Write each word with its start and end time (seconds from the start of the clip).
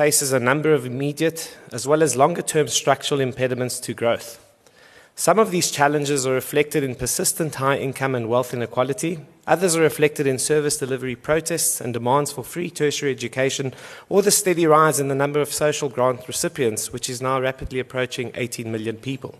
faces 0.00 0.32
a 0.32 0.40
number 0.40 0.72
of 0.72 0.86
immediate 0.86 1.58
as 1.72 1.86
well 1.86 2.02
as 2.02 2.16
longer 2.16 2.40
term 2.40 2.66
structural 2.66 3.20
impediments 3.20 3.78
to 3.78 3.92
growth. 3.92 4.42
Some 5.14 5.38
of 5.38 5.50
these 5.50 5.70
challenges 5.70 6.26
are 6.26 6.32
reflected 6.32 6.82
in 6.82 6.94
persistent 6.94 7.56
high 7.56 7.76
income 7.76 8.14
and 8.14 8.26
wealth 8.26 8.54
inequality. 8.54 9.18
Others 9.46 9.76
are 9.76 9.82
reflected 9.82 10.26
in 10.26 10.38
service 10.38 10.78
delivery 10.78 11.16
protests 11.16 11.82
and 11.82 11.92
demands 11.92 12.32
for 12.32 12.42
free 12.42 12.70
tertiary 12.70 13.12
education, 13.12 13.74
or 14.08 14.22
the 14.22 14.30
steady 14.30 14.64
rise 14.64 15.00
in 15.00 15.08
the 15.08 15.14
number 15.14 15.38
of 15.38 15.52
social 15.52 15.90
grant 15.90 16.26
recipients, 16.26 16.94
which 16.94 17.10
is 17.10 17.20
now 17.20 17.38
rapidly 17.38 17.78
approaching 17.78 18.32
18 18.36 18.72
million 18.72 18.96
people. 18.96 19.34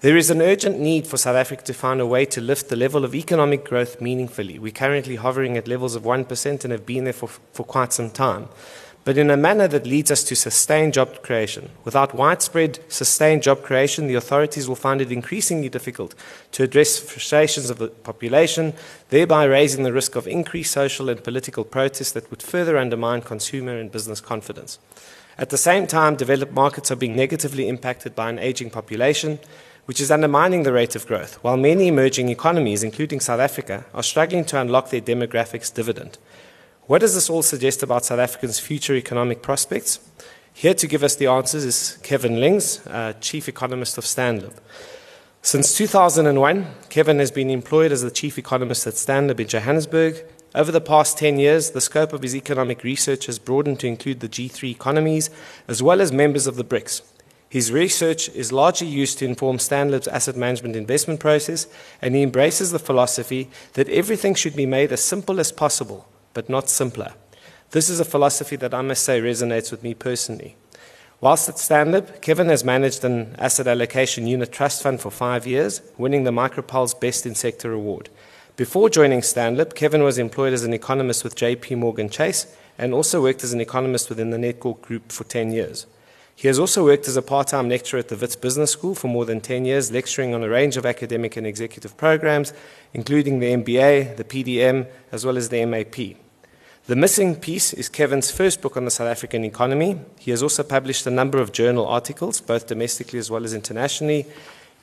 There 0.00 0.16
is 0.16 0.30
an 0.30 0.42
urgent 0.42 0.80
need 0.80 1.06
for 1.06 1.16
South 1.16 1.36
Africa 1.36 1.62
to 1.62 1.72
find 1.72 2.00
a 2.00 2.06
way 2.06 2.26
to 2.26 2.40
lift 2.40 2.68
the 2.68 2.76
level 2.76 3.04
of 3.04 3.14
economic 3.14 3.64
growth 3.64 4.00
meaningfully. 4.00 4.58
We're 4.58 4.72
currently 4.72 5.14
hovering 5.14 5.56
at 5.56 5.68
levels 5.68 5.94
of 5.94 6.02
1% 6.02 6.64
and 6.64 6.72
have 6.72 6.84
been 6.84 7.04
there 7.04 7.12
for, 7.12 7.28
for 7.28 7.64
quite 7.64 7.92
some 7.92 8.10
time 8.10 8.48
but 9.06 9.16
in 9.16 9.30
a 9.30 9.36
manner 9.36 9.68
that 9.68 9.86
leads 9.86 10.10
us 10.10 10.24
to 10.24 10.34
sustained 10.34 10.92
job 10.92 11.22
creation. 11.22 11.70
Without 11.84 12.12
widespread 12.12 12.80
sustained 12.88 13.40
job 13.40 13.62
creation, 13.62 14.08
the 14.08 14.16
authorities 14.16 14.66
will 14.66 14.74
find 14.74 15.00
it 15.00 15.12
increasingly 15.12 15.68
difficult 15.68 16.12
to 16.50 16.64
address 16.64 16.98
frustrations 16.98 17.70
of 17.70 17.78
the 17.78 17.86
population, 17.86 18.74
thereby 19.10 19.44
raising 19.44 19.84
the 19.84 19.92
risk 19.92 20.16
of 20.16 20.26
increased 20.26 20.72
social 20.72 21.08
and 21.08 21.22
political 21.22 21.62
protests 21.62 22.10
that 22.10 22.28
would 22.30 22.42
further 22.42 22.76
undermine 22.76 23.22
consumer 23.22 23.78
and 23.78 23.92
business 23.92 24.20
confidence. 24.20 24.80
At 25.38 25.50
the 25.50 25.56
same 25.56 25.86
time, 25.86 26.16
developed 26.16 26.52
markets 26.52 26.90
are 26.90 26.96
being 26.96 27.14
negatively 27.14 27.68
impacted 27.68 28.16
by 28.16 28.28
an 28.28 28.40
aging 28.40 28.70
population, 28.70 29.38
which 29.84 30.00
is 30.00 30.10
undermining 30.10 30.64
the 30.64 30.72
rate 30.72 30.96
of 30.96 31.06
growth, 31.06 31.38
while 31.44 31.56
many 31.56 31.86
emerging 31.86 32.28
economies, 32.28 32.82
including 32.82 33.20
South 33.20 33.38
Africa, 33.38 33.84
are 33.94 34.02
struggling 34.02 34.44
to 34.46 34.60
unlock 34.60 34.90
their 34.90 35.00
demographics 35.00 35.72
dividend. 35.72 36.18
What 36.86 37.00
does 37.00 37.16
this 37.16 37.28
all 37.28 37.42
suggest 37.42 37.82
about 37.82 38.04
South 38.04 38.20
Africa's 38.20 38.60
future 38.60 38.94
economic 38.94 39.42
prospects? 39.42 39.98
Here 40.52 40.74
to 40.74 40.86
give 40.86 41.02
us 41.02 41.16
the 41.16 41.26
answers 41.26 41.64
is 41.64 41.98
Kevin 42.04 42.38
Lings, 42.38 42.86
uh, 42.86 43.12
Chief 43.20 43.48
Economist 43.48 43.98
of 43.98 44.04
Stanlib. 44.04 44.52
Since 45.42 45.76
2001, 45.76 46.64
Kevin 46.88 47.18
has 47.18 47.32
been 47.32 47.50
employed 47.50 47.90
as 47.90 48.02
the 48.02 48.10
Chief 48.12 48.38
Economist 48.38 48.86
at 48.86 48.94
Stanlib 48.94 49.40
in 49.40 49.48
Johannesburg. 49.48 50.24
Over 50.54 50.70
the 50.70 50.80
past 50.80 51.18
10 51.18 51.40
years, 51.40 51.72
the 51.72 51.80
scope 51.80 52.12
of 52.12 52.22
his 52.22 52.36
economic 52.36 52.84
research 52.84 53.26
has 53.26 53.40
broadened 53.40 53.80
to 53.80 53.88
include 53.88 54.20
the 54.20 54.28
G3 54.28 54.70
economies 54.70 55.28
as 55.66 55.82
well 55.82 56.00
as 56.00 56.12
members 56.12 56.46
of 56.46 56.54
the 56.54 56.64
BRICS. 56.64 57.02
His 57.48 57.72
research 57.72 58.28
is 58.28 58.52
largely 58.52 58.86
used 58.86 59.18
to 59.18 59.24
inform 59.24 59.56
Stanlib's 59.56 60.06
asset 60.06 60.36
management 60.36 60.76
investment 60.76 61.18
process, 61.18 61.66
and 62.00 62.14
he 62.14 62.22
embraces 62.22 62.70
the 62.70 62.78
philosophy 62.78 63.50
that 63.72 63.88
everything 63.88 64.36
should 64.36 64.54
be 64.54 64.66
made 64.66 64.92
as 64.92 65.00
simple 65.00 65.40
as 65.40 65.50
possible 65.50 66.06
but 66.36 66.50
not 66.50 66.68
simpler. 66.68 67.14
This 67.70 67.88
is 67.88 67.98
a 67.98 68.04
philosophy 68.04 68.56
that 68.56 68.74
I 68.74 68.82
must 68.82 69.04
say 69.04 69.22
resonates 69.22 69.70
with 69.70 69.82
me 69.82 69.94
personally. 69.94 70.54
Whilst 71.22 71.48
at 71.48 71.54
Stanlib, 71.54 72.20
Kevin 72.20 72.50
has 72.50 72.62
managed 72.62 73.02
an 73.04 73.34
asset 73.38 73.66
allocation 73.66 74.26
unit 74.26 74.52
trust 74.52 74.82
fund 74.82 75.00
for 75.00 75.10
five 75.10 75.46
years, 75.46 75.80
winning 75.96 76.24
the 76.24 76.30
Micropal 76.30 77.00
Best 77.00 77.24
in 77.24 77.34
Sector 77.34 77.72
award. 77.72 78.10
Before 78.54 78.90
joining 78.90 79.20
Stanlib, 79.22 79.74
Kevin 79.74 80.02
was 80.02 80.18
employed 80.18 80.52
as 80.52 80.62
an 80.62 80.74
economist 80.74 81.24
with 81.24 81.36
JP 81.36 81.78
Morgan 81.78 82.10
Chase 82.10 82.54
and 82.76 82.92
also 82.92 83.22
worked 83.22 83.42
as 83.42 83.54
an 83.54 83.62
economist 83.62 84.10
within 84.10 84.28
the 84.28 84.36
Nedcor 84.36 84.82
Group 84.82 85.10
for 85.10 85.24
10 85.24 85.52
years. 85.52 85.86
He 86.34 86.48
has 86.48 86.58
also 86.58 86.84
worked 86.84 87.08
as 87.08 87.16
a 87.16 87.22
part 87.22 87.48
time 87.48 87.70
lecturer 87.70 88.00
at 88.00 88.08
the 88.08 88.16
Wits 88.16 88.36
Business 88.36 88.72
School 88.72 88.94
for 88.94 89.08
more 89.08 89.24
than 89.24 89.40
10 89.40 89.64
years, 89.64 89.90
lecturing 89.90 90.34
on 90.34 90.44
a 90.44 90.50
range 90.50 90.76
of 90.76 90.84
academic 90.84 91.38
and 91.38 91.46
executive 91.46 91.96
programs, 91.96 92.52
including 92.92 93.38
the 93.38 93.52
MBA, 93.52 94.18
the 94.18 94.24
PDM, 94.24 94.86
as 95.10 95.24
well 95.24 95.38
as 95.38 95.48
the 95.48 95.64
MAP. 95.64 96.25
The 96.86 96.94
missing 96.94 97.34
piece 97.34 97.72
is 97.72 97.88
Kevin's 97.88 98.30
first 98.30 98.62
book 98.62 98.76
on 98.76 98.84
the 98.84 98.92
South 98.92 99.08
African 99.08 99.44
economy. 99.44 99.98
He 100.20 100.30
has 100.30 100.40
also 100.40 100.62
published 100.62 101.04
a 101.04 101.10
number 101.10 101.38
of 101.38 101.50
journal 101.50 101.84
articles, 101.84 102.40
both 102.40 102.68
domestically 102.68 103.18
as 103.18 103.28
well 103.28 103.42
as 103.42 103.54
internationally. 103.54 104.24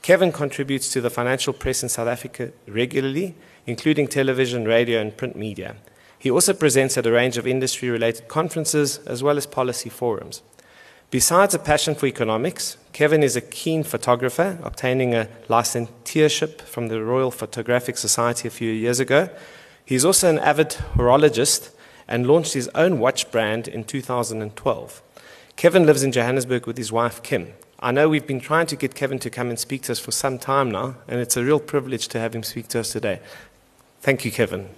Kevin 0.02 0.34
contributes 0.34 0.90
to 0.90 1.00
the 1.00 1.10
financial 1.10 1.54
press 1.54 1.82
in 1.82 1.88
South 1.88 2.10
Africa 2.10 2.52
regularly, 2.68 3.36
including 3.66 4.10
television, 4.10 4.66
radio, 4.66 5.00
and 5.00 5.16
print 5.16 5.38
media. 5.38 5.78
He 6.20 6.30
also 6.30 6.52
presents 6.52 6.98
at 6.98 7.06
a 7.06 7.12
range 7.14 7.38
of 7.38 7.48
industry 7.48 7.90
related 7.90 8.28
conferences 8.28 8.98
as 9.06 9.24
well 9.24 9.38
as 9.38 9.46
policy 9.46 9.90
forums. 9.90 10.42
Besides 11.10 11.54
a 11.54 11.60
passion 11.60 11.96
for 11.96 12.08
economics, 12.08 12.76
Kevin 12.92 13.24
is 13.24 13.38
a 13.38 13.42
keen 13.42 13.82
photographer, 13.82 14.60
obtaining 14.62 15.16
a 15.16 15.30
licentiateship 15.48 16.64
from 16.64 16.90
the 16.90 17.02
Royal 17.02 17.32
Photographic 17.32 17.98
Society 17.98 18.50
a 18.50 18.52
few 18.52 18.74
years 18.74 19.00
ago. 19.00 19.30
He's 19.86 20.04
also 20.04 20.30
an 20.30 20.40
avid 20.40 20.72
horologist 20.96 21.70
and 22.08 22.28
launched 22.28 22.54
his 22.54 22.70
own 22.76 23.00
watch 23.00 23.32
brand 23.32 23.68
in 23.68 23.84
2012. 23.84 25.02
Kevin 25.56 25.86
lives 25.86 26.04
in 26.04 26.12
Johannesburg 26.12 26.66
with 26.68 26.78
his 26.78 26.92
wife, 26.92 27.22
Kim. 27.24 27.54
I 27.80 27.92
know 27.92 28.08
we've 28.08 28.26
been 28.26 28.40
trying 28.40 28.68
to 28.68 28.76
get 28.76 28.96
Kevin 28.96 29.20
to 29.20 29.30
come 29.30 29.50
and 29.50 29.60
speak 29.60 29.82
to 29.84 29.92
us 29.92 30.00
for 30.00 30.12
some 30.12 30.40
time 30.40 30.72
now, 30.72 30.96
and 31.08 31.20
it's 31.20 31.36
a 31.36 31.44
real 31.44 31.60
privilege 31.60 32.08
to 32.10 32.20
have 32.20 32.34
him 32.34 32.42
speak 32.42 32.68
to 32.70 32.80
us 32.80 32.92
today. 32.92 33.20
Thank 34.02 34.26
you, 34.26 34.32
Kevin. 34.32 34.70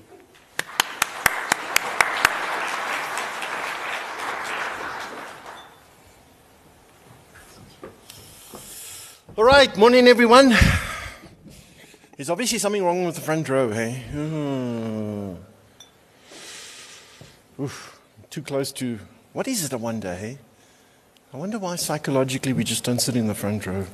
All 9.38 9.44
right, 9.44 9.76
morning 9.76 10.08
everyone. 10.08 10.56
There's 12.16 12.30
obviously 12.30 12.58
something 12.58 12.84
wrong 12.84 13.06
with 13.06 13.16
the 13.16 13.22
front 13.22 13.50
row, 13.50 13.70
hey? 13.70 14.04
Hmm. 14.12 15.55
Oof, 17.60 18.02
too 18.30 18.42
close 18.42 18.74
to. 18.74 19.00
What 19.32 19.48
is 19.48 19.64
it, 19.64 19.72
I 19.72 19.78
wonder, 19.78 20.14
hey? 20.14 20.38
I 21.34 21.38
wonder 21.38 21.58
why 21.58 21.78
psychologically 21.78 22.52
we 22.52 22.66
just 22.66 22.84
don't 22.84 23.00
sit 23.00 23.16
in 23.16 23.28
the 23.28 23.36
front 23.36 23.66
row. 23.66 23.86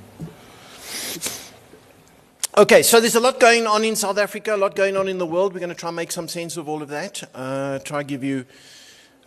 Okay, 2.57 2.81
so 2.81 2.99
there's 2.99 3.15
a 3.15 3.19
lot 3.19 3.39
going 3.39 3.67
on 3.67 3.83
in 3.83 3.95
South 3.95 4.17
Africa, 4.17 4.55
a 4.55 4.57
lot 4.57 4.75
going 4.75 4.97
on 4.97 5.07
in 5.07 5.19
the 5.19 5.25
world. 5.27 5.53
We're 5.53 5.59
going 5.59 5.69
to 5.69 5.75
try 5.75 5.89
and 5.89 5.95
make 5.95 6.11
some 6.11 6.27
sense 6.27 6.57
of 6.57 6.67
all 6.67 6.81
of 6.81 6.89
that. 6.89 7.23
Uh, 7.35 7.79
try 7.79 8.03
give 8.03 8.23
you 8.23 8.45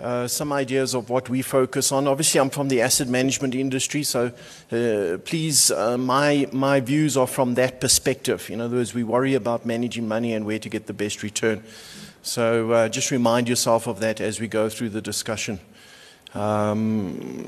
uh, 0.01 0.27
some 0.27 0.53
ideas 0.53 0.95
of 0.95 1.11
what 1.11 1.29
we 1.29 1.41
focus 1.41 1.93
on. 1.93 2.09
Obviously, 2.09 2.41
I'm 2.41 2.51
from 2.51 2.69
the 2.69 2.83
asset 2.83 3.09
management 3.09 3.55
industry, 3.55 4.03
so 4.03 4.33
uh, 4.73 5.19
please, 5.25 5.71
uh, 5.71 5.97
my, 5.97 6.49
my 6.53 6.81
views 6.81 7.17
are 7.17 7.29
from 7.29 7.55
that 7.55 7.81
perspective. 7.81 8.51
In 8.51 8.61
other 8.61 8.77
words, 8.77 8.95
we 8.95 9.05
worry 9.05 9.35
about 9.35 9.65
managing 9.65 10.09
money 10.09 10.35
and 10.35 10.45
where 10.45 10.59
to 10.59 10.69
get 10.69 10.87
the 10.87 10.93
best 10.93 11.23
return. 11.23 11.63
So 12.25 12.73
uh, 12.73 12.89
just 12.89 13.11
remind 13.11 13.51
yourself 13.51 13.87
of 13.87 14.01
that 14.01 14.19
as 14.19 14.41
we 14.41 14.49
go 14.49 14.71
through 14.71 14.89
the 14.89 15.03
discussion. 15.03 15.61
Um, 16.33 17.45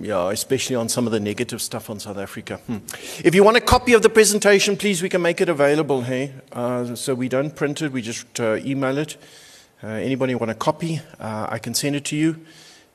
yeah, 0.00 0.30
especially 0.30 0.76
on 0.76 0.88
some 0.88 1.06
of 1.06 1.12
the 1.12 1.18
negative 1.18 1.60
stuff 1.60 1.90
on 1.90 1.98
South 1.98 2.18
Africa. 2.18 2.58
Hmm. 2.68 2.76
If 3.24 3.34
you 3.34 3.42
want 3.42 3.56
a 3.56 3.60
copy 3.60 3.94
of 3.94 4.02
the 4.02 4.08
presentation, 4.08 4.76
please, 4.76 5.02
we 5.02 5.08
can 5.08 5.22
make 5.22 5.40
it 5.40 5.48
available, 5.48 6.02
hey? 6.02 6.34
Uh, 6.52 6.94
so 6.94 7.16
we 7.16 7.28
don't 7.28 7.56
print 7.56 7.82
it, 7.82 7.90
we 7.90 8.00
just 8.00 8.38
uh, 8.38 8.58
email 8.58 8.96
it. 8.96 9.16
Uh, 9.82 9.88
anybody 9.88 10.36
want 10.36 10.52
a 10.52 10.54
copy, 10.54 11.00
uh, 11.18 11.48
I 11.50 11.58
can 11.58 11.74
send 11.74 11.96
it 11.96 12.04
to 12.06 12.16
you. 12.16 12.36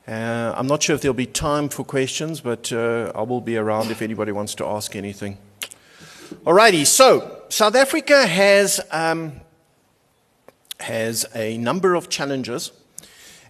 Uh, 0.08 0.54
I'm 0.56 0.66
not 0.66 0.82
sure 0.82 0.96
if 0.96 1.02
there'll 1.02 1.12
be 1.12 1.26
time 1.26 1.68
for 1.68 1.84
questions, 1.84 2.40
but 2.40 2.72
I 2.72 3.20
will 3.20 3.42
be 3.42 3.58
around 3.58 3.90
if 3.90 4.00
anybody 4.00 4.32
wants 4.32 4.54
to 4.56 4.64
ask 4.64 4.96
anything. 4.96 5.36
Alrighty, 6.46 6.86
so 6.86 7.42
South 7.50 7.74
Africa 7.76 8.26
has 8.26 8.80
um, 8.90 9.40
has 10.84 11.26
a 11.34 11.58
number 11.58 11.94
of 11.94 12.08
challenges. 12.08 12.72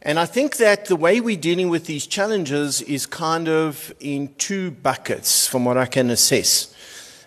And 0.02 0.18
I 0.18 0.26
think 0.26 0.56
that 0.56 0.86
the 0.86 0.96
way 0.96 1.20
we're 1.20 1.36
dealing 1.36 1.70
with 1.70 1.86
these 1.86 2.06
challenges 2.06 2.82
is 2.82 3.06
kind 3.06 3.48
of 3.48 3.94
in 4.00 4.34
two 4.36 4.70
buckets, 4.70 5.46
from 5.46 5.64
what 5.64 5.78
I 5.78 5.86
can 5.86 6.10
assess. 6.10 6.74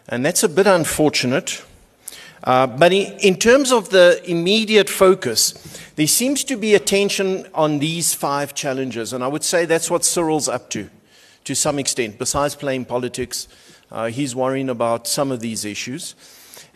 And 0.08 0.26
that's 0.26 0.44
a 0.44 0.50
bit 0.50 0.68
unfortunate. 0.68 1.64
Uh, 2.44 2.68
but 2.68 2.94
in, 2.94 3.36
terms 3.36 3.72
of 3.72 3.90
the 3.90 4.22
immediate 4.30 4.90
focus, 4.90 5.54
there 5.96 6.08
seems 6.08 6.44
to 6.46 6.56
be 6.56 6.76
attention 6.76 7.46
on 7.54 7.80
these 7.80 8.14
five 8.14 8.54
challenges. 8.54 9.12
And 9.12 9.24
I 9.24 9.28
would 9.28 9.44
say 9.44 9.66
that's 9.66 9.90
what 9.90 10.06
Cyril's 10.06 10.48
up 10.48 10.70
to, 10.70 10.90
to 11.46 11.56
some 11.56 11.80
extent. 11.80 12.20
Besides 12.20 12.56
playing 12.56 12.86
politics, 12.86 13.48
uh, 13.92 14.06
he's 14.08 14.36
worrying 14.36 14.70
about 14.70 15.08
some 15.08 15.32
of 15.32 15.40
these 15.40 15.66
issues. 15.66 16.16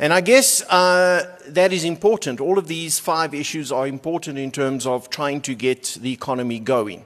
And 0.01 0.11
I 0.11 0.21
guess 0.21 0.63
uh, 0.63 1.37
that 1.49 1.71
is 1.71 1.83
important. 1.83 2.41
All 2.41 2.57
of 2.57 2.67
these 2.67 2.97
five 2.97 3.35
issues 3.35 3.71
are 3.71 3.85
important 3.85 4.39
in 4.39 4.49
terms 4.49 4.87
of 4.87 5.11
trying 5.11 5.41
to 5.41 5.53
get 5.53 5.95
the 6.01 6.11
economy 6.11 6.57
going. 6.57 7.05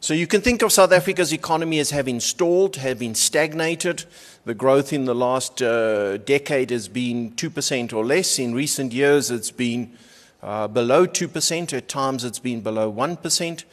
So 0.00 0.12
you 0.12 0.26
can 0.26 0.42
think 0.42 0.60
of 0.60 0.70
South 0.70 0.92
Africa's 0.92 1.32
economy 1.32 1.78
as 1.78 1.88
having 1.88 2.20
stalled, 2.20 2.76
having 2.76 3.14
stagnated. 3.14 4.04
The 4.44 4.52
growth 4.52 4.92
in 4.92 5.06
the 5.06 5.14
last 5.14 5.62
uh, 5.62 6.18
decade 6.18 6.68
has 6.68 6.86
been 6.86 7.30
2% 7.30 7.94
or 7.94 8.04
less. 8.04 8.38
In 8.38 8.54
recent 8.54 8.92
years, 8.92 9.30
it's 9.30 9.50
been 9.50 9.96
uh, 10.42 10.68
below 10.68 11.06
2%. 11.06 11.72
At 11.72 11.88
times, 11.88 12.24
it's 12.24 12.40
been 12.40 12.60
below 12.60 12.92
1%. 12.92 13.64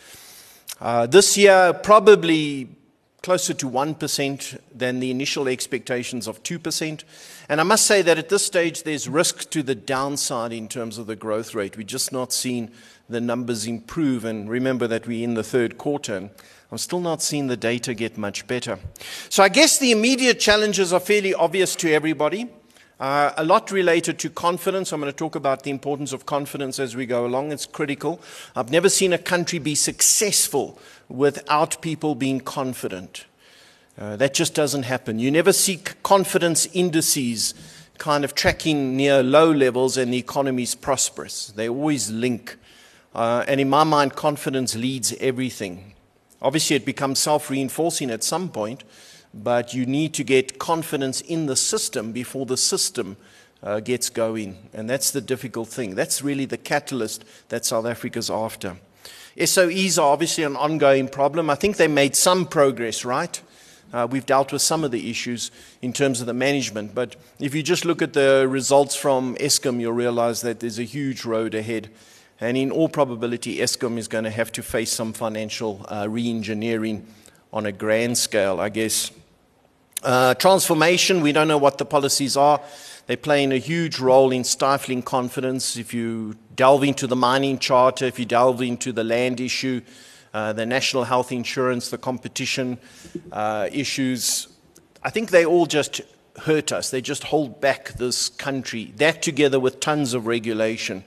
Uh, 0.80 1.08
this 1.08 1.36
year, 1.36 1.74
probably 1.74 2.70
closer 3.22 3.54
to 3.54 3.70
1% 3.70 4.60
than 4.74 5.00
the 5.00 5.12
initial 5.12 5.48
expectations 5.48 6.28
of 6.28 6.42
2%. 6.42 7.04
And 7.48 7.60
I 7.60 7.64
must 7.64 7.86
say 7.86 8.02
that 8.02 8.18
at 8.18 8.30
this 8.30 8.46
stage, 8.46 8.84
there's 8.84 9.08
risk 9.08 9.50
to 9.52 9.62
the 9.62 9.76
downside 9.76 10.52
in 10.52 10.68
terms 10.68 10.98
of 10.98 11.06
the 11.06 11.16
growth 11.16 11.54
rate. 11.54 11.78
We've 11.78 11.86
just 11.86 12.12
not 12.12 12.34
seen 12.34 12.72
the 13.08 13.22
numbers 13.22 13.68
improve. 13.68 14.26
And 14.26 14.50
remember 14.50 14.88
that 14.88 15.06
we're 15.06 15.24
in 15.24 15.36
the 15.36 15.44
third 15.44 15.78
quarter. 15.78 16.32
I'm 16.72 16.78
still 16.78 17.02
not 17.02 17.22
seeing 17.22 17.48
the 17.48 17.58
data 17.58 17.94
get 17.94 18.18
much 18.18 18.48
better. 18.48 18.80
So 19.30 19.44
I 19.44 19.50
guess 19.50 19.78
the 19.78 19.92
immediate 19.92 20.40
challenges 20.40 20.92
are 20.92 21.00
fairly 21.00 21.34
obvious 21.34 21.76
to 21.78 21.92
everybody. 21.92 22.50
Uh, 23.02 23.34
a 23.36 23.44
lot 23.44 23.72
related 23.72 24.20
to 24.20 24.30
confidence. 24.30 24.92
I'm 24.92 25.02
going 25.02 25.12
to 25.12 25.18
talk 25.18 25.34
about 25.34 25.64
the 25.64 25.72
importance 25.72 26.14
of 26.14 26.28
confidence 26.28 26.78
as 26.78 26.96
we 26.96 27.08
go 27.08 27.26
along. 27.26 27.52
It's 27.52 27.66
critical. 27.66 28.22
I've 28.56 28.70
never 28.70 28.90
seen 28.90 29.12
a 29.12 29.18
country 29.18 29.58
be 29.58 29.74
successful 29.74 30.78
without 31.10 31.82
people 31.82 32.14
being 32.14 32.42
confident. 32.42 33.26
Uh, 34.00 34.18
that 34.18 34.36
just 34.36 34.54
doesn't 34.54 34.84
happen. 34.84 35.18
You 35.18 35.32
never 35.32 35.52
see 35.52 35.78
confidence 36.04 36.68
indices 36.74 37.56
kind 37.98 38.24
of 38.24 38.36
tracking 38.36 38.96
near 38.96 39.24
low 39.24 39.52
levels 39.52 39.98
and 39.98 40.14
the 40.14 40.20
economy 40.20 40.62
is 40.62 40.76
prosperous. 40.76 41.48
They 41.48 41.68
always 41.68 42.12
link. 42.12 42.56
Uh, 43.16 43.44
and 43.48 43.60
in 43.60 43.68
my 43.68 43.84
mind, 43.84 44.16
confidence 44.16 44.76
leads 44.76 45.12
everything. 45.14 45.96
Obviously, 46.40 46.76
it 46.76 46.86
becomes 46.86 47.18
self 47.18 47.50
reinforcing 47.50 48.12
at 48.12 48.24
some 48.24 48.50
point 48.50 48.84
but 49.34 49.74
you 49.74 49.86
need 49.86 50.14
to 50.16 50.24
get 50.24 50.60
confidence 50.60 51.22
in 51.22 51.46
the 51.46 51.56
system 51.56 52.12
before 52.12 52.46
the 52.46 52.58
system 52.58 53.18
uh, 53.64 53.80
gets 53.80 54.10
going. 54.10 54.58
And 54.74 54.90
that's 54.90 55.12
the 55.12 55.22
difficult 55.22 55.70
thing. 55.70 55.96
That's 55.96 56.22
really 56.22 56.46
the 56.46 56.58
catalyst 56.58 57.24
that 57.50 57.66
South 57.66 57.86
Africa's 57.86 58.30
after. 58.30 58.78
SOEs 59.38 59.98
are 59.98 60.12
obviously 60.12 60.44
an 60.44 60.56
ongoing 60.56 61.08
problem. 61.08 61.50
I 61.50 61.56
think 61.56 61.78
they 61.78 61.88
made 61.88 62.16
some 62.16 62.46
progress, 62.46 63.06
right? 63.06 63.42
Uh, 63.94 64.08
we've 64.10 64.26
dealt 64.26 64.54
with 64.54 64.62
some 64.62 64.84
of 64.84 64.92
the 64.92 65.10
issues 65.10 65.52
in 65.82 65.92
terms 65.92 66.22
of 66.22 66.28
the 66.28 66.34
management, 66.34 66.96
but 66.96 67.18
if 67.40 67.54
you 67.54 67.62
just 67.62 67.84
look 67.84 68.02
at 68.02 68.14
the 68.14 68.48
results 68.48 68.96
from 68.96 69.36
Eskom, 69.36 69.82
you'll 69.82 69.92
realize 69.92 70.42
that 70.42 70.62
there's 70.62 70.80
a 70.80 70.84
huge 70.84 71.26
road 71.26 71.54
ahead. 71.54 71.90
And 72.40 72.58
in 72.58 72.72
all 72.72 72.88
probability, 72.88 73.58
Eskom 73.58 73.98
is 73.98 74.08
going 74.08 74.24
to 74.24 74.30
have 74.30 74.52
to 74.54 74.64
face 74.64 74.92
some 74.92 75.14
financial 75.14 75.86
uh, 75.90 76.08
re 76.10 76.30
engineering 76.30 77.06
on 77.52 77.66
a 77.66 77.72
grand 77.72 78.18
scale, 78.18 78.60
I 78.62 78.70
guess. 78.70 79.12
Uh, 80.04 80.34
transformation, 80.34 81.22
we 81.22 81.32
don't 81.32 81.48
know 81.48 81.60
what 81.60 81.78
the 81.78 81.86
policies 81.86 82.36
are. 82.36 82.60
They're 83.06 83.18
playing 83.18 83.52
a 83.52 83.58
huge 83.58 84.00
role 84.00 84.32
in 84.32 84.44
stifling 84.44 85.04
confidence. 85.04 85.78
If 85.78 85.94
you 85.94 86.36
delve 86.56 86.84
into 86.84 87.06
the 87.06 87.16
mining 87.16 87.60
charter, 87.60 88.06
if 88.06 88.18
you 88.18 88.26
delve 88.26 88.62
into 88.64 88.92
the 88.92 89.04
land 89.04 89.40
issue, 89.40 89.82
uh, 90.34 90.54
the 90.54 90.66
national 90.66 91.04
health 91.04 91.32
insurance, 91.32 91.90
the 91.90 92.00
competition 92.00 92.80
uh, 93.32 93.70
issues, 93.72 94.48
I 95.04 95.12
think 95.12 95.30
they 95.30 95.46
all 95.46 95.68
just 95.68 96.02
hurt 96.40 96.72
us. 96.72 96.90
They 96.90 97.02
just 97.02 97.26
hold 97.26 97.62
back 97.62 97.90
this 97.94 98.30
country. 98.30 98.94
That, 98.98 99.22
together 99.22 99.60
with 99.60 99.80
tons 99.80 100.16
of 100.16 100.26
regulation, 100.26 101.04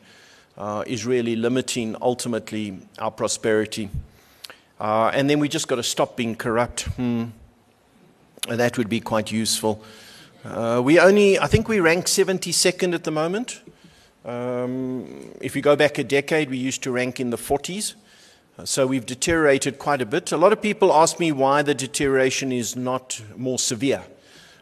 uh, 0.57 0.85
is 0.87 1.05
really 1.05 1.35
limiting 1.35 1.97
ultimately 2.01 2.79
our 3.01 3.11
prosperity. 3.11 3.91
Uh, 4.79 5.11
and 5.13 5.29
then 5.29 5.41
we 5.41 5.49
just 5.49 5.67
got 5.67 5.77
to 5.77 5.83
stop 5.83 6.17
being 6.17 6.37
corrupt. 6.37 6.83
Hmm 6.83 7.25
that 8.49 8.77
would 8.79 8.89
be 8.89 9.01
quite 9.01 9.33
useful. 9.33 9.83
Uh, 10.45 10.81
we 10.85 10.99
only, 10.99 11.39
I 11.39 11.47
think 11.47 11.69
we 11.69 11.81
rank 11.81 12.07
72nd 12.07 12.95
at 12.95 13.05
the 13.05 13.11
moment. 13.11 13.63
Um, 14.25 15.33
if 15.41 15.57
you 15.57 15.63
go 15.63 15.77
back 15.77 15.99
a 15.99 16.05
decade, 16.05 16.51
we 16.51 16.59
used 16.59 16.83
to 16.83 16.91
rank 16.91 17.21
in 17.21 17.31
the 17.31 17.39
40s. 17.39 17.95
Uh, 18.59 18.65
so 18.65 18.87
we've 18.87 19.07
deteriorated 19.07 19.79
quite 19.79 20.03
a 20.03 20.07
bit. 20.07 20.33
A 20.33 20.37
lot 20.37 20.53
of 20.53 20.61
people 20.61 20.93
ask 20.93 21.19
me 21.19 21.33
why 21.33 21.63
the 21.63 21.75
deterioration 21.75 22.53
is 22.53 22.77
not 22.77 23.21
more 23.37 23.59
severe. 23.59 24.03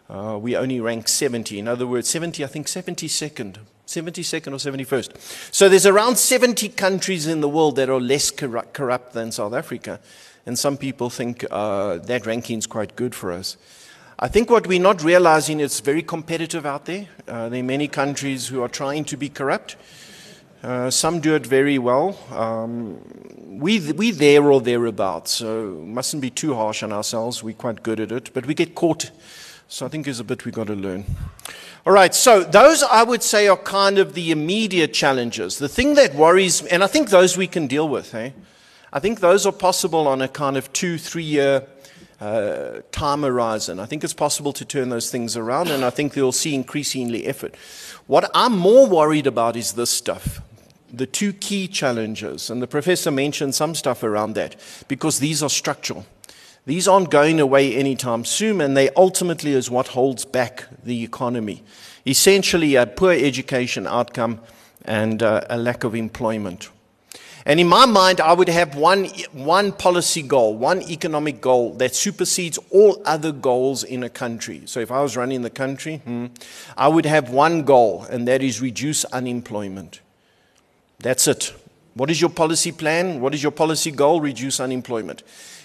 Uh, 0.08 0.38
we 0.40 0.56
only 0.56 0.80
rank 0.80 1.08
70. 1.08 1.58
In 1.58 1.66
other 1.66 1.86
words, 1.86 2.08
70, 2.08 2.44
I 2.44 2.46
think 2.46 2.66
72nd. 2.66 3.58
72nd 3.86 4.46
or 4.48 4.72
71st. 4.72 5.52
So 5.52 5.68
there's 5.68 5.86
around 5.86 6.16
70 6.16 6.68
countries 6.70 7.26
in 7.26 7.40
the 7.40 7.48
world 7.48 7.76
that 7.76 7.90
are 7.90 8.00
less 8.00 8.30
corrupt 8.30 9.12
than 9.12 9.32
South 9.32 9.52
Africa 9.52 10.00
and 10.46 10.58
some 10.58 10.76
people 10.76 11.10
think 11.10 11.44
uh, 11.50 11.98
that 11.98 12.26
ranking 12.26 12.58
is 12.58 12.66
quite 12.66 12.96
good 12.96 13.14
for 13.14 13.32
us. 13.32 13.56
I 14.18 14.28
think 14.28 14.50
what 14.50 14.66
we're 14.66 14.80
not 14.80 15.02
realizing 15.02 15.60
is 15.60 15.80
very 15.80 16.02
competitive 16.02 16.64
out 16.64 16.84
there. 16.84 17.08
Uh, 17.26 17.48
there 17.48 17.60
are 17.60 17.64
many 17.64 17.88
countries 17.88 18.48
who 18.48 18.62
are 18.62 18.68
trying 18.68 19.04
to 19.06 19.16
be 19.16 19.28
corrupt. 19.28 19.76
Uh, 20.62 20.90
some 20.90 21.18
do 21.20 21.34
it 21.34 21.44
very 21.44 21.78
well. 21.78 22.16
Um, 22.30 23.00
we 23.58 23.80
we 23.92 24.12
there 24.12 24.44
or 24.44 24.60
thereabouts, 24.60 25.32
so 25.32 25.82
mustn't 25.84 26.22
be 26.22 26.30
too 26.30 26.54
harsh 26.54 26.84
on 26.84 26.92
ourselves. 26.92 27.42
We're 27.42 27.54
quite 27.54 27.82
good 27.82 27.98
at 27.98 28.12
it, 28.12 28.32
but 28.32 28.46
we 28.46 28.54
get 28.54 28.76
caught. 28.76 29.10
So 29.66 29.86
I 29.86 29.88
think 29.88 30.04
there's 30.04 30.20
a 30.20 30.24
bit 30.24 30.44
we've 30.44 30.54
got 30.54 30.68
to 30.68 30.74
learn. 30.76 31.04
All 31.84 31.92
right, 31.92 32.14
so 32.14 32.44
those 32.44 32.84
I 32.84 33.02
would 33.02 33.24
say 33.24 33.48
are 33.48 33.56
kind 33.56 33.98
of 33.98 34.14
the 34.14 34.30
immediate 34.30 34.92
challenges. 34.92 35.58
The 35.58 35.68
thing 35.68 35.94
that 35.94 36.14
worries, 36.14 36.64
and 36.66 36.84
I 36.84 36.86
think 36.86 37.10
those 37.10 37.36
we 37.36 37.48
can 37.48 37.66
deal 37.66 37.88
with, 37.88 38.14
eh? 38.14 38.30
I 38.92 39.00
think 39.00 39.20
those 39.20 39.46
are 39.46 39.52
possible 39.52 40.06
on 40.06 40.20
a 40.20 40.28
kind 40.28 40.56
of 40.56 40.72
two, 40.72 40.98
three 40.98 41.22
year 41.22 41.66
uh, 42.20 42.82
time 42.92 43.22
horizon. 43.22 43.80
I 43.80 43.86
think 43.86 44.04
it's 44.04 44.12
possible 44.12 44.52
to 44.52 44.64
turn 44.64 44.90
those 44.90 45.10
things 45.10 45.36
around, 45.36 45.70
and 45.70 45.84
I 45.84 45.90
think 45.90 46.12
they'll 46.12 46.30
see 46.30 46.54
increasingly 46.54 47.26
effort. 47.26 47.56
What 48.06 48.30
I'm 48.34 48.56
more 48.56 48.86
worried 48.86 49.26
about 49.26 49.56
is 49.56 49.72
this 49.72 49.90
stuff 49.90 50.40
the 50.92 51.06
two 51.06 51.32
key 51.32 51.66
challenges, 51.68 52.50
and 52.50 52.60
the 52.60 52.66
professor 52.66 53.10
mentioned 53.10 53.54
some 53.54 53.74
stuff 53.74 54.02
around 54.02 54.34
that, 54.34 54.56
because 54.88 55.20
these 55.20 55.42
are 55.42 55.48
structural. 55.48 56.04
These 56.66 56.86
aren't 56.86 57.10
going 57.10 57.40
away 57.40 57.74
anytime 57.74 58.26
soon, 58.26 58.60
and 58.60 58.76
they 58.76 58.90
ultimately 58.90 59.52
is 59.52 59.70
what 59.70 59.88
holds 59.88 60.26
back 60.26 60.66
the 60.84 61.02
economy. 61.02 61.64
Essentially, 62.06 62.74
a 62.74 62.86
poor 62.86 63.12
education 63.12 63.86
outcome 63.86 64.40
and 64.84 65.22
uh, 65.22 65.40
a 65.48 65.56
lack 65.56 65.82
of 65.82 65.94
employment. 65.94 66.68
And 67.44 67.58
in 67.58 67.66
my 67.66 67.86
mind, 67.86 68.20
I 68.20 68.32
would 68.32 68.48
have 68.48 68.76
one, 68.76 69.06
one 69.32 69.72
policy 69.72 70.22
goal, 70.22 70.56
one 70.56 70.82
economic 70.82 71.40
goal 71.40 71.74
that 71.74 71.94
supersedes 71.94 72.58
all 72.70 73.02
other 73.04 73.32
goals 73.32 73.82
in 73.82 74.04
a 74.04 74.08
country. 74.08 74.62
So 74.66 74.78
if 74.80 74.92
I 74.92 75.02
was 75.02 75.16
running 75.16 75.42
the 75.42 75.50
country, 75.50 75.96
hmm, 75.98 76.26
I 76.76 76.88
would 76.88 77.06
have 77.06 77.30
one 77.30 77.64
goal, 77.64 78.06
and 78.08 78.28
that 78.28 78.42
is 78.42 78.60
reduce 78.60 79.04
unemployment. 79.06 80.00
That's 81.00 81.26
it. 81.26 81.52
What 81.94 82.10
is 82.10 82.20
your 82.20 82.30
policy 82.30 82.70
plan? 82.70 83.20
What 83.20 83.34
is 83.34 83.42
your 83.42 83.52
policy 83.52 83.90
goal? 83.90 84.20
Reduce 84.20 84.60
unemployment. 84.60 85.22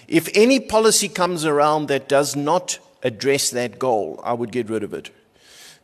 If 0.08 0.28
any 0.34 0.58
policy 0.58 1.08
comes 1.08 1.44
around 1.44 1.86
that 1.88 2.08
does 2.08 2.34
not 2.34 2.78
address 3.02 3.50
that 3.50 3.78
goal, 3.78 4.20
I 4.24 4.32
would 4.32 4.50
get 4.50 4.68
rid 4.68 4.82
of 4.82 4.92
it. 4.92 5.10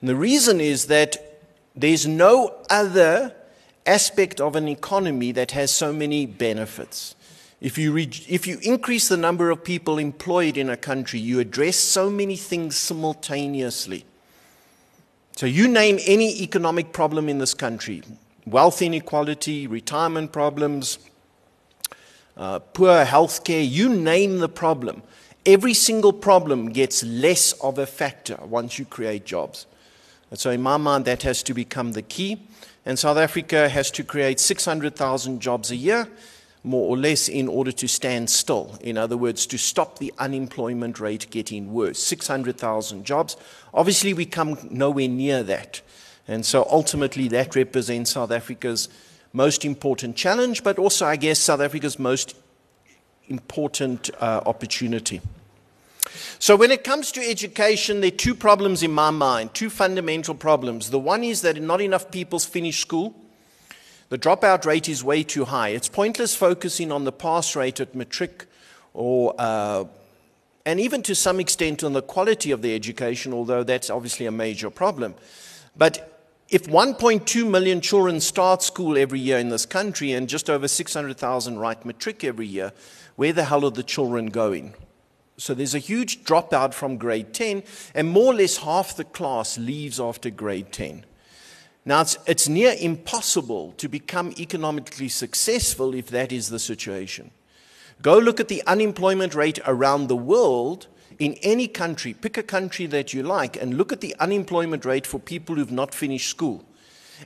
And 0.00 0.08
the 0.08 0.16
reason 0.16 0.60
is 0.60 0.86
that 0.86 1.40
there's 1.76 2.06
no 2.06 2.54
other 2.68 3.34
aspect 3.86 4.40
of 4.40 4.56
an 4.56 4.68
economy 4.68 5.32
that 5.32 5.50
has 5.52 5.70
so 5.70 5.92
many 5.92 6.26
benefits. 6.26 7.14
If 7.60 7.78
you, 7.78 7.96
if 7.96 8.46
you 8.46 8.58
increase 8.62 9.08
the 9.08 9.16
number 9.16 9.50
of 9.50 9.64
people 9.64 9.98
employed 9.98 10.56
in 10.56 10.68
a 10.68 10.76
country, 10.76 11.18
you 11.18 11.40
address 11.40 11.76
so 11.76 12.10
many 12.10 12.36
things 12.36 12.76
simultaneously. 12.76 14.04
So, 15.36 15.46
you 15.46 15.66
name 15.66 15.98
any 16.06 16.42
economic 16.42 16.92
problem 16.92 17.28
in 17.28 17.38
this 17.38 17.54
country 17.54 18.02
wealth 18.46 18.82
inequality, 18.82 19.66
retirement 19.66 20.30
problems, 20.30 20.98
uh, 22.36 22.58
poor 22.58 23.04
health 23.04 23.42
care, 23.42 23.62
you 23.62 23.88
name 23.88 24.38
the 24.38 24.48
problem. 24.48 25.02
Every 25.46 25.74
single 25.74 26.12
problem 26.12 26.70
gets 26.70 27.02
less 27.02 27.52
of 27.60 27.78
a 27.78 27.86
factor 27.86 28.38
once 28.44 28.78
you 28.78 28.84
create 28.84 29.24
jobs. 29.24 29.66
And 30.30 30.38
so, 30.38 30.50
in 30.50 30.62
my 30.62 30.76
mind, 30.76 31.04
that 31.04 31.22
has 31.22 31.42
to 31.44 31.54
become 31.54 31.92
the 31.92 32.02
key. 32.02 32.42
And 32.86 32.98
South 32.98 33.16
Africa 33.16 33.68
has 33.68 33.90
to 33.92 34.04
create 34.04 34.40
600,000 34.40 35.40
jobs 35.40 35.70
a 35.70 35.76
year, 35.76 36.08
more 36.62 36.88
or 36.88 36.96
less, 36.96 37.28
in 37.28 37.48
order 37.48 37.72
to 37.72 37.88
stand 37.88 38.28
still. 38.28 38.78
In 38.80 38.98
other 38.98 39.16
words, 39.16 39.46
to 39.46 39.58
stop 39.58 39.98
the 39.98 40.12
unemployment 40.18 41.00
rate 41.00 41.30
getting 41.30 41.72
worse. 41.72 42.02
600,000 42.02 43.04
jobs. 43.04 43.36
Obviously, 43.72 44.12
we 44.12 44.26
come 44.26 44.58
nowhere 44.70 45.08
near 45.08 45.42
that. 45.42 45.80
And 46.28 46.44
so 46.44 46.66
ultimately, 46.70 47.28
that 47.28 47.56
represents 47.56 48.12
South 48.12 48.30
Africa's 48.30 48.88
most 49.32 49.64
important 49.64 50.16
challenge, 50.16 50.62
but 50.62 50.78
also, 50.78 51.06
I 51.06 51.16
guess, 51.16 51.38
South 51.38 51.60
Africa's 51.60 51.98
most 51.98 52.36
important 53.28 54.10
uh, 54.20 54.42
opportunity. 54.46 55.20
So, 56.38 56.56
when 56.56 56.70
it 56.70 56.84
comes 56.84 57.12
to 57.12 57.20
education, 57.20 58.00
there 58.00 58.08
are 58.08 58.16
two 58.16 58.34
problems 58.34 58.82
in 58.82 58.92
my 58.92 59.10
mind, 59.10 59.54
two 59.54 59.70
fundamental 59.70 60.34
problems. 60.34 60.90
The 60.90 60.98
one 60.98 61.24
is 61.24 61.42
that 61.42 61.60
not 61.60 61.80
enough 61.80 62.10
people 62.10 62.38
finish 62.38 62.80
school. 62.80 63.14
The 64.10 64.18
dropout 64.18 64.64
rate 64.64 64.88
is 64.88 65.02
way 65.02 65.22
too 65.22 65.46
high. 65.46 65.70
It's 65.70 65.88
pointless 65.88 66.36
focusing 66.36 66.92
on 66.92 67.04
the 67.04 67.12
pass 67.12 67.56
rate 67.56 67.80
at 67.80 67.94
matric 67.94 68.46
or, 68.92 69.34
uh, 69.38 69.84
and 70.64 70.80
even 70.80 71.02
to 71.02 71.14
some 71.14 71.40
extent 71.40 71.82
on 71.82 71.92
the 71.92 72.02
quality 72.02 72.50
of 72.50 72.62
the 72.62 72.74
education, 72.74 73.32
although 73.32 73.64
that's 73.64 73.90
obviously 73.90 74.26
a 74.26 74.30
major 74.30 74.70
problem. 74.70 75.14
But 75.76 76.14
if 76.48 76.64
1.2 76.64 77.50
million 77.50 77.80
children 77.80 78.20
start 78.20 78.62
school 78.62 78.96
every 78.96 79.18
year 79.18 79.38
in 79.38 79.48
this 79.48 79.66
country 79.66 80.12
and 80.12 80.28
just 80.28 80.48
over 80.48 80.68
600,000 80.68 81.58
write 81.58 81.84
matric 81.84 82.22
every 82.22 82.46
year, 82.46 82.72
where 83.16 83.32
the 83.32 83.44
hell 83.44 83.64
are 83.64 83.70
the 83.70 83.82
children 83.82 84.26
going? 84.26 84.74
So 85.36 85.52
there's 85.52 85.74
a 85.74 85.80
huge 85.80 86.24
dropout 86.24 86.74
from 86.74 86.96
grade 86.96 87.34
10, 87.34 87.64
and 87.94 88.08
more 88.08 88.32
or 88.32 88.34
less 88.34 88.58
half 88.58 88.96
the 88.96 89.04
class 89.04 89.58
leaves 89.58 89.98
after 89.98 90.30
grade 90.30 90.72
10. 90.72 91.04
Now, 91.84 92.00
it's, 92.00 92.16
it's 92.26 92.48
near 92.48 92.74
impossible 92.78 93.74
to 93.76 93.88
become 93.88 94.32
economically 94.38 95.08
successful 95.08 95.94
if 95.94 96.06
that 96.08 96.32
is 96.32 96.48
the 96.48 96.58
situation. 96.58 97.30
Go 98.00 98.18
look 98.18 98.40
at 98.40 98.48
the 98.48 98.62
unemployment 98.66 99.34
rate 99.34 99.58
around 99.66 100.08
the 100.08 100.16
world 100.16 100.86
in 101.18 101.34
any 101.42 101.68
country. 101.68 102.14
Pick 102.14 102.38
a 102.38 102.42
country 102.42 102.86
that 102.86 103.12
you 103.12 103.22
like 103.22 103.60
and 103.60 103.76
look 103.76 103.92
at 103.92 104.00
the 104.00 104.16
unemployment 104.18 104.84
rate 104.84 105.06
for 105.06 105.18
people 105.18 105.56
who've 105.56 105.70
not 105.70 105.94
finished 105.94 106.28
school. 106.28 106.64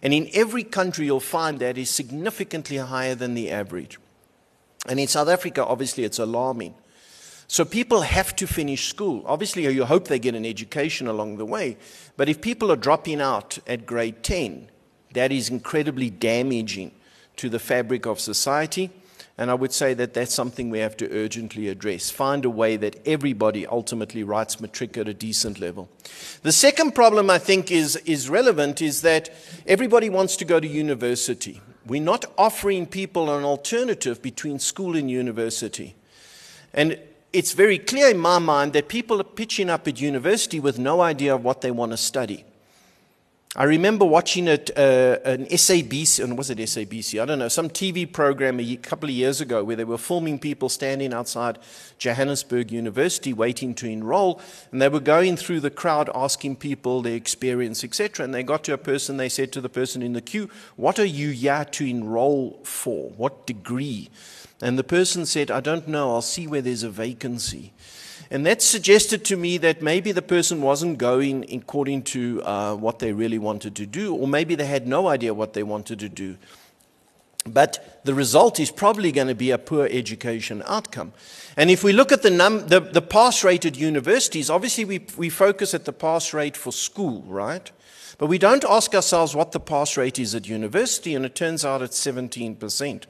And 0.03 0.13
in 0.13 0.29
every 0.35 0.65
country, 0.65 1.07
you'll 1.07 1.21
find 1.21 1.59
that 1.61 1.79
is 1.79 1.91
significantly 1.91 2.77
higher 2.77 3.15
than 3.15 3.35
the 3.35 3.51
average. 3.51 3.99
And 4.87 5.01
in 5.01 5.09
South 5.09 5.29
Africa, 5.29 5.65
obviously, 5.65 6.05
it's 6.05 6.19
alarming. 6.19 6.75
So 7.51 7.65
people 7.65 8.03
have 8.03 8.37
to 8.37 8.47
finish 8.47 8.89
school. 8.89 9.23
Obviously, 9.27 9.65
you 9.73 9.87
hope 9.87 10.07
they 10.07 10.19
get 10.19 10.35
an 10.35 10.45
education 10.45 11.07
along 11.07 11.39
the 11.39 11.47
way. 11.47 11.79
But 12.19 12.29
if 12.29 12.43
people 12.43 12.71
are 12.71 12.77
dropping 12.77 13.23
out 13.23 13.59
at 13.67 13.87
grade 13.87 14.23
10, 14.23 14.71
that 15.15 15.33
is 15.33 15.49
incredibly 15.49 16.11
damaging 16.11 16.93
to 17.37 17.49
the 17.49 17.59
fabric 17.59 18.05
of 18.05 18.21
society. 18.21 18.91
And 19.39 19.51
I 19.51 19.55
would 19.55 19.73
say 19.73 19.95
that 19.95 20.13
that's 20.13 20.35
something 20.35 20.69
we 20.69 20.81
have 20.81 20.97
to 20.99 21.11
urgently 21.11 21.69
address. 21.69 22.11
Find 22.11 22.45
a 22.45 22.51
way 22.51 22.77
that 22.77 23.01
everybody 23.07 23.67
ultimately 23.67 24.25
writes 24.25 24.61
matric 24.61 24.99
at 24.99 25.09
a 25.09 25.15
decent 25.15 25.59
level. 25.59 25.89
The 26.43 26.53
second 26.53 26.95
problem 26.95 27.31
I 27.31 27.39
think 27.39 27.71
is, 27.71 27.97
is 28.05 28.29
relevant 28.29 28.83
is 28.83 29.01
that 29.03 29.31
everybody 29.67 30.11
wants 30.11 30.37
to 30.37 30.45
go 30.45 30.61
to 30.61 30.69
university. 30.69 31.63
We're 31.87 32.03
not 32.03 32.27
offering 32.37 32.85
people 32.87 33.35
an 33.35 33.45
alternative 33.45 34.21
between 34.21 34.59
school 34.59 34.97
and 34.97 35.11
university. 35.11 35.95
And 36.75 36.99
it's 37.33 37.53
very 37.53 37.79
clear 37.79 38.09
in 38.09 38.19
my 38.19 38.39
mind 38.39 38.73
that 38.73 38.89
people 38.89 39.21
are 39.21 39.25
pitching 39.25 39.69
up 39.69 39.87
at 39.87 40.01
university 40.01 40.61
with 40.61 40.79
no 40.79 41.01
idea 41.01 41.35
of 41.35 41.45
what 41.45 41.61
they 41.61 41.71
want 41.71 41.93
to 41.93 41.97
study. 41.97 42.45
I 43.57 43.65
remember 43.65 44.05
watching 44.05 44.47
it, 44.47 44.71
uh, 44.77 45.19
an 45.25 45.47
SABC, 45.47 46.23
and 46.23 46.37
was 46.37 46.51
it 46.51 46.59
SABC? 46.59 47.21
I 47.21 47.25
don't 47.25 47.39
know, 47.39 47.49
some 47.49 47.71
TV 47.71 48.11
program 48.11 48.61
a 48.61 48.77
couple 48.77 49.09
of 49.09 49.15
years 49.15 49.41
ago 49.41 49.65
where 49.65 49.75
they 49.75 49.85
were 49.85 49.99
filming 49.99 50.39
people 50.39 50.69
standing 50.69 51.15
outside 51.15 51.59
Johannesburg 51.99 52.71
University 52.71 53.33
waiting 53.33 53.75
to 53.77 53.89
enroll, 53.89 54.41
and 54.71 54.83
they 54.83 54.89
were 54.91 55.01
going 55.01 55.37
through 55.37 55.61
the 55.61 55.71
crowd 55.71 56.11
asking 56.15 56.57
people 56.57 57.01
their 57.01 57.17
experience, 57.17 57.83
etc. 57.83 58.25
And 58.25 58.35
they 58.35 58.43
got 58.43 58.65
to 58.65 58.75
a 58.75 58.79
person, 58.79 59.17
they 59.17 59.31
said 59.31 59.51
to 59.53 59.63
the 59.63 59.71
person 59.71 60.03
in 60.03 60.13
the 60.13 60.21
queue, 60.21 60.51
What 60.77 60.99
are 60.99 61.05
you 61.05 61.31
here 61.31 61.65
to 61.65 61.85
enroll 61.85 62.61
for? 62.65 63.11
What 63.11 63.47
degree? 63.47 64.11
And 64.61 64.79
the 64.79 64.85
person 64.85 65.25
said, 65.25 65.51
I 65.51 65.61
don't 65.61 65.87
know, 65.87 66.15
I'll 66.15 66.23
see 66.23 66.47
where 66.47 66.63
there's 66.63 66.83
a 66.83 66.91
vacancy. 66.91 67.73
And 68.31 68.45
that 68.45 68.61
suggested 68.61 69.25
to 69.27 69.37
me 69.37 69.57
that 69.59 69.81
maybe 69.81 70.13
the 70.13 70.23
person 70.23 70.61
wasn't 70.61 70.99
going 70.99 71.51
according 71.53 72.03
to 72.03 72.43
uh, 72.43 72.75
what 72.75 72.99
they 72.99 73.13
really 73.13 73.39
wanted 73.39 73.75
to 73.77 73.87
do, 73.87 74.15
or 74.15 74.29
maybe 74.29 74.55
they 74.55 74.67
had 74.67 74.87
no 74.87 75.09
idea 75.09 75.33
what 75.33 75.55
they 75.55 75.63
wanted 75.63 75.99
to 76.01 76.09
do. 76.09 76.37
But 77.47 78.01
the 78.05 78.15
result 78.15 78.61
is 78.61 78.71
probably 78.71 79.13
going 79.13 79.29
to 79.29 79.35
be 79.35 79.51
a 79.51 79.59
poor 79.59 79.87
education 79.91 80.63
outcome. 80.67 81.13
And 81.57 81.71
if 81.71 81.83
we 81.83 81.93
look 81.93 82.13
at 82.13 82.23
the, 82.23 82.31
num- 82.31 82.67
the, 82.69 82.81
the 82.81 83.01
pass 83.01 83.43
rate 83.43 83.65
at 83.65 83.77
universities, 83.77 84.51
obviously 84.51 84.85
we, 84.85 85.07
we 85.17 85.31
focus 85.31 85.73
at 85.73 85.87
the 85.87 85.93
pass 85.93 86.35
rate 86.35 86.57
for 86.57 86.73
school, 86.73 87.23
right? 87.23 87.71
But 88.19 88.27
we 88.27 88.39
don't 88.39 88.65
ask 88.65 88.95
ourselves 88.97 89.37
what 89.37 89.53
the 89.53 89.61
pass 89.61 89.97
rate 89.97 90.19
is 90.19 90.35
at 90.35 90.49
university, 90.49 91.15
and 91.15 91.25
it 91.25 91.37
turns 91.37 91.65
out 91.65 91.83
it's 91.83 92.05
17%. 92.05 93.05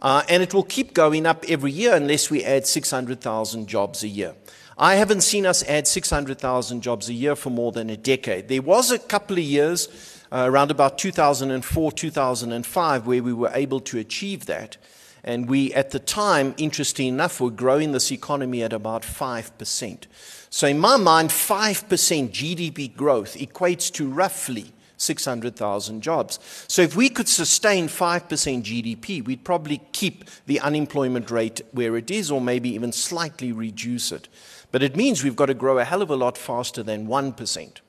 uh, 0.00 0.22
and 0.28 0.42
it 0.42 0.52
will 0.52 0.64
keep 0.64 0.92
going 0.92 1.24
up 1.24 1.44
every 1.48 1.70
year 1.70 1.94
unless 1.94 2.30
we 2.30 2.42
add 2.42 2.66
600,000 2.66 3.68
jobs 3.68 4.02
a 4.02 4.08
year. 4.08 4.34
I 4.76 4.96
haven't 4.96 5.20
seen 5.20 5.46
us 5.46 5.62
add 5.68 5.86
600,000 5.86 6.80
jobs 6.82 7.08
a 7.08 7.12
year 7.12 7.36
for 7.36 7.50
more 7.50 7.70
than 7.70 7.88
a 7.90 7.96
decade. 7.96 8.48
There 8.48 8.60
was 8.60 8.90
a 8.90 8.98
couple 8.98 9.38
of 9.38 9.44
years, 9.44 9.88
uh, 10.32 10.46
around 10.48 10.72
about 10.72 10.98
2004, 10.98 11.92
2005, 11.92 13.06
where 13.06 13.22
we 13.22 13.32
were 13.32 13.52
able 13.54 13.78
to 13.80 13.98
achieve 13.98 14.46
that. 14.46 14.76
And 15.22 15.48
we, 15.48 15.72
at 15.74 15.92
the 15.92 16.00
time, 16.00 16.54
interesting 16.58 17.06
enough, 17.06 17.40
were 17.40 17.50
growing 17.50 17.92
this 17.92 18.10
economy 18.10 18.64
at 18.64 18.72
about 18.72 19.02
5%. 19.02 20.06
So, 20.54 20.68
in 20.68 20.78
my 20.78 20.96
mind, 20.96 21.30
5% 21.30 22.30
GDP 22.30 22.94
growth 22.94 23.36
equates 23.36 23.92
to 23.94 24.08
roughly 24.08 24.72
600,000 24.98 26.00
jobs. 26.00 26.38
So, 26.68 26.80
if 26.80 26.94
we 26.94 27.08
could 27.08 27.28
sustain 27.28 27.88
5% 27.88 28.62
GDP, 28.62 29.24
we'd 29.24 29.42
probably 29.42 29.80
keep 29.90 30.24
the 30.46 30.60
unemployment 30.60 31.32
rate 31.32 31.60
where 31.72 31.96
it 31.96 32.08
is, 32.08 32.30
or 32.30 32.40
maybe 32.40 32.68
even 32.68 32.92
slightly 32.92 33.50
reduce 33.50 34.12
it. 34.12 34.28
But 34.70 34.84
it 34.84 34.94
means 34.94 35.24
we've 35.24 35.34
got 35.34 35.46
to 35.46 35.54
grow 35.54 35.78
a 35.78 35.84
hell 35.84 36.02
of 36.02 36.10
a 36.10 36.14
lot 36.14 36.38
faster 36.38 36.84
than 36.84 37.08
1%. 37.08 37.80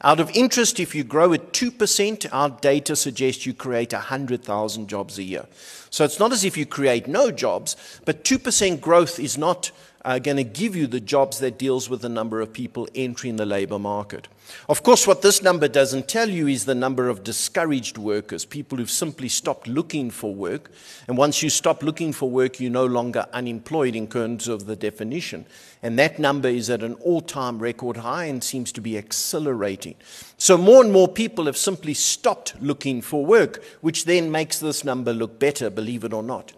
Out 0.00 0.18
of 0.18 0.30
interest, 0.30 0.80
if 0.80 0.94
you 0.94 1.04
grow 1.04 1.34
at 1.34 1.52
2%, 1.52 2.26
our 2.32 2.48
data 2.48 2.96
suggests 2.96 3.44
you 3.44 3.52
create 3.52 3.92
100,000 3.92 4.88
jobs 4.88 5.18
a 5.18 5.22
year. 5.22 5.44
So 5.90 6.04
it's 6.04 6.18
not 6.18 6.32
as 6.32 6.42
if 6.42 6.56
you 6.56 6.64
create 6.64 7.06
no 7.06 7.30
jobs, 7.30 7.76
but 8.06 8.24
2% 8.24 8.80
growth 8.80 9.20
is 9.20 9.36
not 9.36 9.70
are 10.04 10.20
going 10.20 10.36
to 10.36 10.44
give 10.44 10.76
you 10.76 10.86
the 10.86 11.00
jobs 11.00 11.38
that 11.38 11.58
deals 11.58 11.88
with 11.88 12.02
the 12.02 12.08
number 12.08 12.40
of 12.40 12.52
people 12.52 12.86
entering 12.94 13.36
the 13.36 13.46
labor 13.46 13.78
market. 13.78 14.28
Of 14.68 14.82
course, 14.82 15.06
what 15.06 15.22
this 15.22 15.42
number 15.42 15.68
doesn't 15.68 16.08
tell 16.08 16.28
you 16.28 16.46
is 16.46 16.66
the 16.66 16.74
number 16.74 17.08
of 17.08 17.24
discouraged 17.24 17.96
workers, 17.96 18.44
people 18.44 18.76
who've 18.76 18.90
simply 18.90 19.28
stopped 19.28 19.66
looking 19.66 20.10
for 20.10 20.34
work. 20.34 20.70
And 21.08 21.16
once 21.16 21.42
you 21.42 21.48
stop 21.48 21.82
looking 21.82 22.12
for 22.12 22.28
work, 22.30 22.60
you're 22.60 22.70
no 22.70 22.84
longer 22.84 23.24
unemployed 23.32 23.96
in 23.96 24.06
terms 24.06 24.46
of 24.46 24.66
the 24.66 24.76
definition. 24.76 25.46
And 25.82 25.98
that 25.98 26.18
number 26.18 26.48
is 26.48 26.68
at 26.68 26.82
an 26.82 26.94
all 26.94 27.22
time 27.22 27.58
record 27.58 27.98
high 27.98 28.24
and 28.26 28.44
seems 28.44 28.72
to 28.72 28.82
be 28.82 28.98
accelerating. 28.98 29.94
So 30.36 30.58
more 30.58 30.82
and 30.82 30.92
more 30.92 31.08
people 31.08 31.46
have 31.46 31.56
simply 31.56 31.94
stopped 31.94 32.54
looking 32.60 33.00
for 33.00 33.24
work, 33.24 33.64
which 33.80 34.04
then 34.04 34.30
makes 34.30 34.58
this 34.58 34.84
number 34.84 35.14
look 35.14 35.38
better, 35.38 35.70
believe 35.70 36.04
it 36.04 36.12
or 36.12 36.22
not. 36.22 36.52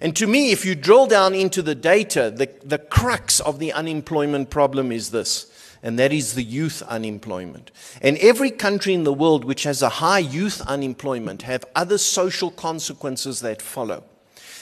And 0.00 0.14
to 0.16 0.26
me, 0.26 0.52
if 0.52 0.64
you 0.64 0.74
drill 0.74 1.06
down 1.06 1.34
into 1.34 1.62
the 1.62 1.74
data, 1.74 2.30
the, 2.34 2.48
the 2.64 2.78
crux 2.78 3.40
of 3.40 3.58
the 3.58 3.72
unemployment 3.72 4.50
problem 4.50 4.92
is 4.92 5.10
this 5.10 5.52
and 5.82 5.98
that 5.98 6.12
is 6.12 6.34
the 6.34 6.42
youth 6.42 6.82
unemployment. 6.82 7.70
And 8.02 8.18
every 8.18 8.50
country 8.50 8.94
in 8.94 9.04
the 9.04 9.12
world 9.12 9.44
which 9.44 9.62
has 9.62 9.82
a 9.82 9.88
high 9.88 10.18
youth 10.18 10.60
unemployment 10.62 11.42
have 11.42 11.64
other 11.74 11.98
social 11.98 12.50
consequences 12.50 13.40
that 13.40 13.62
follow. 13.62 14.04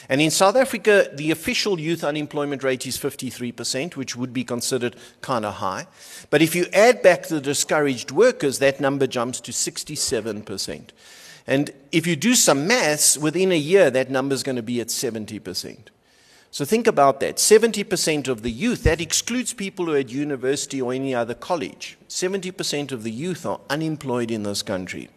And 0.09 0.21
in 0.21 0.31
South 0.31 0.55
Africa, 0.55 1.11
the 1.13 1.33
official 1.33 1.81
youth 1.81 2.05
unemployment 2.05 2.63
rate 2.63 2.87
is 2.87 2.97
53%, 2.97 3.97
which 3.97 4.15
would 4.15 4.33
be 4.33 4.45
considered 4.45 4.95
kind 5.21 5.45
of 5.45 5.55
high. 5.55 5.89
But 6.31 6.43
if 6.43 6.55
you 6.55 6.67
add 6.73 7.03
back 7.03 7.25
the 7.25 7.41
discouraged 7.41 8.13
workers, 8.13 8.61
that 8.61 8.79
number 8.79 9.09
jumps 9.09 9.41
to 9.41 9.53
67%. 9.53 10.91
And 11.47 11.71
if 11.93 12.07
you 12.07 12.17
do 12.17 12.35
some 12.35 12.67
maths, 12.67 13.17
within 13.17 13.53
a 13.53 13.59
year, 13.59 13.91
that 13.91 14.11
number 14.11 14.35
is 14.35 14.43
going 14.43 14.57
to 14.57 14.63
be 14.63 14.81
at 14.81 14.89
70%. 14.89 15.79
So 16.51 16.65
think 16.65 16.87
about 16.87 17.21
that. 17.21 17.37
70% 17.37 18.29
of 18.29 18.43
the 18.43 18.51
youth, 18.51 18.83
that 18.85 19.01
excludes 19.01 19.53
people 19.53 19.87
who 19.87 19.93
are 19.93 19.99
at 19.99 20.09
university 20.09 20.81
or 20.81 20.93
any 20.93 21.15
other 21.15 21.35
college. 21.35 21.99
70% 22.09 22.93
of 22.93 23.03
the 23.03 23.11
youth 23.11 23.45
are 23.45 23.61
unemployed 23.69 24.31
in 24.31 24.43
this 24.43 24.63
country. 24.63 25.11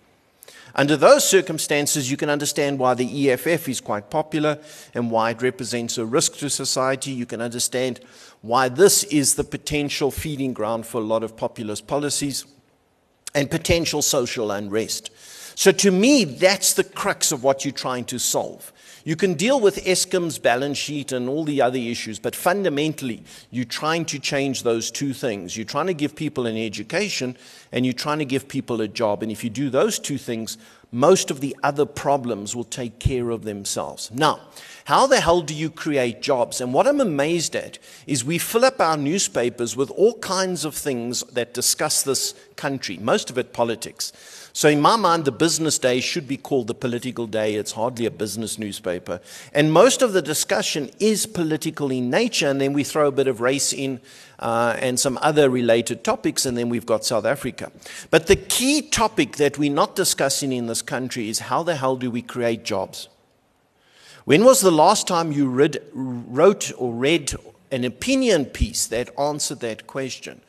Under 0.75 0.95
those 0.95 1.27
circumstances, 1.27 2.11
you 2.11 2.17
can 2.17 2.29
understand 2.29 2.77
why 2.77 2.93
the 2.93 3.31
EFF 3.31 3.67
is 3.67 3.81
quite 3.81 4.09
popular 4.09 4.59
and 4.93 5.09
why 5.09 5.31
it 5.31 5.41
represents 5.41 5.97
a 5.97 6.05
risk 6.05 6.37
to 6.37 6.49
society. 6.49 7.11
You 7.11 7.25
can 7.25 7.41
understand 7.41 8.01
why 8.41 8.69
this 8.69 9.03
is 9.05 9.35
the 9.35 9.43
potential 9.43 10.11
feeding 10.11 10.53
ground 10.53 10.85
for 10.85 11.01
a 11.01 11.03
lot 11.05 11.23
of 11.23 11.35
populist 11.35 11.87
policies 11.87 12.45
and 13.33 13.49
potential 13.49 14.01
social 14.01 14.51
unrest. 14.51 15.09
So, 15.59 15.73
to 15.73 15.91
me, 15.91 16.23
that's 16.23 16.75
the 16.75 16.85
crux 16.85 17.33
of 17.33 17.43
what 17.43 17.65
you're 17.65 17.73
trying 17.73 18.05
to 18.05 18.17
solve. 18.17 18.71
You 19.03 19.17
can 19.17 19.33
deal 19.33 19.59
with 19.59 19.83
Eskom's 19.83 20.39
balance 20.39 20.77
sheet 20.77 21.11
and 21.11 21.27
all 21.27 21.43
the 21.43 21.61
other 21.61 21.77
issues, 21.77 22.17
but 22.17 22.33
fundamentally, 22.33 23.25
you're 23.51 23.65
trying 23.65 24.05
to 24.05 24.19
change 24.19 24.63
those 24.63 24.89
two 24.89 25.11
things. 25.11 25.57
You're 25.57 25.65
trying 25.65 25.87
to 25.87 25.93
give 25.93 26.15
people 26.15 26.45
an 26.45 26.55
education 26.55 27.35
and 27.73 27.85
you're 27.85 27.91
trying 27.91 28.19
to 28.19 28.25
give 28.25 28.47
people 28.47 28.79
a 28.79 28.87
job. 28.87 29.21
And 29.21 29.33
if 29.33 29.43
you 29.43 29.49
do 29.49 29.69
those 29.69 29.99
two 29.99 30.17
things, 30.17 30.57
most 30.93 31.29
of 31.29 31.41
the 31.41 31.53
other 31.61 31.85
problems 31.85 32.55
will 32.55 32.63
take 32.63 32.97
care 32.99 33.29
of 33.29 33.43
themselves. 33.43 34.11
Now, 34.11 34.39
how 34.85 35.07
the 35.07 35.19
hell 35.19 35.41
do 35.41 35.53
you 35.53 35.69
create 35.69 36.21
jobs? 36.21 36.61
And 36.61 36.73
what 36.73 36.87
I'm 36.87 37.01
amazed 37.01 37.53
at 37.57 37.79
is 38.07 38.23
we 38.23 38.37
fill 38.37 38.63
up 38.63 38.79
our 38.79 38.95
newspapers 38.95 39.75
with 39.75 39.91
all 39.91 40.13
kinds 40.19 40.63
of 40.63 40.73
things 40.73 41.21
that 41.33 41.53
discuss 41.53 42.01
this 42.01 42.33
country, 42.55 42.97
most 42.97 43.29
of 43.29 43.37
it 43.37 43.51
politics. 43.51 44.13
So, 44.51 44.67
in 44.67 44.81
my 44.81 44.95
mind, 44.95 45.25
the 45.25 45.31
business 45.31 45.77
day 45.77 45.99
should 45.99 46.27
be 46.27 46.37
called 46.37 46.67
the 46.67 46.73
political 46.73 47.27
day. 47.27 47.55
It's 47.55 47.73
hardly 47.73 48.05
a 48.05 48.11
business 48.11 48.57
newspaper. 48.57 49.21
And 49.53 49.71
most 49.71 50.01
of 50.01 50.13
the 50.13 50.21
discussion 50.21 50.89
is 50.99 51.25
political 51.25 51.91
in 51.91 52.09
nature, 52.09 52.49
and 52.49 52.59
then 52.59 52.73
we 52.73 52.83
throw 52.83 53.07
a 53.07 53.11
bit 53.11 53.27
of 53.27 53.41
race 53.41 53.71
in 53.73 54.01
uh, 54.39 54.75
and 54.79 54.99
some 54.99 55.19
other 55.21 55.49
related 55.49 56.03
topics, 56.03 56.45
and 56.45 56.57
then 56.57 56.69
we've 56.69 56.85
got 56.85 57.05
South 57.05 57.25
Africa. 57.25 57.71
But 58.09 58.27
the 58.27 58.35
key 58.35 58.81
topic 58.81 59.37
that 59.37 59.57
we're 59.57 59.71
not 59.71 59.95
discussing 59.95 60.51
in 60.51 60.67
this 60.67 60.81
country 60.81 61.29
is 61.29 61.39
how 61.39 61.63
the 61.63 61.75
hell 61.75 61.95
do 61.95 62.09
we 62.09 62.21
create 62.21 62.63
jobs? 62.63 63.09
When 64.25 64.43
was 64.43 64.61
the 64.61 64.71
last 64.71 65.07
time 65.07 65.31
you 65.31 65.49
read, 65.49 65.81
wrote 65.93 66.71
or 66.77 66.93
read 66.93 67.33
an 67.71 67.83
opinion 67.83 68.45
piece 68.45 68.87
that 68.87 69.09
answered 69.19 69.59
that 69.61 69.87
question? 69.87 70.41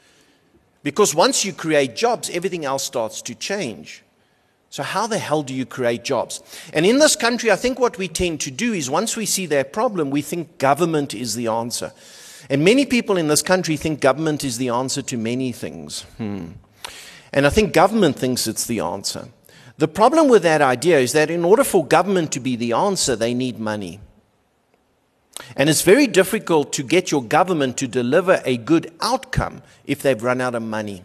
Because 0.83 1.15
once 1.15 1.45
you 1.45 1.53
create 1.53 1.95
jobs, 1.95 2.31
everything 2.31 2.65
else 2.65 2.85
starts 2.85 3.21
to 3.23 3.35
change. 3.35 4.03
So, 4.71 4.85
how 4.85 5.09
the 5.09 5.19
hell 5.19 5.43
do 5.43 5.53
you 5.53 5.67
create 5.67 6.05
jobs? 6.05 6.43
And 6.73 6.87
in 6.87 7.01
this 7.01 7.17
country, 7.17 7.51
I 7.51 7.57
think 7.57 7.81
what 7.81 7.99
we 7.99 8.07
tend 8.07 8.41
to 8.43 8.53
do 8.53 8.73
is 8.73 8.89
once 8.89 9.17
we 9.17 9.27
see 9.27 9.47
that 9.47 9.73
problem, 9.73 10.11
we 10.11 10.23
think 10.23 10.59
government 10.59 11.13
is 11.13 11.35
the 11.35 11.49
answer. 11.49 11.93
And 12.49 12.65
many 12.65 12.87
people 12.87 13.17
in 13.17 13.29
this 13.29 13.43
country 13.43 13.77
think 13.77 14.01
government 14.01 14.45
is 14.45 14.59
the 14.59 14.69
answer 14.69 15.03
to 15.03 15.17
many 15.17 15.51
things. 15.53 16.03
Hmm. 16.19 16.53
And 17.33 17.47
I 17.47 17.51
think 17.51 17.73
government 17.73 18.17
thinks 18.17 18.47
it's 18.47 18.67
the 18.67 18.81
answer. 18.81 19.29
The 19.79 19.89
problem 19.89 20.29
with 20.29 20.43
that 20.43 20.63
idea 20.63 20.99
is 20.99 21.13
that 21.13 21.31
in 21.31 21.45
order 21.45 21.65
for 21.65 21.85
government 21.85 22.33
to 22.33 22.41
be 22.41 22.55
the 22.55 22.73
answer, 22.73 23.17
they 23.17 23.35
need 23.35 23.59
money. 23.59 24.01
And 25.57 25.69
it's 25.69 25.83
very 25.83 26.07
difficult 26.07 26.73
to 26.75 26.83
get 26.83 27.11
your 27.11 27.23
government 27.23 27.77
to 27.79 27.89
deliver 27.89 28.41
a 28.45 28.57
good 28.57 28.93
outcome 29.01 29.63
if 29.85 30.03
they've 30.03 30.23
run 30.23 30.41
out 30.41 30.55
of 30.55 30.63
money. 30.63 31.05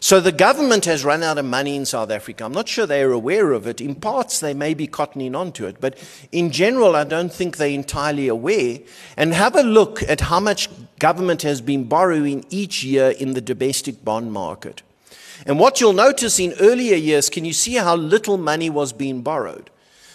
So 0.00 0.20
the 0.20 0.32
government 0.32 0.84
has 0.86 1.04
run 1.04 1.22
out 1.22 1.38
of 1.38 1.44
money 1.44 1.76
in 1.76 1.84
South 1.84 2.10
Africa. 2.10 2.44
I'm 2.44 2.52
not 2.52 2.68
sure 2.68 2.86
they're 2.86 3.12
aware 3.12 3.52
of 3.52 3.66
it. 3.66 3.80
In 3.80 3.94
parts, 3.94 4.40
they 4.40 4.54
may 4.54 4.74
be 4.74 4.88
cottoning 4.88 5.36
onto 5.36 5.66
it. 5.66 5.80
But 5.80 5.98
in 6.32 6.50
general, 6.50 6.96
I 6.96 7.04
don't 7.04 7.32
think 7.32 7.56
they're 7.56 7.68
entirely 7.68 8.28
aware. 8.28 8.78
And 9.16 9.34
have 9.34 9.56
a 9.56 9.62
look 9.62 10.02
at 10.02 10.22
how 10.22 10.40
much 10.40 10.68
government 10.98 11.42
has 11.42 11.60
been 11.60 11.84
borrowing 11.84 12.44
each 12.50 12.82
year 12.82 13.10
in 13.10 13.34
the 13.34 13.40
domestic 13.40 14.04
bond 14.04 14.32
market. 14.32 14.82
And 15.46 15.58
what 15.58 15.80
you'll 15.80 15.92
notice 15.92 16.38
in 16.38 16.54
earlier 16.60 16.96
years, 16.96 17.30
can 17.30 17.44
you 17.44 17.52
see 17.52 17.74
how 17.74 17.96
little 17.96 18.36
money 18.36 18.70
was 18.70 18.92
being 18.92 19.22
borrowed? 19.22 19.70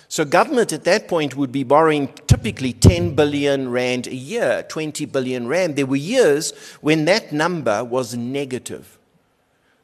So 0.07 0.23
government 0.23 0.71
at 0.71 0.83
that 0.83 1.07
point 1.07 1.35
would 1.35 1.51
be 1.51 1.63
borrowing 1.63 2.09
typically 2.27 2.73
10 2.73 3.15
billion 3.15 3.69
rand 3.69 4.07
a 4.07 4.15
year, 4.15 4.63
20 4.69 5.05
billion 5.05 5.47
rand. 5.47 5.75
There 5.75 5.85
were 5.85 5.95
years 5.95 6.51
when 6.81 7.05
that 7.05 7.31
number 7.31 7.83
was 7.83 8.15
negative, 8.15 8.99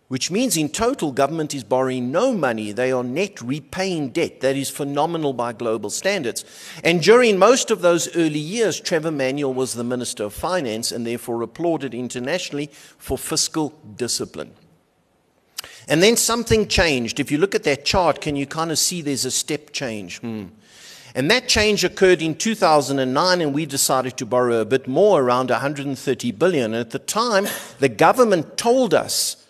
which 0.09 0.29
means 0.29 0.57
in 0.57 0.69
total 0.69 1.11
government 1.11 1.55
is 1.55 1.63
borrowing 1.63 2.11
no 2.11 2.33
money. 2.33 2.71
They 2.71 2.91
are 2.91 3.03
net 3.03 3.41
repaying 3.41 4.09
debt. 4.09 4.41
That 4.41 4.55
is 4.55 4.69
phenomenal 4.69 5.33
by 5.33 5.53
global 5.53 5.89
standards. 5.89 6.45
And 6.83 7.01
during 7.01 7.39
most 7.39 7.71
of 7.71 7.81
those 7.81 8.15
early 8.15 8.39
years, 8.39 8.79
Trevor 8.79 9.11
Manuel 9.11 9.53
was 9.53 9.73
the 9.73 9.83
Minister 9.83 10.25
of 10.25 10.33
Finance 10.33 10.91
and 10.91 11.05
therefore 11.07 11.41
applauded 11.41 11.95
internationally 11.95 12.69
for 12.97 13.17
fiscal 13.17 13.73
discipline. 13.95 14.51
And 15.87 16.01
then 16.01 16.15
something 16.15 16.67
changed. 16.67 17.19
If 17.19 17.31
you 17.31 17.37
look 17.37 17.55
at 17.55 17.63
that 17.63 17.85
chart, 17.85 18.21
can 18.21 18.35
you 18.35 18.45
kind 18.45 18.71
of 18.71 18.79
see 18.79 19.01
there's 19.01 19.25
a 19.25 19.31
step 19.31 19.71
change? 19.71 20.19
Hmm. 20.19 20.45
And 21.13 21.29
that 21.29 21.49
change 21.49 21.83
occurred 21.83 22.21
in 22.21 22.35
2009, 22.35 23.41
and 23.41 23.53
we 23.53 23.65
decided 23.65 24.17
to 24.17 24.25
borrow 24.25 24.61
a 24.61 24.65
bit 24.65 24.87
more, 24.87 25.21
around 25.21 25.49
130 25.49 26.31
billion. 26.31 26.73
And 26.73 26.81
at 26.81 26.91
the 26.91 26.99
time, 26.99 27.47
the 27.79 27.89
government 27.89 28.57
told 28.57 28.93
us 28.93 29.45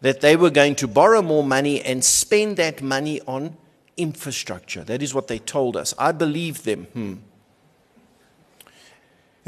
that 0.00 0.20
they 0.20 0.36
were 0.36 0.50
going 0.50 0.76
to 0.76 0.88
borrow 0.88 1.20
more 1.20 1.44
money 1.44 1.82
and 1.82 2.04
spend 2.04 2.56
that 2.58 2.80
money 2.80 3.20
on 3.22 3.56
infrastructure. 3.96 4.84
That 4.84 5.02
is 5.02 5.12
what 5.12 5.26
they 5.28 5.38
told 5.38 5.76
us. 5.76 5.94
I 5.98 6.12
believed 6.12 6.64
them. 6.64 6.84
Hmm. 6.92 7.14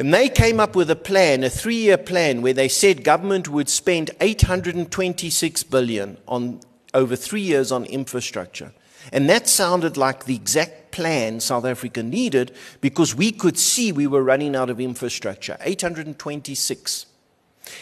And 0.02 0.12
they 0.12 0.28
came 0.28 0.58
up 0.58 0.74
with 0.74 0.90
a 0.90 0.96
plan, 0.96 1.44
a 1.44 1.48
three 1.48 1.76
year 1.76 1.96
plan, 1.96 2.42
where 2.42 2.52
they 2.52 2.66
said 2.66 3.04
government 3.04 3.48
would 3.48 3.68
spend 3.68 4.10
826 4.20 5.62
billion 5.62 6.18
on, 6.26 6.58
over 6.92 7.14
three 7.14 7.42
years 7.42 7.70
on 7.70 7.84
infrastructure. 7.84 8.72
And 9.12 9.30
that 9.30 9.48
sounded 9.48 9.96
like 9.96 10.24
the 10.24 10.34
exact 10.34 10.90
plan 10.90 11.38
South 11.38 11.64
Africa 11.64 12.02
needed 12.02 12.50
because 12.80 13.14
we 13.14 13.30
could 13.30 13.56
see 13.56 13.92
we 13.92 14.08
were 14.08 14.24
running 14.24 14.56
out 14.56 14.70
of 14.70 14.80
infrastructure. 14.80 15.56
826. 15.60 17.06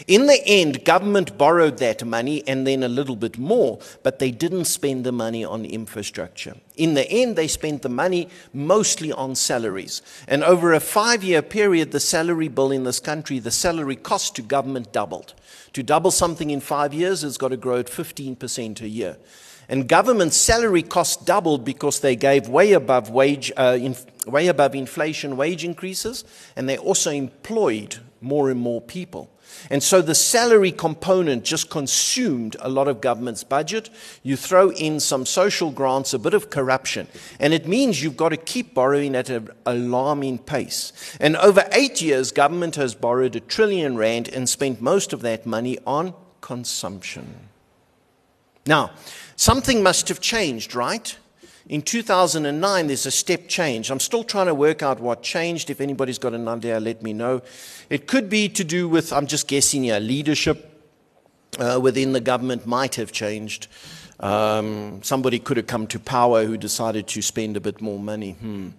In 0.07 0.27
the 0.27 0.41
end, 0.45 0.85
government 0.85 1.37
borrowed 1.37 1.77
that 1.77 2.05
money 2.05 2.43
and 2.47 2.67
then 2.67 2.83
a 2.83 2.87
little 2.87 3.15
bit 3.15 3.37
more, 3.37 3.79
but 4.03 4.19
they 4.19 4.31
didn't 4.31 4.65
spend 4.65 5.03
the 5.03 5.11
money 5.11 5.43
on 5.43 5.65
infrastructure. 5.65 6.55
In 6.77 6.93
the 6.93 7.09
end, 7.09 7.35
they 7.35 7.47
spent 7.47 7.81
the 7.81 7.89
money 7.89 8.29
mostly 8.53 9.11
on 9.11 9.35
salaries. 9.35 10.01
And 10.27 10.43
over 10.43 10.73
a 10.73 10.79
five 10.79 11.23
year 11.23 11.41
period, 11.41 11.91
the 11.91 11.99
salary 11.99 12.47
bill 12.47 12.71
in 12.71 12.83
this 12.83 12.99
country, 12.99 13.39
the 13.39 13.51
salary 13.51 13.95
cost 13.95 14.35
to 14.35 14.41
government 14.41 14.91
doubled. 14.91 15.33
To 15.73 15.83
double 15.83 16.11
something 16.11 16.49
in 16.49 16.59
five 16.59 16.93
years, 16.93 17.23
it's 17.23 17.37
got 17.37 17.49
to 17.49 17.57
grow 17.57 17.77
at 17.77 17.87
15% 17.87 18.81
a 18.81 18.87
year. 18.87 19.17
And 19.69 19.87
government 19.87 20.33
salary 20.33 20.83
costs 20.83 21.23
doubled 21.23 21.63
because 21.63 22.01
they 22.01 22.15
gave 22.15 22.49
way 22.49 22.73
above 22.73 23.09
wage, 23.09 23.51
uh, 23.55 23.79
way 24.27 24.47
above 24.47 24.75
inflation 24.75 25.37
wage 25.37 25.63
increases, 25.63 26.25
and 26.55 26.67
they 26.67 26.77
also 26.77 27.09
employed 27.09 27.97
more 28.19 28.49
and 28.49 28.59
more 28.59 28.81
people. 28.81 29.30
And 29.69 29.81
so 29.81 30.01
the 30.01 30.15
salary 30.15 30.71
component 30.71 31.43
just 31.43 31.69
consumed 31.69 32.55
a 32.59 32.69
lot 32.69 32.87
of 32.87 33.01
government's 33.01 33.43
budget. 33.43 33.89
You 34.23 34.35
throw 34.35 34.71
in 34.71 34.99
some 34.99 35.25
social 35.25 35.71
grants, 35.71 36.13
a 36.13 36.19
bit 36.19 36.33
of 36.33 36.49
corruption, 36.49 37.07
and 37.39 37.53
it 37.53 37.67
means 37.67 38.01
you've 38.01 38.17
got 38.17 38.29
to 38.29 38.37
keep 38.37 38.73
borrowing 38.73 39.15
at 39.15 39.29
an 39.29 39.49
alarming 39.65 40.39
pace. 40.39 40.93
And 41.19 41.35
over 41.37 41.67
eight 41.71 42.01
years, 42.01 42.31
government 42.31 42.75
has 42.75 42.95
borrowed 42.95 43.35
a 43.35 43.39
trillion 43.39 43.97
rand 43.97 44.27
and 44.29 44.47
spent 44.49 44.81
most 44.81 45.13
of 45.13 45.21
that 45.21 45.45
money 45.45 45.77
on 45.85 46.13
consumption. 46.41 47.47
Now, 48.65 48.91
something 49.35 49.81
must 49.81 50.09
have 50.09 50.19
changed, 50.19 50.75
right? 50.75 51.17
In 51.71 51.81
2009, 51.81 52.87
there's 52.87 53.05
a 53.05 53.11
step 53.11 53.47
change. 53.47 53.91
I'm 53.91 54.01
still 54.01 54.25
trying 54.25 54.47
to 54.47 54.53
work 54.53 54.83
out 54.83 54.99
what 54.99 55.23
changed. 55.23 55.69
If 55.69 55.79
anybody's 55.79 56.19
got 56.19 56.33
an 56.33 56.45
idea, 56.49 56.77
let 56.81 57.01
me 57.01 57.13
know. 57.13 57.41
It 57.89 58.07
could 58.07 58.29
be 58.29 58.49
to 58.49 58.65
do 58.65 58.89
with, 58.89 59.13
I'm 59.13 59.25
just 59.25 59.47
guessing 59.47 59.85
here, 59.85 59.97
leadership 60.01 60.69
uh, 61.57 61.79
within 61.81 62.11
the 62.11 62.19
government 62.19 62.67
might 62.67 62.95
have 62.95 63.13
changed. 63.13 63.69
Um, 64.19 65.01
somebody 65.01 65.39
could 65.39 65.55
have 65.55 65.67
come 65.67 65.87
to 65.87 65.99
power 65.99 66.43
who 66.43 66.57
decided 66.57 67.07
to 67.07 67.21
spend 67.21 67.55
a 67.55 67.61
bit 67.61 67.79
more 67.79 67.99
money. 67.99 68.33
Hmm. 68.33 68.71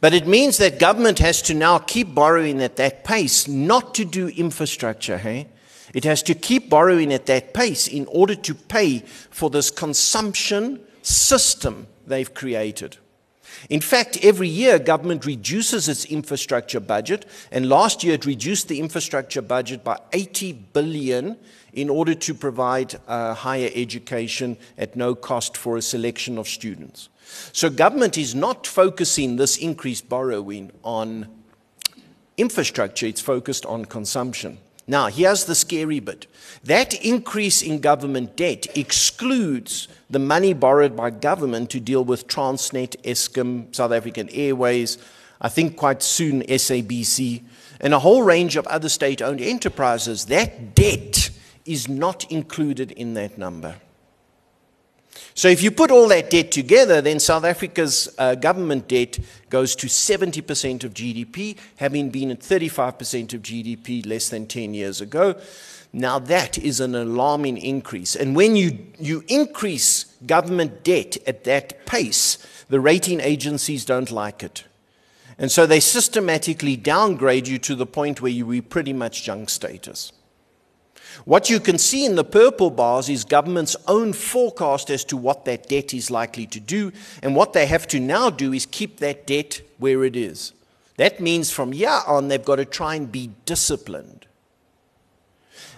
But 0.00 0.14
it 0.14 0.26
means 0.26 0.56
that 0.56 0.78
government 0.78 1.18
has 1.18 1.42
to 1.42 1.52
now 1.52 1.76
keep 1.76 2.14
borrowing 2.14 2.62
at 2.62 2.76
that 2.76 3.04
pace, 3.04 3.48
not 3.48 3.94
to 3.96 4.06
do 4.06 4.28
infrastructure, 4.28 5.18
hey? 5.18 5.48
It 5.92 6.04
has 6.04 6.22
to 6.22 6.34
keep 6.34 6.70
borrowing 6.70 7.12
at 7.12 7.26
that 7.26 7.52
pace 7.52 7.86
in 7.86 8.06
order 8.06 8.34
to 8.34 8.54
pay 8.54 9.00
for 9.28 9.50
this 9.50 9.70
consumption 9.70 10.80
system 11.02 11.86
they've 12.10 12.34
created. 12.34 12.98
In 13.68 13.80
fact, 13.80 14.18
every 14.22 14.48
year 14.48 14.78
government 14.78 15.26
reduces 15.26 15.88
its 15.88 16.04
infrastructure 16.04 16.80
budget, 16.80 17.26
and 17.50 17.68
last 17.68 18.04
year 18.04 18.14
it 18.14 18.26
reduced 18.26 18.68
the 18.68 18.80
infrastructure 18.80 19.42
budget 19.42 19.82
by 19.82 19.98
80 20.12 20.52
billion 20.52 21.36
in 21.72 21.88
order 21.88 22.14
to 22.14 22.34
provide 22.34 22.96
uh, 23.06 23.34
higher 23.34 23.70
education 23.74 24.56
at 24.76 24.96
no 24.96 25.14
cost 25.14 25.56
for 25.56 25.76
a 25.76 25.82
selection 25.82 26.38
of 26.38 26.48
students. 26.48 27.08
So 27.52 27.70
government 27.70 28.18
is 28.18 28.34
not 28.34 28.66
focusing 28.66 29.36
this 29.36 29.56
increased 29.56 30.08
borrowing 30.08 30.72
on 30.82 31.28
infrastructure, 32.36 33.06
it's 33.06 33.20
focused 33.20 33.66
on 33.66 33.84
consumption. 33.84 34.58
Now, 34.90 35.06
here's 35.06 35.44
the 35.44 35.54
scary 35.54 36.00
bit. 36.00 36.26
That 36.64 36.94
increase 37.04 37.62
in 37.62 37.78
government 37.78 38.36
debt 38.36 38.66
excludes 38.76 39.86
the 40.10 40.18
money 40.18 40.52
borrowed 40.52 40.96
by 40.96 41.10
government 41.10 41.70
to 41.70 41.78
deal 41.78 42.04
with 42.04 42.26
Transnet, 42.26 43.00
Eskom, 43.04 43.72
South 43.72 43.92
African 43.92 44.28
Airways, 44.30 44.98
I 45.40 45.48
think 45.48 45.76
quite 45.76 46.02
soon 46.02 46.42
SABC, 46.42 47.44
and 47.80 47.94
a 47.94 48.00
whole 48.00 48.24
range 48.24 48.56
of 48.56 48.66
other 48.66 48.88
state 48.88 49.22
owned 49.22 49.40
enterprises. 49.40 50.24
That 50.24 50.74
debt 50.74 51.30
is 51.64 51.88
not 51.88 52.28
included 52.28 52.90
in 52.90 53.14
that 53.14 53.38
number. 53.38 53.76
So 55.40 55.48
if 55.48 55.62
you 55.62 55.70
put 55.70 55.90
all 55.90 56.06
that 56.08 56.28
debt 56.28 56.50
together, 56.50 57.00
then 57.00 57.18
South 57.18 57.44
Africa's 57.44 58.14
uh, 58.18 58.34
government 58.34 58.88
debt 58.88 59.18
goes 59.48 59.74
to 59.76 59.86
70% 59.86 60.84
of 60.84 60.92
GDP, 60.92 61.56
having 61.76 62.10
been 62.10 62.30
at 62.30 62.40
35% 62.40 63.32
of 63.32 63.40
GDP 63.40 64.06
less 64.06 64.28
than 64.28 64.46
10 64.46 64.74
years 64.74 65.00
ago. 65.00 65.40
Now 65.94 66.18
that 66.18 66.58
is 66.58 66.78
an 66.78 66.94
alarming 66.94 67.56
increase. 67.56 68.14
And 68.14 68.36
when 68.36 68.54
you, 68.54 68.86
you 68.98 69.24
increase 69.28 70.14
government 70.26 70.84
debt 70.84 71.16
at 71.26 71.44
that 71.44 71.86
pace, 71.86 72.36
the 72.68 72.78
rating 72.78 73.20
agencies 73.20 73.86
don't 73.86 74.10
like 74.10 74.42
it. 74.42 74.64
And 75.38 75.50
so 75.50 75.64
they 75.64 75.80
systematically 75.80 76.76
downgrade 76.76 77.48
you 77.48 77.58
to 77.60 77.74
the 77.74 77.86
point 77.86 78.20
where 78.20 78.30
you 78.30 78.52
are 78.52 78.60
pretty 78.60 78.92
much 78.92 79.22
junk 79.22 79.48
status. 79.48 80.12
What 81.24 81.50
you 81.50 81.60
can 81.60 81.78
see 81.78 82.04
in 82.04 82.16
the 82.16 82.24
purple 82.24 82.70
bars 82.70 83.08
is 83.08 83.24
government's 83.24 83.76
own 83.86 84.12
forecast 84.12 84.90
as 84.90 85.04
to 85.04 85.16
what 85.16 85.44
that 85.44 85.68
debt 85.68 85.92
is 85.94 86.10
likely 86.10 86.46
to 86.46 86.60
do. 86.60 86.92
And 87.22 87.36
what 87.36 87.52
they 87.52 87.66
have 87.66 87.86
to 87.88 88.00
now 88.00 88.30
do 88.30 88.52
is 88.52 88.66
keep 88.66 88.98
that 89.00 89.26
debt 89.26 89.60
where 89.78 90.04
it 90.04 90.16
is. 90.16 90.52
That 90.96 91.20
means 91.20 91.50
from 91.50 91.72
here 91.72 92.00
on, 92.06 92.28
they've 92.28 92.44
got 92.44 92.56
to 92.56 92.64
try 92.64 92.94
and 92.94 93.10
be 93.10 93.30
disciplined. 93.46 94.26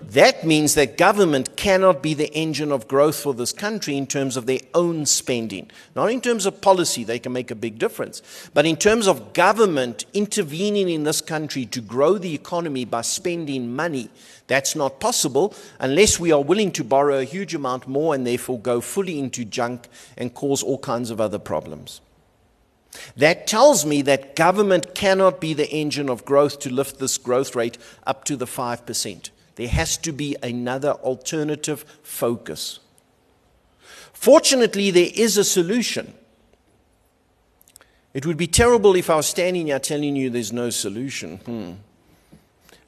That 0.09 0.45
means 0.45 0.75
that 0.75 0.99
government 0.99 1.57
cannot 1.57 2.03
be 2.03 2.13
the 2.13 2.33
engine 2.35 2.73
of 2.73 2.89
growth 2.89 3.21
for 3.21 3.33
this 3.33 3.53
country 3.53 3.97
in 3.97 4.07
terms 4.07 4.37
of 4.37 4.47
their 4.47 4.61
own 4.75 5.07
spending. 5.07 5.71
Not 5.95 6.11
in 6.11 6.21
terms 6.21 6.45
of 6.45 6.61
policy, 6.61 7.05
they 7.05 7.19
can 7.19 7.33
make 7.33 7.51
a 7.51 7.55
big 7.55 7.79
difference, 7.79 8.21
but 8.53 8.67
in 8.67 8.77
terms 8.77 9.07
of 9.07 9.33
government 9.33 10.05
intervening 10.13 10.89
in 10.89 11.05
this 11.05 11.21
country 11.21 11.65
to 11.67 11.81
grow 11.81 12.19
the 12.19 12.35
economy 12.35 12.85
by 12.85 13.03
spending 13.03 13.75
money. 13.75 14.11
That's 14.49 14.75
not 14.77 15.01
possible 15.01 15.55
unless 15.79 16.19
we 16.21 16.33
are 16.33 16.43
willing 16.43 16.73
to 16.73 16.85
borrow 16.85 17.19
a 17.19 17.25
huge 17.25 17.55
amount 17.55 17.87
more 17.87 18.15
and 18.15 18.27
therefore 18.27 18.59
go 18.59 18.81
fully 18.81 19.19
into 19.19 19.45
junk 19.45 19.89
and 20.19 20.35
cause 20.35 20.63
all 20.63 20.79
kinds 20.79 21.11
of 21.11 21.21
other 21.21 21.39
problems. 21.39 22.01
That 23.17 23.47
tells 23.47 23.87
me 23.87 24.03
that 24.03 24.37
government 24.37 24.95
cannot 24.95 25.41
be 25.41 25.55
the 25.55 25.71
engine 25.71 26.11
of 26.11 26.25
growth 26.25 26.59
to 26.61 26.71
lift 26.71 26.99
this 26.99 27.19
growth 27.19 27.55
rate 27.55 27.79
up 28.07 28.25
to 28.25 28.37
the 28.37 28.47
5%. 28.47 29.31
There 29.57 29.69
has 29.69 29.97
to 29.99 30.13
be 30.13 30.37
another 30.43 30.93
alternative 30.93 31.85
focus. 32.03 32.81
Fortunately, 34.13 34.91
there 34.91 35.11
is 35.15 35.37
a 35.37 35.45
solution. 35.45 36.15
It 38.15 38.27
would 38.27 38.37
be 38.37 38.47
terrible 38.47 38.95
if 38.95 39.11
I 39.11 39.17
was 39.17 39.27
standing 39.27 39.67
here 39.67 39.79
telling 39.79 40.17
you 40.17 40.31
there's 40.31 40.53
no 40.53 40.71
solution. 40.71 41.39
Hmm. 41.39 41.73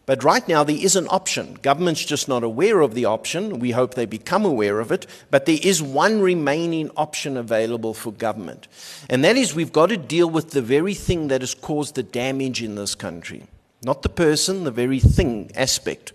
But 0.07 0.23
right 0.23 0.47
now, 0.47 0.65
there 0.65 0.77
is 0.77 0.97
an 0.97 1.07
option. 1.09 1.55
Government's 1.63 2.05
just 2.05 2.29
not 2.29 2.45
aware 2.45 2.83
of 2.83 2.95
the 2.95 3.07
option. 3.07 3.59
We 3.59 3.71
hope 3.71 3.95
they 3.95 4.05
become 4.05 4.45
aware 4.45 4.81
of 4.81 4.93
it. 4.93 5.07
But 5.31 5.47
there 5.47 5.59
is 5.63 5.83
one 5.83 6.21
remaining 6.21 6.91
option 6.95 7.39
available 7.39 7.95
for 7.95 8.13
government. 8.13 8.69
And 9.09 9.25
that 9.25 9.37
is 9.37 9.55
we've 9.55 9.73
got 9.73 9.89
to 9.89 9.97
deal 9.97 10.29
with 10.29 10.51
the 10.51 10.61
very 10.61 10.93
thing 10.93 11.29
that 11.29 11.41
has 11.41 11.55
caused 11.55 11.95
the 11.95 12.03
damage 12.03 12.63
in 12.63 12.75
this 12.75 12.95
country. 12.95 13.45
Not 13.83 14.03
the 14.03 14.11
person, 14.11 14.65
the 14.65 14.71
very 14.71 15.01
thing 15.01 15.51
aspect. 15.55 16.13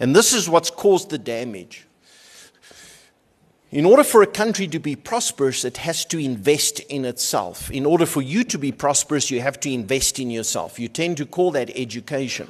And 0.00 0.14
this 0.14 0.32
is 0.32 0.48
what's 0.48 0.70
caused 0.70 1.10
the 1.10 1.18
damage. 1.18 1.86
In 3.70 3.84
order 3.84 4.04
for 4.04 4.22
a 4.22 4.26
country 4.26 4.68
to 4.68 4.78
be 4.78 4.94
prosperous, 4.94 5.64
it 5.64 5.78
has 5.78 6.04
to 6.06 6.18
invest 6.18 6.80
in 6.80 7.04
itself. 7.04 7.70
In 7.70 7.84
order 7.84 8.06
for 8.06 8.22
you 8.22 8.44
to 8.44 8.58
be 8.58 8.70
prosperous, 8.72 9.30
you 9.30 9.40
have 9.40 9.58
to 9.60 9.72
invest 9.72 10.18
in 10.18 10.30
yourself. 10.30 10.78
You 10.78 10.88
tend 10.88 11.16
to 11.16 11.26
call 11.26 11.50
that 11.50 11.70
education. 11.74 12.48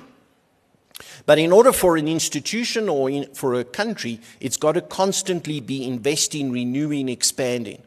But 1.24 1.38
in 1.38 1.52
order 1.52 1.72
for 1.72 1.96
an 1.96 2.06
institution 2.06 2.88
or 2.88 3.10
in, 3.10 3.32
for 3.34 3.54
a 3.54 3.64
country, 3.64 4.20
it's 4.40 4.56
got 4.56 4.72
to 4.72 4.80
constantly 4.80 5.60
be 5.60 5.86
investing, 5.86 6.52
renewing, 6.52 7.08
expanding. 7.08 7.82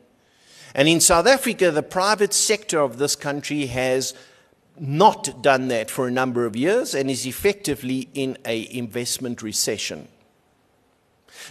And 0.75 0.87
in 0.87 0.99
South 0.99 1.27
Africa, 1.27 1.71
the 1.71 1.83
private 1.83 2.33
sector 2.33 2.79
of 2.79 2.97
this 2.97 3.15
country 3.15 3.67
has 3.67 4.13
not 4.79 5.41
done 5.41 5.67
that 5.69 5.89
for 5.89 6.07
a 6.07 6.11
number 6.11 6.45
of 6.45 6.55
years 6.55 6.93
and 6.93 7.09
is 7.09 7.25
effectively 7.25 8.09
in 8.13 8.37
a 8.45 8.67
investment 8.75 9.41
recession. 9.41 10.07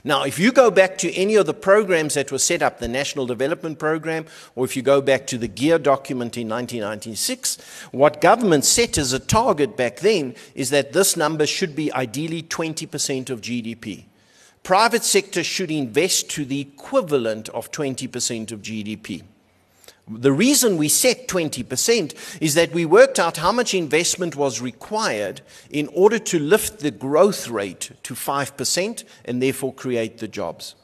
Now, 0.04 0.24
if 0.24 0.38
you 0.38 0.52
go 0.52 0.70
back 0.70 0.98
to 0.98 1.12
any 1.14 1.34
of 1.36 1.46
the 1.46 1.54
programs 1.54 2.14
that 2.14 2.30
were 2.30 2.38
set 2.38 2.62
up, 2.62 2.78
the 2.78 2.88
National 2.88 3.26
Development 3.26 3.78
Program, 3.78 4.26
or 4.54 4.64
if 4.64 4.76
you 4.76 4.82
go 4.82 5.00
back 5.00 5.26
to 5.28 5.38
the 5.38 5.48
GEAR 5.48 5.78
document 5.78 6.36
in 6.36 6.48
1996, 6.48 7.58
what 7.90 8.20
government 8.20 8.64
set 8.64 8.98
as 8.98 9.12
a 9.12 9.18
target 9.18 9.76
back 9.76 10.00
then 10.00 10.34
is 10.54 10.70
that 10.70 10.92
this 10.92 11.16
number 11.16 11.46
should 11.46 11.74
be 11.74 11.92
ideally 11.92 12.42
20% 12.42 13.30
of 13.30 13.40
GDP. 13.40 14.04
Private 14.62 15.04
sector 15.04 15.42
should 15.42 15.70
invest 15.70 16.30
to 16.30 16.44
the 16.44 16.60
equivalent 16.60 17.48
of 17.50 17.70
20% 17.70 18.52
of 18.52 18.60
GDP. 18.60 19.22
The 20.11 20.33
reason 20.33 20.77
we 20.77 20.88
set 20.88 21.29
20% 21.29 22.14
is 22.40 22.55
that 22.55 22.73
we 22.73 22.87
worked 22.87 23.18
out 23.18 23.37
how 23.37 23.53
much 23.53 23.75
investment 23.75 24.37
was 24.37 24.61
required 24.61 25.42
in 25.71 25.88
order 25.88 26.18
to 26.18 26.38
lift 26.38 26.81
the 26.81 26.90
growth 26.90 27.49
rate 27.49 27.90
to 28.05 28.14
5% 28.14 29.05
and 29.25 29.42
therefore 29.42 29.75
create 29.75 30.18
the 30.18 30.29
jobs. 30.29 30.75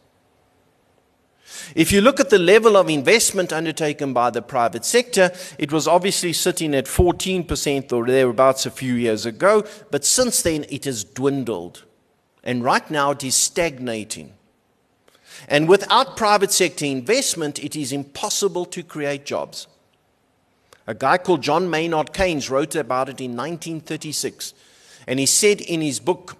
If 1.74 1.92
you 1.92 2.00
look 2.00 2.20
at 2.20 2.30
the 2.30 2.38
level 2.38 2.76
of 2.76 2.90
investment 2.90 3.52
undertaken 3.52 4.12
by 4.12 4.30
the 4.30 4.42
private 4.42 4.84
sector, 4.84 5.30
it 5.58 5.72
was 5.72 5.86
obviously 5.86 6.32
sitting 6.32 6.74
at 6.74 6.86
14% 6.86 7.92
or 7.92 8.06
thereabouts 8.06 8.66
a 8.66 8.70
few 8.70 8.94
years 8.94 9.24
ago, 9.24 9.64
but 9.90 10.04
since 10.04 10.42
then 10.42 10.66
it 10.68 10.84
has 10.84 11.04
dwindled. 11.04 11.84
And 12.42 12.64
right 12.64 12.90
now 12.90 13.12
it 13.12 13.24
is 13.24 13.34
stagnating. 13.34 14.34
And 15.48 15.68
without 15.68 16.16
private 16.16 16.52
sector 16.52 16.84
investment, 16.84 17.62
it 17.62 17.76
is 17.76 17.92
impossible 17.92 18.64
to 18.66 18.82
create 18.82 19.24
jobs. 19.24 19.66
A 20.86 20.94
guy 20.94 21.18
called 21.18 21.42
John 21.42 21.70
Maynard 21.70 22.12
Keynes 22.12 22.50
wrote 22.50 22.74
about 22.74 23.08
it 23.08 23.20
in 23.20 23.36
1936. 23.36 24.54
And 25.06 25.18
he 25.18 25.26
said 25.26 25.60
in 25.60 25.80
his 25.80 26.00
book, 26.00 26.36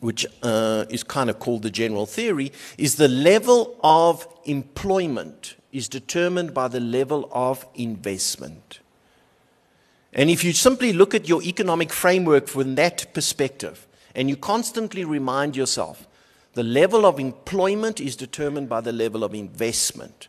which 0.00 0.26
uh, 0.42 0.84
is 0.88 1.02
kind 1.02 1.28
of 1.30 1.38
called 1.38 1.62
the 1.62 1.70
general 1.70 2.06
theory, 2.06 2.52
is 2.78 2.96
the 2.96 3.08
level 3.08 3.76
of 3.82 4.26
employment 4.44 5.56
is 5.70 5.88
determined 5.88 6.52
by 6.52 6.68
the 6.68 6.80
level 6.80 7.28
of 7.32 7.66
investment. 7.74 8.80
And 10.12 10.28
if 10.28 10.44
you 10.44 10.52
simply 10.52 10.92
look 10.92 11.14
at 11.14 11.28
your 11.28 11.42
economic 11.42 11.90
framework 11.90 12.46
from 12.46 12.74
that 12.74 13.12
perspective, 13.14 13.86
and 14.14 14.28
you 14.28 14.36
constantly 14.36 15.04
remind 15.04 15.56
yourself 15.56 16.06
the 16.54 16.62
level 16.62 17.06
of 17.06 17.18
employment 17.18 18.00
is 18.00 18.16
determined 18.16 18.68
by 18.68 18.80
the 18.80 18.92
level 18.92 19.24
of 19.24 19.34
investment. 19.34 20.28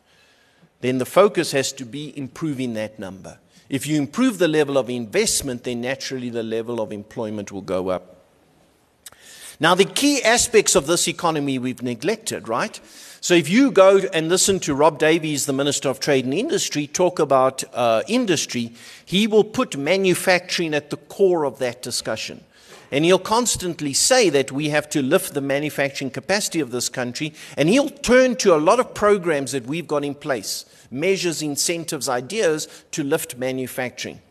Then 0.82 0.98
the 0.98 1.06
focus 1.06 1.52
has 1.52 1.72
to 1.74 1.86
be 1.86 2.18
improving 2.18 2.74
that 2.74 3.00
number. 3.00 3.40
If 3.70 3.88
you 3.88 3.98
improve 3.98 4.38
the 4.38 4.48
level 4.48 4.78
of 4.78 4.90
investment, 4.90 5.64
then 5.64 5.82
naturally 5.82 6.30
the 6.30 6.44
level 6.44 6.82
of 6.82 6.92
employment 6.92 7.52
will 7.52 7.62
go 7.62 7.90
up. 7.90 8.14
Now, 9.60 9.76
the 9.76 9.86
key 9.86 10.22
aspects 10.24 10.76
of 10.76 10.88
this 10.88 11.08
economy 11.08 11.60
we've 11.60 11.82
neglected, 11.82 12.48
right? 12.48 12.80
So, 13.22 13.34
if 13.34 13.50
you 13.50 13.72
go 13.72 14.00
and 14.12 14.28
listen 14.28 14.60
to 14.62 14.76
Rob 14.76 15.00
Davies, 15.00 15.46
the 15.46 15.54
Minister 15.54 15.88
of 15.90 16.00
Trade 16.00 16.26
and 16.26 16.34
Industry, 16.34 16.88
talk 16.88 17.20
about 17.20 17.64
uh, 17.74 18.04
industry, 18.08 18.74
he 19.06 19.28
will 19.28 19.44
put 19.44 19.78
manufacturing 19.78 20.74
at 20.74 20.90
the 20.90 20.98
core 20.98 21.46
of 21.46 21.60
that 21.60 21.82
discussion. 21.82 22.44
And 22.94 23.04
he'll 23.04 23.18
constantly 23.18 23.92
say 23.92 24.30
that 24.30 24.52
we 24.52 24.70
have 24.70 24.88
to 24.92 25.02
lift 25.02 25.34
the 25.34 25.42
manufacturing 25.42 26.12
capacity 26.12 26.60
of 26.60 26.70
this 26.70 26.90
country. 26.90 27.34
And 27.58 27.68
he'll 27.68 27.90
turn 27.90 28.36
to 28.36 28.56
a 28.56 28.58
lot 28.58 28.80
of 28.80 28.94
programs 28.94 29.52
that 29.54 29.66
we've 29.66 29.88
got 29.88 30.06
in 30.06 30.14
place 30.14 30.66
measures, 30.92 31.42
incentives, 31.42 32.08
ideas 32.08 32.68
to 32.92 33.04
lift 33.04 33.36
manufacturing. 33.36 34.22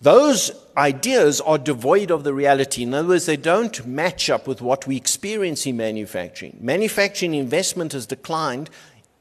Those 0.00 0.50
ideas 0.76 1.40
are 1.40 1.56
devoid 1.56 2.10
of 2.10 2.24
the 2.24 2.34
reality. 2.34 2.82
In 2.82 2.92
other 2.92 3.10
words, 3.10 3.26
they 3.26 3.36
don't 3.36 3.86
match 3.86 4.28
up 4.28 4.48
with 4.48 4.60
what 4.60 4.88
we 4.88 4.96
experience 4.96 5.66
in 5.66 5.76
manufacturing. 5.76 6.58
Manufacturing 6.60 7.34
investment 7.34 7.92
has 7.92 8.06
declined 8.06 8.70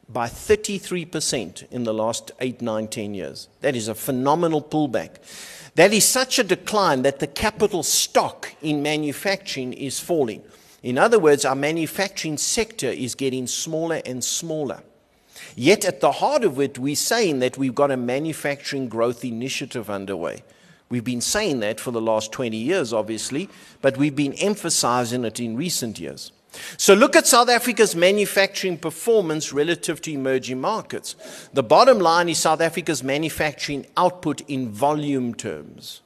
by 0.10 0.28
33% 0.28 1.72
in 1.72 1.84
the 1.84 1.94
last 1.94 2.32
8, 2.40 2.60
9, 2.60 2.88
10 2.88 3.14
years. 3.14 3.50
That 3.62 3.76
is 3.76 3.88
a 3.88 3.94
phenomenal 3.94 4.64
pullback. 4.64 5.18
That 5.76 5.94
is 5.94 6.06
such 6.06 6.40
a 6.40 6.44
decline 6.44 7.02
that 7.02 7.20
the 7.20 7.28
capital 7.28 7.84
stock 7.84 8.54
in 8.62 8.82
manufacturing 8.82 9.74
is 9.74 10.00
falling. 10.00 10.42
In 10.82 10.98
other 10.98 11.20
words, 11.20 11.44
our 11.44 11.56
manufacturing 11.56 12.38
sector 12.38 12.88
is 12.88 13.14
getting 13.14 13.46
smaller 13.46 14.02
and 14.06 14.24
smaller. 14.24 14.84
Yet 15.56 15.84
at 15.84 16.00
the 16.00 16.14
heart 16.14 16.46
of 16.46 16.60
it, 16.60 16.80
we're 16.80 16.96
saying 16.96 17.40
that 17.40 17.58
we've 17.58 17.76
got 17.76 17.92
a 17.92 17.98
manufacturing 17.98 18.88
growth 18.88 19.26
initiative 19.26 19.90
underway. 19.90 20.44
We've 20.90 21.04
been 21.04 21.22
saying 21.22 21.60
that 21.62 21.80
for 21.80 21.92
the 21.92 22.02
last 22.02 22.32
20 22.32 22.56
years, 22.56 22.94
obviously, 22.94 23.50
but 23.82 23.98
we've 23.98 24.16
been 24.16 24.34
emphasizing 24.34 25.26
it 25.26 25.40
in 25.40 25.58
recent 25.58 26.00
years. 26.00 26.32
So 26.78 26.94
look 26.94 27.16
at 27.16 27.28
South 27.28 27.50
Africa's 27.50 27.96
manufacturing 27.96 28.78
performance 28.78 29.54
relative 29.54 30.02
to 30.02 30.12
emerging 30.12 30.62
markets. 30.62 31.16
The 31.54 31.64
bottom 31.64 32.00
line 32.00 32.30
is 32.30 32.38
South 32.38 32.62
Africa's 32.62 33.04
manufacturing 33.04 33.86
output 33.98 34.42
in 34.42 34.70
volume 34.70 35.34
terms. 35.34 36.02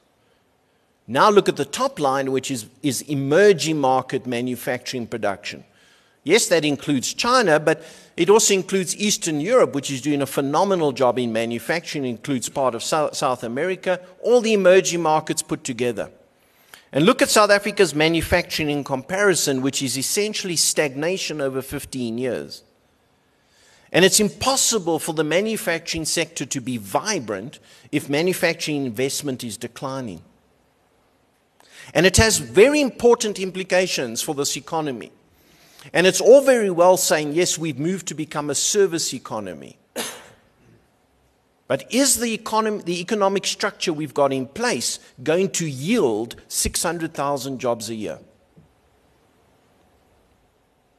Now 1.06 1.28
look 1.30 1.48
at 1.48 1.56
the 1.56 1.64
top 1.64 1.98
line, 1.98 2.30
which 2.30 2.50
is, 2.50 2.66
is 2.82 3.02
emerging 3.02 3.80
market 3.80 4.26
manufacturing 4.26 5.06
production. 5.06 5.64
Yes, 6.22 6.46
that 6.48 6.64
includes 6.64 7.14
China, 7.14 7.58
but 7.58 7.82
it 8.16 8.28
also 8.28 8.54
includes 8.54 8.94
Eastern 8.96 9.40
Europe, 9.40 9.74
which 9.74 9.90
is 9.90 10.02
doing 10.02 10.20
a 10.20 10.26
phenomenal 10.26 10.92
job 10.92 11.18
in 11.18 11.32
manufacturing, 11.32 12.04
it 12.04 12.10
includes 12.10 12.48
part 12.48 12.74
of 12.74 12.82
South 12.82 13.42
America, 13.42 14.00
all 14.22 14.40
the 14.40 14.52
emerging 14.52 15.00
markets 15.00 15.42
put 15.42 15.64
together. 15.64 16.10
And 16.92 17.06
look 17.06 17.22
at 17.22 17.30
South 17.30 17.50
Africa's 17.50 17.94
manufacturing 17.94 18.68
in 18.68 18.82
comparison, 18.82 19.62
which 19.62 19.80
is 19.82 19.96
essentially 19.96 20.56
stagnation 20.56 21.40
over 21.40 21.62
15 21.62 22.18
years. 22.18 22.64
And 23.92 24.04
it's 24.04 24.20
impossible 24.20 24.98
for 24.98 25.12
the 25.12 25.24
manufacturing 25.24 26.04
sector 26.04 26.44
to 26.46 26.60
be 26.60 26.76
vibrant 26.76 27.58
if 27.90 28.08
manufacturing 28.08 28.86
investment 28.86 29.42
is 29.42 29.56
declining. 29.56 30.22
And 31.92 32.06
it 32.06 32.16
has 32.18 32.38
very 32.38 32.80
important 32.80 33.38
implications 33.38 34.22
for 34.22 34.34
this 34.34 34.56
economy. 34.56 35.10
And 35.92 36.06
it's 36.06 36.20
all 36.20 36.42
very 36.42 36.70
well 36.70 36.96
saying, 36.96 37.32
yes, 37.32 37.58
we've 37.58 37.78
moved 37.78 38.06
to 38.08 38.14
become 38.14 38.50
a 38.50 38.54
service 38.54 39.12
economy. 39.14 39.79
But 41.70 41.84
is 41.88 42.18
the, 42.18 42.34
economy, 42.34 42.82
the 42.82 43.00
economic 43.00 43.46
structure 43.46 43.92
we've 43.92 44.12
got 44.12 44.32
in 44.32 44.46
place 44.48 44.98
going 45.22 45.50
to 45.50 45.70
yield 45.70 46.34
600,000 46.48 47.60
jobs 47.60 47.88
a 47.88 47.94
year? 47.94 48.18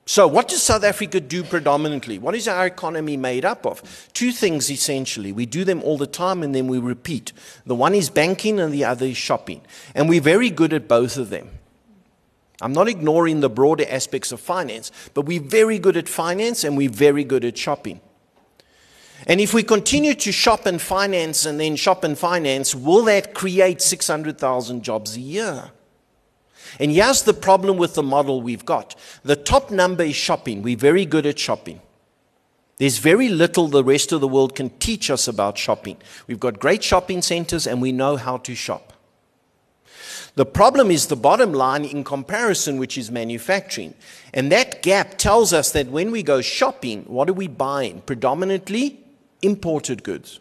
So, 0.05 0.29
what 0.29 0.47
does 0.47 0.63
South 0.63 0.85
Africa 0.85 1.19
do 1.19 1.43
predominantly? 1.43 2.19
What 2.19 2.35
is 2.35 2.47
our 2.47 2.67
economy 2.67 3.17
made 3.17 3.43
up 3.43 3.65
of? 3.65 4.07
Two 4.13 4.31
things 4.31 4.71
essentially. 4.71 5.33
We 5.33 5.45
do 5.45 5.65
them 5.65 5.83
all 5.83 5.97
the 5.97 6.07
time 6.07 6.41
and 6.41 6.55
then 6.55 6.69
we 6.69 6.79
repeat. 6.79 7.33
The 7.65 7.75
one 7.75 7.93
is 7.93 8.09
banking 8.09 8.57
and 8.57 8.73
the 8.73 8.85
other 8.85 9.07
is 9.07 9.17
shopping. 9.17 9.59
And 9.93 10.07
we're 10.07 10.21
very 10.21 10.49
good 10.49 10.71
at 10.71 10.87
both 10.87 11.17
of 11.17 11.29
them. 11.29 11.49
I'm 12.61 12.71
not 12.71 12.87
ignoring 12.87 13.41
the 13.41 13.49
broader 13.49 13.85
aspects 13.89 14.31
of 14.31 14.39
finance, 14.39 14.89
but 15.13 15.25
we're 15.25 15.41
very 15.41 15.79
good 15.79 15.97
at 15.97 16.07
finance 16.07 16.63
and 16.63 16.77
we're 16.77 16.89
very 16.89 17.25
good 17.25 17.43
at 17.43 17.57
shopping. 17.57 17.99
And 19.27 19.39
if 19.39 19.53
we 19.53 19.63
continue 19.63 20.15
to 20.15 20.31
shop 20.31 20.65
and 20.65 20.81
finance 20.81 21.45
and 21.45 21.59
then 21.59 21.75
shop 21.75 22.03
and 22.03 22.17
finance, 22.17 22.73
will 22.73 23.03
that 23.05 23.33
create 23.33 23.81
600,000 23.81 24.83
jobs 24.83 25.15
a 25.15 25.21
year? 25.21 25.71
And 26.79 26.91
here's 26.91 27.23
the 27.23 27.33
problem 27.33 27.77
with 27.77 27.95
the 27.95 28.03
model 28.03 28.41
we've 28.41 28.65
got 28.65 28.95
the 29.23 29.35
top 29.35 29.71
number 29.71 30.03
is 30.03 30.15
shopping. 30.15 30.61
We're 30.61 30.77
very 30.77 31.05
good 31.05 31.25
at 31.25 31.37
shopping. 31.37 31.81
There's 32.77 32.97
very 32.97 33.29
little 33.29 33.67
the 33.67 33.83
rest 33.83 34.11
of 34.11 34.21
the 34.21 34.27
world 34.27 34.55
can 34.55 34.71
teach 34.79 35.11
us 35.11 35.27
about 35.27 35.57
shopping. 35.57 35.97
We've 36.25 36.39
got 36.39 36.59
great 36.59 36.83
shopping 36.83 37.21
centers 37.21 37.67
and 37.67 37.79
we 37.79 37.91
know 37.91 38.15
how 38.15 38.37
to 38.37 38.55
shop. 38.55 38.93
The 40.35 40.45
problem 40.45 40.89
is 40.89 41.07
the 41.07 41.15
bottom 41.15 41.53
line 41.53 41.83
in 41.83 42.03
comparison, 42.03 42.79
which 42.79 42.97
is 42.97 43.11
manufacturing. 43.11 43.93
And 44.33 44.51
that 44.51 44.81
gap 44.81 45.17
tells 45.17 45.51
us 45.51 45.73
that 45.73 45.87
when 45.87 46.09
we 46.09 46.23
go 46.23 46.41
shopping, 46.41 47.03
what 47.03 47.29
are 47.29 47.33
we 47.33 47.47
buying? 47.47 48.01
Predominantly 48.01 49.00
imported 49.41 50.03
goods. 50.03 50.39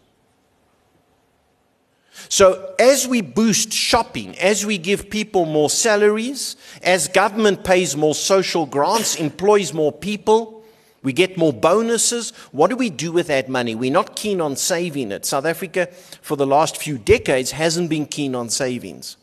So, 2.28 2.74
as 2.78 3.08
we 3.08 3.22
boost 3.22 3.72
shopping, 3.72 4.38
as 4.38 4.66
we 4.66 4.76
give 4.76 5.08
people 5.08 5.46
more 5.46 5.70
salaries, 5.70 6.56
as 6.82 7.08
government 7.08 7.64
pays 7.64 7.96
more 7.96 8.14
social 8.14 8.66
grants, 8.66 9.16
employs 9.16 9.72
more 9.72 9.92
people, 9.92 10.62
we 11.02 11.14
get 11.14 11.38
more 11.38 11.52
bonuses. 11.52 12.30
What 12.52 12.68
do 12.68 12.76
we 12.76 12.90
do 12.90 13.10
with 13.10 13.28
that 13.28 13.48
money? 13.48 13.74
We're 13.74 13.92
not 13.92 14.16
keen 14.16 14.40
on 14.40 14.56
saving 14.56 15.12
it. 15.12 15.24
South 15.24 15.46
Africa, 15.46 15.88
for 16.20 16.36
the 16.36 16.46
last 16.46 16.76
few 16.76 16.98
decades, 16.98 17.52
hasn't 17.52 17.88
been 17.88 18.04
keen 18.04 18.34
on 18.34 18.50
savings 18.50 19.16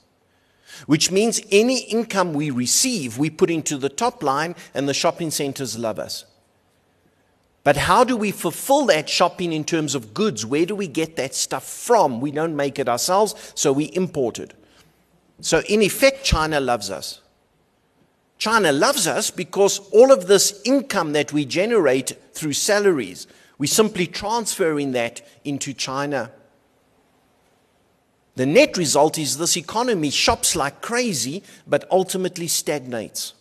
which 0.86 1.12
means 1.12 1.42
any 1.52 1.80
income 1.86 2.34
we 2.34 2.52
receive, 2.52 3.18
we 3.18 3.30
put 3.30 3.50
into 3.50 3.78
the 3.78 3.90
top 3.90 4.22
line, 4.22 4.56
and 4.74 4.88
the 4.88 4.94
shopping 4.94 5.32
centers 5.32 5.78
love 5.78 5.98
us. 5.98 6.26
But 7.68 7.76
how 7.76 8.06
do 8.06 8.16
we 8.16 8.32
fulfill 8.32 8.86
that 8.86 9.10
shopping 9.10 9.52
in 9.52 9.66
terms 9.66 9.94
of 9.94 10.14
goods? 10.14 10.46
Where 10.46 10.66
do 10.66 10.74
we 10.74 10.88
get 10.88 11.18
that 11.18 11.36
stuff 11.36 11.66
from? 11.66 12.22
We 12.22 12.32
don't 12.32 12.56
make 12.56 12.80
it 12.80 12.88
ourselves, 12.88 13.52
so 13.56 13.74
we 13.74 13.88
import 13.88 14.40
it. 14.40 14.54
So, 15.42 15.62
in 15.68 15.82
effect, 15.82 16.24
China 16.24 16.62
loves 16.62 16.90
us. 16.90 17.20
China 18.38 18.72
loves 18.72 19.06
us 19.06 19.32
because 19.32 19.80
all 19.92 20.14
of 20.14 20.28
this 20.28 20.62
income 20.64 21.12
that 21.12 21.34
we 21.34 21.44
generate 21.44 22.16
through 22.34 22.54
salaries, 22.54 23.28
we're 23.58 23.68
simply 23.68 24.08
transferring 24.08 24.94
that 24.94 25.22
into 25.44 25.74
China. 25.74 26.32
The 28.36 28.46
net 28.46 28.78
result 28.78 29.18
is 29.18 29.40
this 29.40 29.58
economy 29.58 30.12
shops 30.12 30.56
like 30.56 30.82
crazy, 30.82 31.44
but 31.68 31.84
ultimately 31.92 32.48
stagnates 32.48 33.34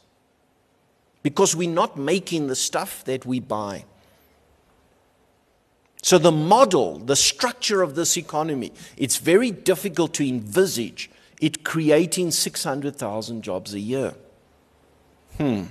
because 1.22 1.54
we're 1.54 1.70
not 1.70 1.96
making 1.96 2.48
the 2.48 2.56
stuff 2.56 3.04
that 3.04 3.24
we 3.24 3.38
buy. 3.38 3.84
So, 6.06 6.18
the 6.18 6.30
model, 6.30 7.00
the 7.00 7.16
structure 7.16 7.82
of 7.82 7.96
this 7.96 8.16
economy, 8.16 8.72
it's 8.96 9.16
very 9.16 9.50
difficult 9.50 10.14
to 10.14 10.28
envisage 10.28 11.10
it 11.40 11.64
creating 11.64 12.30
600,000 12.30 13.42
jobs 13.42 13.74
a 13.74 13.80
year. 13.80 14.14
Hmm. 15.36 15.64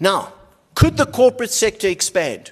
Now, 0.00 0.32
could 0.74 0.96
the 0.96 1.06
corporate 1.06 1.52
sector 1.52 1.86
expand? 1.86 2.50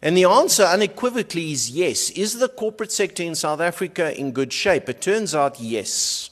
And 0.00 0.16
the 0.16 0.26
answer 0.26 0.62
unequivocally 0.62 1.50
is 1.50 1.70
yes. 1.70 2.10
Is 2.10 2.38
the 2.38 2.48
corporate 2.48 2.92
sector 2.92 3.24
in 3.24 3.34
South 3.34 3.60
Africa 3.60 4.16
in 4.16 4.30
good 4.30 4.52
shape? 4.52 4.88
It 4.88 5.00
turns 5.00 5.34
out 5.34 5.58
yes. 5.58 6.30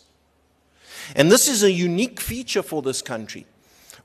And 1.16 1.32
this 1.32 1.48
is 1.48 1.64
a 1.64 1.72
unique 1.72 2.20
feature 2.20 2.62
for 2.62 2.80
this 2.80 3.02
country. 3.02 3.44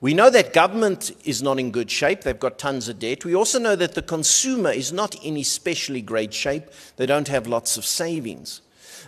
We 0.01 0.13
know 0.13 0.29
that 0.29 0.53
government 0.53 1.11
is 1.25 1.43
not 1.43 1.59
in 1.59 1.71
good 1.71 1.91
shape. 1.91 2.21
They've 2.21 2.39
got 2.39 2.57
tons 2.57 2.87
of 2.87 2.99
debt. 2.99 3.25
We 3.25 3.35
also 3.35 3.59
know 3.59 3.75
that 3.75 3.95
the 3.95 4.01
consumer 4.01 4.71
is 4.71 4.93
not 4.93 5.15
in 5.23 5.35
especially 5.35 6.01
great 6.01 6.33
shape. 6.33 6.63
They 6.95 7.05
don't 7.05 7.27
have 7.27 7.47
lots 7.47 7.75
of 7.75 7.85
savings. 7.85 8.61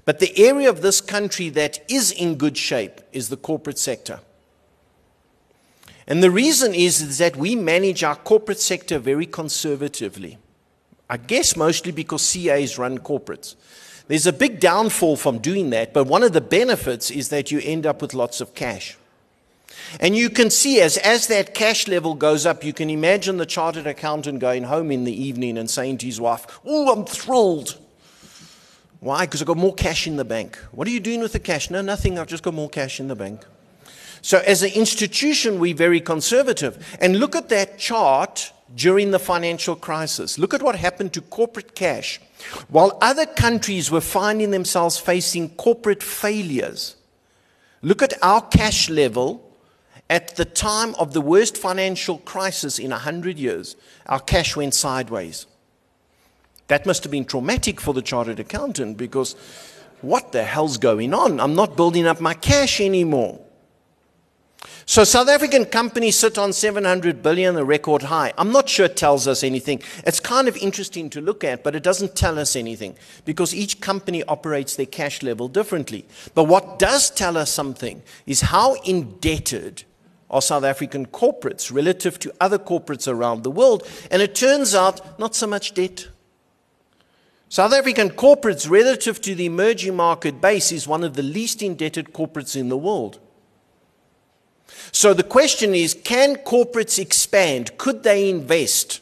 But 0.04 0.20
the 0.20 0.38
area 0.38 0.70
of 0.70 0.82
this 0.82 1.00
country 1.00 1.50
that 1.50 1.80
is 1.90 2.12
in 2.12 2.36
good 2.36 2.58
shape 2.58 3.00
is 3.14 3.30
the 3.30 3.38
corporate 3.38 3.80
sector. 3.80 4.20
And 6.08 6.22
the 6.22 6.32
reason 6.32 6.74
is, 6.74 7.02
is 7.02 7.18
that 7.20 7.38
we 7.38 7.56
manage 7.56 8.04
our 8.04 8.16
corporate 8.16 8.60
sector 8.60 9.00
very 9.00 9.26
conservatively. 9.26 10.38
I 11.10 11.18
guess 11.18 11.56
mostly 11.56 11.92
because 11.94 12.34
CAs 12.34 12.78
run 12.78 13.00
corporates. 13.00 13.56
There's 14.08 14.28
a 14.28 14.34
big 14.34 14.60
downfall 14.60 15.16
from 15.16 15.38
doing 15.38 15.70
that, 15.70 15.94
but 15.94 16.06
one 16.06 16.24
of 16.24 16.34
the 16.34 16.42
benefits 16.42 17.12
is 17.12 17.30
that 17.30 17.50
you 17.50 17.62
end 17.64 17.86
up 17.86 18.02
with 18.02 18.14
lots 18.14 18.42
of 18.42 18.56
cash. 18.56 18.98
And 20.00 20.16
you 20.16 20.30
can 20.30 20.50
see 20.50 20.82
as, 20.82 20.98
as 20.98 21.28
that 21.28 21.54
cash 21.54 21.88
level 21.88 22.14
goes 22.14 22.46
up, 22.46 22.64
you 22.64 22.74
can 22.74 22.90
imagine 22.90 23.38
the 23.38 23.46
chartered 23.46 23.88
accountant 23.88 24.40
going 24.40 24.64
home 24.64 24.92
in 24.92 25.04
the 25.04 25.14
evening 25.14 25.58
and 25.58 25.70
saying 25.70 26.00
to 26.00 26.06
his 26.06 26.20
wife, 26.22 26.60
Oh, 26.66 26.92
I'm 26.92 27.06
thrilled. 27.06 27.78
Why? 29.00 29.26
Because 29.26 29.42
I've 29.42 29.48
got 29.48 29.58
more 29.58 29.74
cash 29.74 30.08
in 30.08 30.16
the 30.16 30.26
bank. 30.26 30.58
What 30.72 30.88
are 30.88 30.92
you 30.92 31.00
doing 31.00 31.22
with 31.22 31.34
the 31.34 31.40
cash? 31.40 31.70
No, 31.70 31.82
nothing. 31.82 32.20
I've 32.20 32.28
just 32.28 32.44
got 32.44 32.54
more 32.54 32.70
cash 32.70 33.00
in 33.00 33.08
the 33.08 33.16
bank. 33.16 33.42
So, 34.22 34.38
as 34.46 34.62
an 34.62 34.72
institution, 34.74 35.60
we're 35.60 35.76
very 35.76 36.00
conservative. 36.00 36.98
And 37.02 37.20
look 37.20 37.36
at 37.36 37.50
that 37.50 37.80
chart 37.80 38.54
during 38.76 39.10
the 39.10 39.20
financial 39.20 39.76
crisis. 39.76 40.38
Look 40.38 40.54
at 40.54 40.62
what 40.62 40.76
happened 40.76 41.14
to 41.14 41.22
corporate 41.22 41.74
cash. 41.74 42.22
While 42.70 42.98
other 43.02 43.26
countries 43.26 43.90
were 43.90 44.02
finding 44.02 44.52
themselves 44.52 45.00
facing 45.00 45.50
corporate 45.56 46.04
failures, 46.04 46.96
look 47.82 48.04
at 48.04 48.14
our 48.22 48.42
cash 48.42 48.90
level 48.90 49.51
at 50.12 50.36
the 50.36 50.44
time 50.44 50.94
of 50.96 51.14
the 51.14 51.22
worst 51.22 51.56
financial 51.56 52.18
crisis 52.18 52.78
in 52.78 52.92
100 52.92 53.40
years. 53.40 53.78
Our 54.08 54.20
cash 54.20 54.58
went 54.58 54.74
sideways. 54.76 55.48
That 56.68 56.86
must 56.86 57.04
have 57.04 57.12
been 57.12 57.24
traumatic 57.24 57.80
for 57.80 57.94
the 57.94 58.02
chartered 58.02 58.42
accountant 58.42 58.98
because 58.98 59.38
what 60.02 60.34
the 60.34 60.44
hell's 60.44 60.78
going 60.78 61.14
on? 61.14 61.40
I'm 61.40 61.56
not 61.56 61.78
building 61.78 62.06
up 62.08 62.20
my 62.20 62.34
cash 62.34 62.82
anymore. 62.82 63.40
So 64.86 65.06
South 65.06 65.30
African 65.30 65.64
companies 65.64 66.20
sit 66.20 66.38
on 66.38 66.52
700 66.52 67.24
billion, 67.24 67.56
a 67.56 67.64
record 67.64 68.02
high. 68.04 68.34
I'm 68.38 68.52
not 68.52 68.68
sure 68.68 68.88
it 68.88 68.98
tells 68.98 69.30
us 69.30 69.46
anything. 69.46 69.82
It's 70.06 70.20
kind 70.20 70.50
of 70.50 70.58
interesting 70.58 71.10
to 71.12 71.22
look 71.22 71.46
at, 71.46 71.64
but 71.64 71.74
it 71.74 71.84
doesn't 71.84 72.18
tell 72.18 72.38
us 72.38 72.58
anything 72.58 72.98
because 73.24 73.56
each 73.56 73.80
company 73.80 74.24
operates 74.26 74.76
their 74.76 74.88
cash 74.88 75.24
level 75.24 75.48
differently. 75.48 76.06
But 76.36 76.46
what 76.46 76.80
does 76.80 77.10
tell 77.10 77.38
us 77.38 77.50
something 77.50 78.02
is 78.26 78.42
how 78.42 78.74
indebted 78.82 79.86
are 80.32 80.42
South 80.42 80.64
African 80.64 81.06
corporates 81.06 81.72
relative 81.72 82.18
to 82.20 82.34
other 82.40 82.58
corporates 82.58 83.08
around 83.08 83.44
the 83.44 83.52
world. 83.52 83.88
And 84.10 84.22
it 84.22 84.34
turns 84.34 84.74
out 84.74 85.20
not 85.20 85.36
so 85.36 85.46
much 85.46 85.74
debt. 85.74 86.08
South 87.50 87.74
African 87.74 88.10
corporates, 88.10 88.70
relative 88.70 89.20
to 89.22 89.36
the 89.36 89.46
emerging 89.46 89.96
market 89.96 90.40
base, 90.40 90.72
is 90.72 90.88
one 90.88 91.04
of 91.04 91.16
the 91.16 91.22
least 91.22 91.62
indebted 91.62 92.14
corporates 92.14 92.56
in 92.56 92.70
the 92.70 92.78
world. 92.78 93.20
So 94.94 95.14
the 95.14 95.24
question 95.24 95.76
is 95.76 95.94
can 95.94 96.38
corporates 96.38 96.98
expand? 96.98 97.78
Could 97.78 98.04
they 98.04 98.30
invest? 98.30 99.02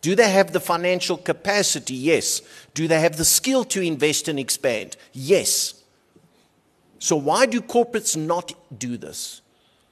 Do 0.00 0.14
they 0.14 0.30
have 0.30 0.52
the 0.52 0.60
financial 0.60 1.18
capacity? 1.18 1.94
Yes. 1.94 2.40
Do 2.72 2.88
they 2.88 3.00
have 3.00 3.16
the 3.16 3.24
skill 3.24 3.64
to 3.64 3.82
invest 3.82 4.28
and 4.28 4.38
expand? 4.38 4.96
Yes. 5.12 5.82
So 6.98 7.16
why 7.16 7.44
do 7.44 7.60
corporates 7.60 8.16
not 8.16 8.54
do 8.78 8.96
this? 8.96 9.42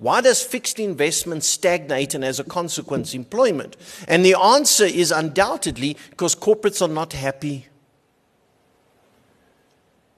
Why 0.03 0.21
does 0.21 0.43
fixed 0.43 0.81
investment 0.81 1.45
stagnate 1.45 2.12
and 2.12 2.25
as 2.25 2.41
a 2.41 2.45
consequence 2.45 3.15
employment? 3.15 3.77
And 4.09 4.25
the 4.25 4.35
answer 4.35 4.85
is 4.85 5.12
undoubtedly 5.12 5.97
because 6.11 6.35
corporates 6.35 6.83
are 6.83 6.93
not 6.93 7.12
happy. 7.12 7.69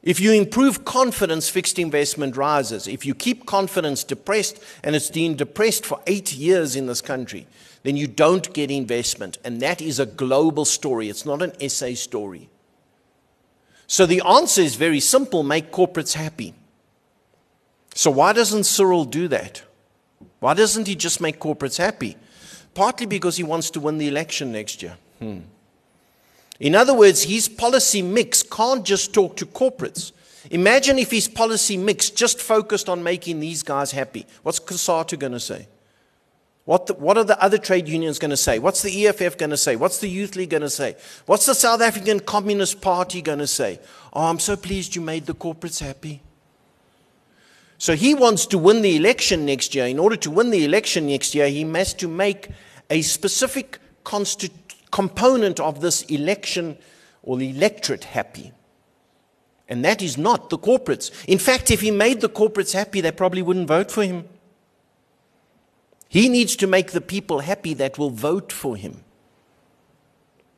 If 0.03 0.21
you 0.21 0.33
improve 0.33 0.87
confidence, 0.87 1.51
fixed 1.51 1.79
investment 1.79 2.35
rises. 2.35 2.89
If 2.89 3.05
you 3.05 3.15
keep 3.15 3.45
confidence 3.45 4.05
depressed, 4.05 4.59
and 4.83 4.97
it's 4.97 5.11
been 5.11 5.37
depressed 5.37 5.85
for 5.85 6.01
eight 6.07 6.33
years 6.33 6.77
in 6.77 6.87
this 6.87 7.03
country, 7.03 7.47
then 7.83 7.95
you 7.95 8.07
don't 8.07 8.55
get 8.55 8.71
investment. 8.71 9.37
And 9.45 9.61
that 9.61 9.83
is 9.83 9.99
a 9.99 10.07
global 10.07 10.65
story, 10.65 11.11
it's 11.11 11.27
not 11.27 11.43
an 11.43 11.69
SA 11.69 11.93
story. 11.93 12.49
So 13.87 14.07
the 14.07 14.23
answer 14.23 14.63
is 14.63 14.77
very 14.77 15.01
simple 15.01 15.43
make 15.43 15.71
corporates 15.71 16.15
happy. 16.15 16.55
So 17.95 18.11
why 18.11 18.33
doesn't 18.33 18.65
Cyril 18.65 19.05
do 19.05 19.29
that? 19.29 19.63
Why 20.45 20.53
doesn't 20.53 20.87
he 20.87 20.95
just 20.95 21.23
make 21.23 21.41
corporates 21.41 21.79
happy? 21.79 22.19
Partly 22.75 23.07
because 23.07 23.39
he 23.39 23.43
wants 23.43 23.71
to 23.71 23.81
win 23.81 23.97
the 23.97 24.09
election 24.09 24.53
next 24.53 24.83
year. 24.83 24.99
Hmm. 25.19 25.39
In 26.61 26.75
other 26.75 26.93
words, 26.93 27.23
his 27.23 27.49
policy 27.49 28.03
mix 28.03 28.43
can't 28.43 28.85
just 28.85 29.15
talk 29.15 29.39
to 29.39 29.47
corporates. 29.47 30.13
Imagine 30.51 30.99
if 30.99 31.11
his 31.11 31.29
policy 31.29 31.79
mix 31.79 32.11
just 32.11 32.43
focused 32.43 32.91
on 32.91 33.03
making 33.03 33.41
these 33.41 33.63
guys 33.63 33.93
happy. 33.93 34.27
What's 34.43 34.61
COSATU 34.61 35.19
going 35.19 35.33
to 35.33 35.41
say? 35.41 35.67
What, 36.67 36.89
the, 36.89 36.93
what 36.93 37.17
are 37.17 37.25
the 37.25 37.43
other 37.43 37.57
trade 37.57 37.89
unions 37.89 38.19
going 38.19 38.31
to 38.31 38.37
say? 38.37 38.59
What's 38.59 38.83
the 38.83 39.07
EFF 39.07 39.39
going 39.39 39.49
to 39.49 39.57
say? 39.57 39.77
What's 39.77 39.97
the 39.97 40.11
Youth 40.11 40.37
League 40.37 40.51
going 40.51 40.61
to 40.61 40.69
say? 40.69 40.97
What's 41.25 41.47
the 41.47 41.55
South 41.55 41.81
African 41.81 42.21
Communist 42.21 42.83
Party 42.83 43.23
going 43.23 43.39
to 43.39 43.47
say? 43.47 43.81
Oh, 44.13 44.27
I'm 44.27 44.39
so 44.39 44.57
pleased 44.57 44.95
you 44.95 45.01
made 45.01 45.25
the 45.25 45.35
corporates 45.35 45.81
happy. 45.81 46.21
So 47.79 47.95
he 47.95 48.15
wants 48.15 48.47
to 48.47 48.59
win 48.59 48.83
the 48.83 48.97
election 48.97 49.47
next 49.47 49.75
year. 49.75 49.87
In 49.87 49.99
order 49.99 50.17
to 50.17 50.31
win 50.31 50.51
the 50.51 50.65
election 50.65 51.07
next 51.07 51.35
year, 51.35 51.49
he 51.49 51.63
has 51.63 51.95
to 51.95 52.09
make 52.09 52.49
a 52.91 53.03
specific 53.03 53.79
component 54.91 55.61
of 55.61 55.81
this 55.81 56.03
election 56.03 56.79
or 57.23 57.37
the 57.37 57.51
electorate 57.51 58.05
happy. 58.05 58.53
And 59.69 59.85
that 59.85 60.03
is 60.03 60.19
not 60.19 60.51
the 60.51 60.59
corporates. 60.59 61.11
In 61.27 61.39
fact, 61.39 61.71
if 61.71 61.81
he 61.81 61.91
made 61.91 62.21
the 62.21 62.29
corporates 62.29 62.75
happy, 62.75 63.01
they 63.01 63.11
probably 63.11 63.43
wouldn't 63.43 63.67
vote 63.67 63.91
for 63.91 64.05
him. 64.05 64.29
He 66.09 66.29
needs 66.29 66.55
to 66.57 66.67
make 66.67 66.93
the 66.93 67.01
people 67.01 67.41
happy 67.41 67.75
that 67.75 67.99
will 67.99 68.11
vote 68.11 68.53
for 68.53 68.77
him. 68.77 69.03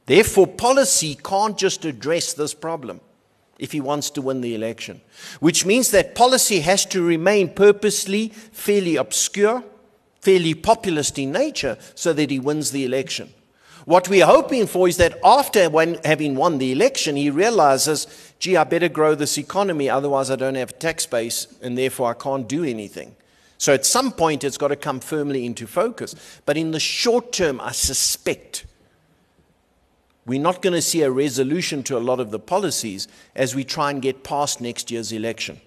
Therefore, 0.07 0.47
policy 0.47 1.15
can't 1.15 1.57
just 1.57 1.85
address 1.85 2.35
this 2.35 2.53
problem 2.53 3.01
if 3.59 3.73
he 3.73 3.81
wants 3.81 4.11
to 4.11 4.23
win 4.23 4.41
the 4.41 4.55
election, 4.55 5.01
which 5.41 5.65
means 5.65 5.91
that 5.91 6.15
policy 6.15 6.61
has 6.61 6.85
to 6.87 7.03
remain 7.03 7.49
purposely 7.49 8.29
fairly 8.29 8.97
obscure, 8.97 9.65
fairly 10.21 10.55
populist 10.55 11.19
in 11.19 11.33
nature, 11.33 11.79
so 11.95 12.13
that 12.13 12.31
he 12.31 12.39
wins 12.39 12.71
the 12.71 12.85
election. 12.85 13.33
What 13.87 14.09
we're 14.09 14.27
hoping 14.27 14.67
for 14.67 14.89
is 14.89 14.97
that 14.97 15.17
after 15.25 15.71
when, 15.71 15.99
having 16.05 16.35
won 16.35 16.59
the 16.59 16.73
election, 16.73 17.15
he 17.15 17.31
realizes, 17.31 18.09
gee, 18.41 18.57
I 18.57 18.65
better 18.65 18.89
grow 18.89 19.15
this 19.15 19.39
economy, 19.39 19.89
otherwise 19.89 20.29
I 20.29 20.35
don't 20.35 20.57
have 20.57 20.71
a 20.71 20.75
tax 20.75 21.07
base, 21.07 21.47
and 21.63 21.79
therefore 21.79 22.11
I 22.11 22.15
can't 22.15 22.49
do 22.49 22.65
anything. 22.65 23.15
So 23.59 23.73
at 23.73 23.87
some 23.87 24.11
point, 24.11 24.43
it's 24.43 24.59
got 24.59 24.69
to 24.69 24.77
come 24.77 25.01
firmly 25.01 25.47
into 25.47 25.67
focus. 25.69 26.15
But 26.45 26.57
in 26.57 26.73
the 26.73 26.81
short 26.81 27.33
term, 27.33 27.61
I 27.61 27.71
suspect 27.73 28.67
we're 30.27 30.41
not 30.41 30.61
going 30.61 30.73
to 30.75 30.83
see 30.83 31.03
a 31.03 31.11
resolution 31.11 31.83
to 31.85 31.97
a 31.97 32.01
lot 32.01 32.19
of 32.19 32.31
the 32.31 32.39
policies 32.39 33.07
as 33.35 33.55
we 33.55 33.65
try 33.65 33.91
and 33.91 34.03
get 34.03 34.25
past 34.25 34.61
next 34.61 34.91
year's 34.91 35.13
election. 35.13 35.61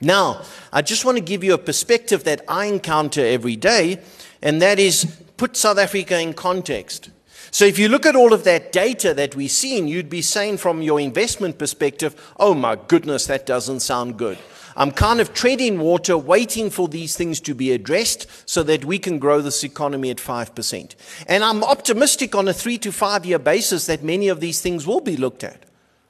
Now, 0.00 0.42
I 0.72 0.82
just 0.82 1.04
want 1.04 1.16
to 1.16 1.24
give 1.24 1.44
you 1.44 1.54
a 1.54 1.58
perspective 1.58 2.24
that 2.24 2.42
I 2.48 2.66
encounter 2.66 3.24
every 3.24 3.56
day, 3.56 4.00
and 4.42 4.60
that 4.60 4.78
is 4.78 5.04
put 5.36 5.56
South 5.56 5.78
Africa 5.78 6.18
in 6.20 6.34
context. 6.34 7.10
So, 7.50 7.64
if 7.64 7.78
you 7.78 7.88
look 7.88 8.04
at 8.04 8.16
all 8.16 8.34
of 8.34 8.44
that 8.44 8.72
data 8.72 9.14
that 9.14 9.34
we've 9.34 9.50
seen, 9.50 9.88
you'd 9.88 10.10
be 10.10 10.20
saying 10.20 10.58
from 10.58 10.82
your 10.82 11.00
investment 11.00 11.58
perspective, 11.58 12.34
oh 12.38 12.52
my 12.52 12.76
goodness, 12.76 13.26
that 13.26 13.46
doesn't 13.46 13.80
sound 13.80 14.18
good. 14.18 14.38
I'm 14.76 14.90
kind 14.90 15.20
of 15.20 15.32
treading 15.32 15.78
water, 15.78 16.18
waiting 16.18 16.68
for 16.68 16.86
these 16.86 17.16
things 17.16 17.40
to 17.40 17.54
be 17.54 17.72
addressed 17.72 18.26
so 18.48 18.62
that 18.64 18.84
we 18.84 18.98
can 18.98 19.18
grow 19.18 19.40
this 19.40 19.64
economy 19.64 20.10
at 20.10 20.18
5%. 20.18 20.94
And 21.26 21.42
I'm 21.42 21.64
optimistic 21.64 22.34
on 22.34 22.46
a 22.46 22.52
three 22.52 22.76
to 22.78 22.92
five 22.92 23.24
year 23.24 23.38
basis 23.38 23.86
that 23.86 24.02
many 24.02 24.28
of 24.28 24.40
these 24.40 24.60
things 24.60 24.86
will 24.86 25.00
be 25.00 25.16
looked 25.16 25.42
at. 25.42 25.64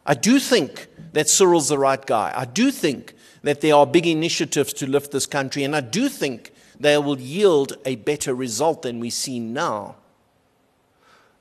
I 0.04 0.14
do 0.14 0.40
think 0.40 0.88
that 1.12 1.28
Cyril's 1.28 1.68
the 1.68 1.78
right 1.78 2.04
guy. 2.04 2.32
I 2.34 2.44
do 2.44 2.72
think 2.72 3.14
that 3.42 3.60
there 3.60 3.74
are 3.74 3.86
big 3.86 4.06
initiatives 4.06 4.72
to 4.74 4.86
lift 4.86 5.12
this 5.12 5.26
country, 5.26 5.62
and 5.62 5.74
I 5.74 5.80
do 5.80 6.08
think 6.08 6.52
they 6.78 6.98
will 6.98 7.18
yield 7.18 7.76
a 7.84 7.96
better 7.96 8.34
result 8.34 8.82
than 8.82 8.98
we 8.98 9.10
see 9.10 9.38
now. 9.38 9.96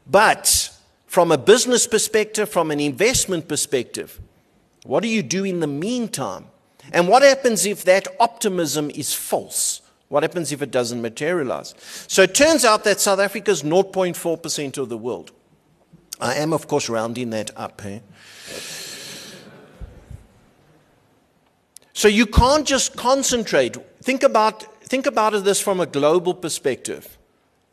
But 0.06 0.70
from 1.08 1.32
a 1.32 1.38
business 1.38 1.88
perspective, 1.88 2.50
from 2.50 2.70
an 2.70 2.80
investment 2.80 3.48
perspective, 3.48 4.20
what 4.84 5.02
do 5.02 5.10
you 5.10 5.24
do 5.24 5.44
in 5.44 5.60
the 5.60 5.68
meantime? 5.68 6.46
And 6.92 7.08
what 7.08 7.24
happens 7.24 7.66
if 7.66 7.84
that 7.86 8.08
optimism 8.20 8.90
is 8.92 9.14
false? 9.14 9.82
What 10.08 10.24
happens 10.24 10.52
if 10.52 10.62
it 10.62 10.72
doesn't 10.72 11.02
materialize? 11.02 11.74
So 12.08 12.24
it 12.24 12.36
turns 12.36 12.64
out 12.64 12.84
that 12.84 13.02
South 13.02 13.20
Africa 13.20 13.52
is 13.52 13.64
0.4% 13.64 14.78
of 14.78 14.90
the 14.90 14.98
world. 14.98 15.32
I 16.22 16.36
am, 16.36 16.54
of 16.54 16.68
course, 16.68 16.90
rounding 16.90 17.32
that 17.32 17.52
up. 17.58 17.82
Eh? 17.84 18.00
So 21.94 22.08
you 22.08 22.26
can't 22.26 22.68
just 22.68 22.96
concentrate. 22.96 23.78
Think 24.04 24.24
about, 24.24 24.64
think 24.84 25.08
about 25.08 25.44
this 25.44 25.60
from 25.60 25.80
a 25.80 25.86
global 25.86 26.34
perspective. 26.34 27.18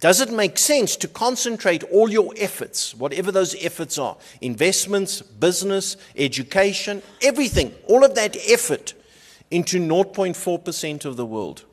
Does 0.00 0.20
it 0.20 0.32
make 0.32 0.58
sense 0.58 0.96
to 0.96 1.06
concentrate 1.06 1.84
all 1.84 2.10
your 2.10 2.32
efforts, 2.36 2.92
whatever 2.94 3.30
those 3.30 3.54
efforts 3.64 3.98
are, 3.98 4.16
investments, 4.40 5.22
business, 5.22 5.96
education, 6.16 7.02
everything, 7.22 7.72
all 7.86 8.04
of 8.04 8.16
that 8.16 8.36
effort 8.48 8.94
into 9.52 9.78
0.4% 9.78 11.04
of 11.04 11.16
the 11.16 11.26
world. 11.26 11.64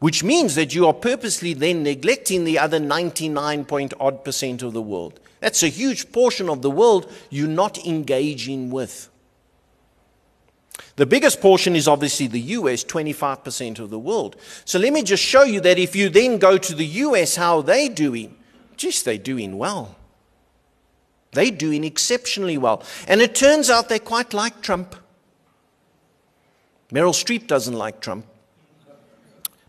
Which 0.00 0.24
means 0.24 0.56
that 0.56 0.74
you 0.74 0.86
are 0.88 0.92
purposely 0.92 1.54
then 1.54 1.84
neglecting 1.84 2.44
the 2.44 2.58
other 2.58 2.80
99 2.80 3.64
point 3.66 3.94
odd 4.00 4.24
percent 4.24 4.62
of 4.62 4.72
the 4.72 4.82
world. 4.82 5.20
That's 5.38 5.62
a 5.62 5.68
huge 5.68 6.10
portion 6.10 6.48
of 6.48 6.60
the 6.60 6.70
world 6.70 7.10
you're 7.30 7.46
not 7.46 7.78
engaging 7.86 8.70
with. 8.70 9.08
The 10.96 11.06
biggest 11.06 11.40
portion 11.40 11.76
is 11.76 11.86
obviously 11.86 12.26
the 12.26 12.40
US, 12.40 12.84
25% 12.84 13.78
of 13.78 13.90
the 13.90 13.98
world. 13.98 14.36
So 14.64 14.78
let 14.78 14.92
me 14.92 15.02
just 15.02 15.22
show 15.22 15.44
you 15.44 15.60
that 15.60 15.78
if 15.78 15.94
you 15.94 16.08
then 16.08 16.38
go 16.38 16.58
to 16.58 16.74
the 16.74 16.84
US, 16.84 17.36
how 17.36 17.58
are 17.58 17.62
they 17.62 17.88
doing? 17.88 18.36
Just 18.76 19.04
they're 19.04 19.18
doing 19.18 19.56
well. 19.56 19.96
They're 21.32 21.50
doing 21.50 21.84
exceptionally 21.84 22.58
well. 22.58 22.82
And 23.08 23.20
it 23.20 23.34
turns 23.34 23.70
out 23.70 23.88
they 23.88 23.98
quite 23.98 24.34
like 24.34 24.60
Trump. 24.60 24.96
Meryl 26.92 27.14
Streep 27.14 27.46
doesn't 27.46 27.74
like 27.74 28.00
Trump. 28.00 28.26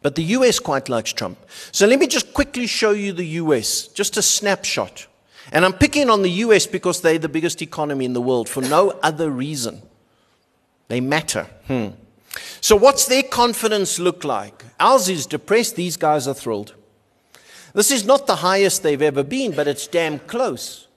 But 0.01 0.15
the 0.15 0.23
US 0.23 0.59
quite 0.59 0.89
likes 0.89 1.13
Trump. 1.13 1.37
So 1.71 1.87
let 1.87 1.97
me 1.97 2.07
just 2.07 2.33
quickly 2.33 2.67
show 2.67 2.91
you 2.91 3.13
the 3.13 3.25
US, 3.41 3.87
just 3.87 4.17
a 4.17 4.21
snapshot. 4.21 5.07
And 5.51 5.63
I'm 5.63 5.73
picking 5.73 6.09
on 6.09 6.21
the 6.21 6.29
US 6.29 6.65
because 6.65 7.01
they're 7.01 7.17
the 7.17 7.29
biggest 7.29 7.61
economy 7.61 8.05
in 8.05 8.13
the 8.13 8.21
world 8.21 8.49
for 8.49 8.61
no 8.61 8.91
other 9.01 9.29
reason. 9.29 9.81
They 10.89 10.99
matter. 10.99 11.47
Hmm. 11.67 11.89
So, 12.59 12.75
what's 12.75 13.05
their 13.05 13.23
confidence 13.23 13.99
look 13.99 14.23
like? 14.23 14.65
Ours 14.79 15.07
is 15.07 15.25
depressed, 15.25 15.75
these 15.75 15.97
guys 15.97 16.27
are 16.27 16.33
thrilled. 16.33 16.73
This 17.73 17.91
is 17.91 18.05
not 18.05 18.27
the 18.27 18.37
highest 18.37 18.83
they've 18.83 19.01
ever 19.01 19.23
been, 19.23 19.55
but 19.55 19.67
it's 19.67 19.87
damn 19.87 20.19
close. 20.19 20.87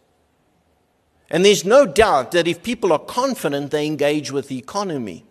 And 1.30 1.44
there's 1.44 1.64
no 1.64 1.86
doubt 1.86 2.32
that 2.32 2.46
if 2.46 2.62
people 2.62 2.92
are 2.92 2.98
confident, 2.98 3.70
they 3.70 3.86
engage 3.86 4.30
with 4.30 4.48
the 4.48 4.58
economy. 4.58 5.25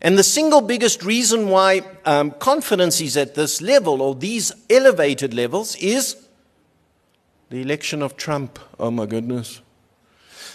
And 0.00 0.16
the 0.16 0.22
single 0.22 0.60
biggest 0.60 1.04
reason 1.04 1.48
why 1.48 1.82
um, 2.04 2.30
confidence 2.32 3.00
is 3.00 3.16
at 3.16 3.34
this 3.34 3.60
level 3.60 4.00
or 4.00 4.14
these 4.14 4.52
elevated 4.70 5.34
levels 5.34 5.74
is 5.76 6.16
the 7.50 7.60
election 7.60 8.02
of 8.02 8.16
Trump. 8.16 8.58
Oh 8.78 8.90
my 8.90 9.06
goodness. 9.06 9.60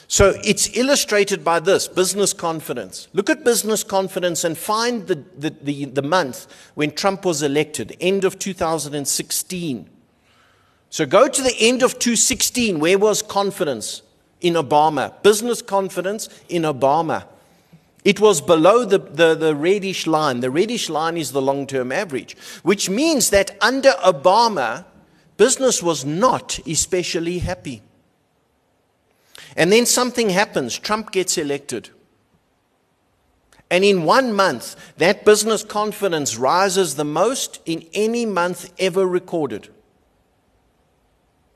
So 0.08 0.34
it's 0.44 0.78
illustrated 0.78 1.44
by 1.44 1.60
this 1.60 1.88
business 1.88 2.34
confidence. 2.34 3.08
Look 3.14 3.30
at 3.30 3.44
business 3.44 3.84
confidence 3.84 4.44
and 4.44 4.58
find 4.58 5.08
the, 5.08 5.24
the, 5.38 5.50
the, 5.50 5.86
the 5.86 6.02
month 6.02 6.46
when 6.76 6.92
Trump 6.92 7.26
was 7.26 7.42
elected, 7.42 7.98
end 8.00 8.24
of 8.24 8.38
2016. 8.38 9.90
So 10.90 11.06
go 11.08 11.28
to 11.28 11.42
the 11.42 11.56
end 11.60 11.82
of 11.82 11.94
2016. 11.98 12.80
Where 12.80 13.00
was 13.00 13.24
confidence 13.24 14.04
in 14.42 14.54
Obama? 14.54 15.22
Business 15.24 15.64
confidence 15.64 16.30
in 16.48 16.62
Obama. 16.62 17.26
It 18.04 18.20
was 18.20 18.42
below 18.42 18.84
the, 18.84 19.00
the, 19.00 19.36
the 19.36 19.56
reddish 19.56 20.08
line. 20.08 20.42
The 20.42 20.52
reddish 20.52 20.90
line 20.90 21.18
is 21.18 21.32
the 21.32 21.42
long 21.42 21.68
term 21.68 21.92
average, 21.92 22.36
which 22.64 22.90
means 22.90 23.30
that 23.30 23.58
under 23.62 23.92
Obama, 24.04 24.86
business 25.38 25.82
was 25.82 26.04
not 26.04 26.60
especially 26.68 27.40
happy. 27.40 27.82
And 29.56 29.72
then 29.72 29.86
something 29.86 30.30
happens. 30.30 30.78
Trump 30.78 31.12
gets 31.12 31.38
elected. 31.38 31.90
And 33.70 33.84
in 33.84 34.04
one 34.04 34.34
month, 34.34 34.76
that 34.98 35.26
business 35.26 35.64
confidence 35.64 36.38
rises 36.38 36.96
the 36.96 37.06
most 37.06 37.60
in 37.66 37.88
any 37.94 38.26
month 38.26 38.72
ever 38.78 39.08
recorded. 39.08 39.70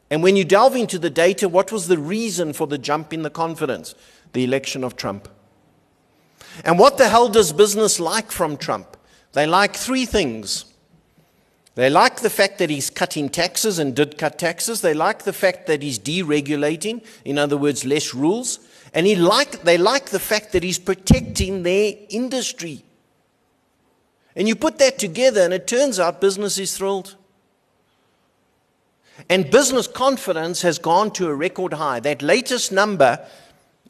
And 0.09 0.23
when 0.23 0.35
you 0.35 0.45
delve 0.45 0.75
into 0.75 0.97
the 0.97 1.09
data, 1.09 1.49
what 1.49 1.71
was 1.71 1.87
the 1.87 1.97
reason 1.97 2.53
for 2.53 2.65
the 2.65 2.77
jump 2.77 3.11
in 3.11 3.23
the 3.23 3.29
confidence? 3.29 3.93
The 4.33 4.43
election 4.43 4.83
of 4.83 4.95
Trump. 4.95 5.27
And 6.63 6.79
what 6.79 6.97
the 6.97 7.09
hell 7.09 7.29
does 7.29 7.53
business 7.53 7.99
like 7.99 8.31
from 8.31 8.57
Trump? 8.57 8.97
They 9.33 9.45
like 9.45 9.75
three 9.75 10.05
things. 10.05 10.65
They 11.75 11.91
like 11.91 12.21
the 12.21 12.29
fact 12.31 12.57
that 12.57 12.71
he's 12.71 12.89
cutting 12.89 13.29
taxes 13.29 13.77
and 13.77 13.95
did 13.95 14.17
cut 14.17 14.39
taxes. 14.39 14.81
They 14.81 14.95
like 14.95 15.23
the 15.23 15.33
fact 15.33 15.67
that 15.67 15.83
he's 15.83 15.99
deregulating, 15.99 17.05
in 17.23 17.37
other 17.37 17.55
words, 17.55 17.85
less 17.85 18.15
rules. 18.15 18.59
And 18.95 19.05
he 19.05 19.15
like, 19.15 19.61
they 19.61 19.77
like 19.77 20.07
the 20.07 20.19
fact 20.19 20.53
that 20.53 20.63
he's 20.63 20.79
protecting 20.79 21.61
their 21.61 21.93
industry. 22.09 22.83
And 24.35 24.47
you 24.47 24.55
put 24.55 24.79
that 24.79 24.97
together, 24.97 25.41
and 25.41 25.53
it 25.53 25.67
turns 25.67 25.99
out 25.99 26.19
business 26.19 26.57
is 26.57 26.75
thrilled. 26.75 27.15
And 29.29 29.49
business 29.51 29.87
confidence 29.87 30.61
has 30.61 30.79
gone 30.79 31.11
to 31.11 31.27
a 31.27 31.35
record 31.35 31.73
high. 31.73 31.99
That 31.99 32.21
latest 32.21 32.71
number 32.71 33.19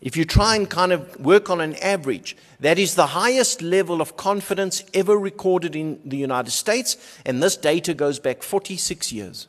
if 0.02 0.16
you 0.16 0.26
try 0.26 0.56
and 0.56 0.70
kind 0.70 0.92
of 0.92 1.20
work 1.20 1.50
on 1.50 1.60
an 1.60 1.76
average, 1.76 2.38
that 2.60 2.78
is 2.78 2.96
the 2.96 3.08
highest 3.08 3.62
level 3.62 4.02
of 4.02 4.16
confidence 4.16 4.84
ever 4.94 5.18
recorded 5.18 5.76
in 5.76 6.00
the 6.06 6.18
United 6.18 6.52
States, 6.52 6.98
and 7.26 7.42
this 7.42 7.58
data 7.58 7.94
goes 7.94 8.20
back 8.20 8.44
46 8.44 9.12
years. 9.12 9.48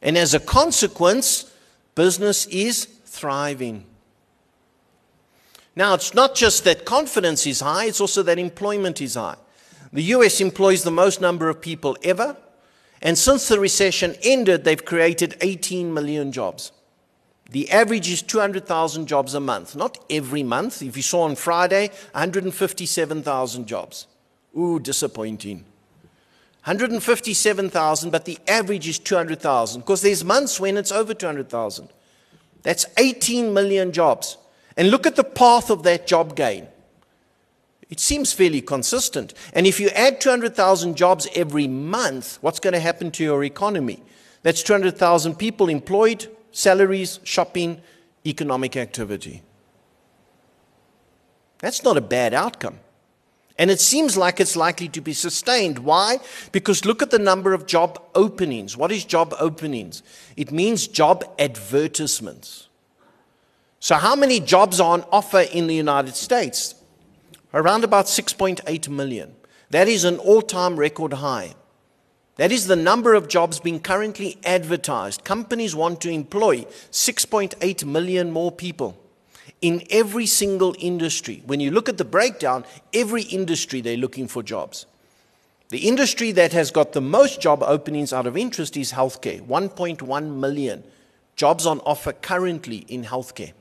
And 0.00 0.16
as 0.16 0.32
a 0.32 0.40
consequence, 0.40 1.52
business 1.94 2.46
is 2.46 2.84
thriving. 3.04 3.84
Now, 5.74 5.94
it's 5.94 6.14
not 6.14 6.34
just 6.34 6.64
that 6.64 6.84
confidence 6.84 7.46
is 7.46 7.60
high, 7.60 7.86
it's 7.86 8.00
also 8.00 8.22
that 8.22 8.38
employment 8.38 9.00
is 9.00 9.14
high. 9.14 9.36
The 9.92 10.02
US 10.14 10.40
employs 10.40 10.84
the 10.84 10.90
most 10.90 11.20
number 11.20 11.48
of 11.48 11.60
people 11.60 11.96
ever, 12.04 12.36
and 13.02 13.18
since 13.18 13.48
the 13.48 13.58
recession 13.58 14.14
ended, 14.22 14.62
they've 14.62 14.84
created 14.84 15.36
18 15.40 15.92
million 15.92 16.32
jobs. 16.32 16.70
The 17.50 17.70
average 17.70 18.08
is 18.08 18.22
200,000 18.22 19.06
jobs 19.06 19.34
a 19.34 19.40
month, 19.40 19.74
not 19.74 19.98
every 20.08 20.42
month. 20.42 20.82
If 20.82 20.96
you 20.96 21.02
saw 21.02 21.22
on 21.22 21.34
Friday, 21.34 21.88
157,000 22.12 23.66
jobs. 23.66 24.06
Ooh, 24.56 24.78
disappointing. 24.78 25.64
157,000, 26.64 28.10
but 28.10 28.24
the 28.24 28.38
average 28.46 28.86
is 28.86 28.98
200,000 28.98 29.80
because 29.80 30.02
there's 30.02 30.24
months 30.24 30.60
when 30.60 30.76
it's 30.76 30.92
over 30.92 31.14
200,000. 31.14 31.88
That's 32.62 32.86
18 32.98 33.52
million 33.52 33.92
jobs. 33.92 34.36
And 34.76 34.90
look 34.90 35.06
at 35.06 35.16
the 35.16 35.24
path 35.24 35.70
of 35.70 35.82
that 35.84 36.06
job 36.06 36.36
gain. 36.36 36.68
It 37.88 37.98
seems 37.98 38.32
fairly 38.32 38.60
consistent. 38.60 39.34
And 39.52 39.66
if 39.66 39.80
you 39.80 39.88
add 39.88 40.20
200,000 40.20 40.96
jobs 40.96 41.26
every 41.34 41.66
month, 41.66 42.38
what's 42.40 42.60
going 42.60 42.74
to 42.74 42.80
happen 42.80 43.10
to 43.12 43.24
your 43.24 43.42
economy? 43.42 44.02
That's 44.42 44.62
200,000 44.62 45.34
people 45.36 45.68
employed, 45.68 46.28
salaries, 46.52 47.20
shopping, 47.24 47.80
economic 48.26 48.76
activity. 48.76 49.42
That's 51.58 51.82
not 51.84 51.96
a 51.96 52.00
bad 52.00 52.34
outcome. 52.34 52.80
And 53.58 53.70
it 53.70 53.80
seems 53.80 54.16
like 54.16 54.40
it's 54.40 54.56
likely 54.56 54.88
to 54.88 55.02
be 55.02 55.12
sustained. 55.12 55.80
Why? 55.80 56.18
Because 56.50 56.86
look 56.86 57.02
at 57.02 57.10
the 57.10 57.18
number 57.18 57.52
of 57.52 57.66
job 57.66 58.02
openings. 58.14 58.74
What 58.74 58.90
is 58.90 59.04
job 59.04 59.34
openings? 59.38 60.02
It 60.34 60.50
means 60.50 60.86
job 60.86 61.24
advertisements. 61.38 62.68
So, 63.78 63.96
how 63.96 64.16
many 64.16 64.40
jobs 64.40 64.80
are 64.80 64.94
on 64.94 65.04
offer 65.12 65.40
in 65.40 65.66
the 65.66 65.74
United 65.74 66.14
States? 66.14 66.74
Around 67.52 67.84
about 67.84 68.06
6.8 68.06 68.88
million. 68.88 69.34
That 69.70 69.88
is 69.88 70.04
an 70.04 70.16
all 70.18 70.40
time 70.42 70.76
record 70.76 71.14
high. 71.14 71.54
That 72.40 72.52
is 72.52 72.68
the 72.68 72.74
number 72.74 73.12
of 73.12 73.28
jobs 73.28 73.60
being 73.60 73.80
currently 73.80 74.38
advertised. 74.44 75.24
Companies 75.24 75.76
want 75.76 76.00
to 76.00 76.08
employ 76.08 76.62
6.8 76.90 77.84
million 77.84 78.30
more 78.30 78.50
people 78.50 78.98
in 79.60 79.82
every 79.90 80.24
single 80.24 80.74
industry. 80.78 81.42
When 81.44 81.60
you 81.60 81.70
look 81.70 81.90
at 81.90 81.98
the 81.98 82.04
breakdown, 82.06 82.64
every 82.94 83.24
industry 83.24 83.82
they're 83.82 83.98
looking 83.98 84.26
for 84.26 84.42
jobs. 84.42 84.86
The 85.68 85.86
industry 85.86 86.32
that 86.32 86.54
has 86.54 86.70
got 86.70 86.94
the 86.94 87.02
most 87.02 87.42
job 87.42 87.62
openings 87.62 88.10
out 88.10 88.26
of 88.26 88.38
interest 88.38 88.74
is 88.74 88.92
healthcare 88.92 89.46
1.1 89.46 90.34
million 90.36 90.82
jobs 91.36 91.66
on 91.66 91.80
offer 91.80 92.14
currently 92.14 92.86
in 92.88 93.04
healthcare. 93.04 93.52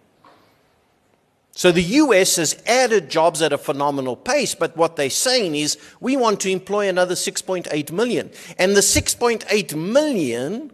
So 1.60 1.74
the 1.74 1.84
US 1.84 2.38
has 2.38 2.56
added 2.66 3.10
jobs 3.10 3.42
at 3.42 3.52
a 3.52 3.58
phenomenal 3.58 4.16
pace, 4.16 4.56
but 4.56 4.78
what 4.78 4.96
they're 4.96 5.10
saying 5.10 5.56
is 5.56 5.78
we 6.00 6.16
want 6.16 6.40
to 6.40 6.50
employ 6.50 6.88
another 6.88 7.16
6.8 7.16 7.92
million. 7.92 8.32
And 8.58 8.78
the 8.78 8.80
6.8 8.80 9.76
million 9.76 10.72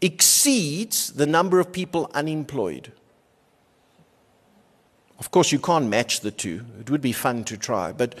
exceeds 0.00 1.12
the 1.12 1.26
number 1.26 1.60
of 1.60 1.70
people 1.70 2.10
unemployed. 2.12 2.90
Of 5.20 5.30
course, 5.30 5.52
you 5.52 5.60
can't 5.60 5.86
match 5.86 6.22
the 6.22 6.32
two. 6.32 6.66
It 6.80 6.90
would 6.90 7.02
be 7.02 7.12
fun 7.12 7.44
to 7.44 7.56
try, 7.56 7.92
but 7.92 8.18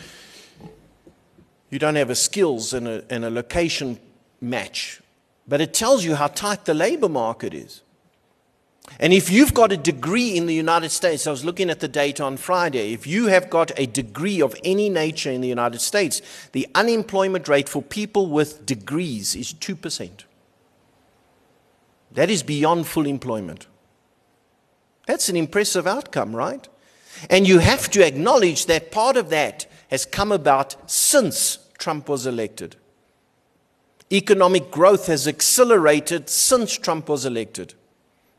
you 1.70 1.80
don't 1.80 1.96
have 1.96 2.10
a 2.10 2.14
skills 2.14 2.72
and 2.72 2.86
a, 2.86 3.02
and 3.10 3.24
a 3.24 3.30
location 3.30 3.98
match. 4.40 5.02
But 5.48 5.60
it 5.60 5.74
tells 5.74 6.04
you 6.04 6.14
how 6.14 6.28
tight 6.28 6.66
the 6.66 6.74
labor 6.74 7.08
market 7.08 7.52
is. 7.52 7.82
And 8.98 9.12
if 9.12 9.30
you've 9.30 9.54
got 9.54 9.72
a 9.72 9.76
degree 9.76 10.36
in 10.36 10.46
the 10.46 10.54
United 10.54 10.90
States, 10.90 11.26
I 11.26 11.30
was 11.30 11.44
looking 11.44 11.70
at 11.70 11.80
the 11.80 11.88
data 11.88 12.22
on 12.24 12.36
Friday, 12.36 12.92
if 12.92 13.06
you 13.06 13.26
have 13.26 13.48
got 13.48 13.72
a 13.78 13.86
degree 13.86 14.42
of 14.42 14.54
any 14.64 14.90
nature 14.90 15.30
in 15.30 15.40
the 15.40 15.48
United 15.48 15.80
States, 15.80 16.20
the 16.52 16.68
unemployment 16.74 17.48
rate 17.48 17.68
for 17.68 17.82
people 17.82 18.26
with 18.26 18.66
degrees 18.66 19.34
is 19.34 19.54
2%. 19.54 20.24
That 22.12 22.28
is 22.28 22.42
beyond 22.42 22.86
full 22.86 23.06
employment. 23.06 23.66
That's 25.06 25.28
an 25.28 25.36
impressive 25.36 25.86
outcome, 25.86 26.34
right? 26.34 26.68
And 27.28 27.46
you 27.46 27.58
have 27.58 27.90
to 27.90 28.06
acknowledge 28.06 28.66
that 28.66 28.92
part 28.92 29.16
of 29.16 29.30
that 29.30 29.66
has 29.90 30.04
come 30.04 30.30
about 30.32 30.90
since 30.90 31.58
Trump 31.78 32.08
was 32.08 32.26
elected. 32.26 32.76
Economic 34.12 34.70
growth 34.70 35.06
has 35.06 35.26
accelerated 35.26 36.28
since 36.28 36.76
Trump 36.76 37.08
was 37.08 37.24
elected. 37.24 37.74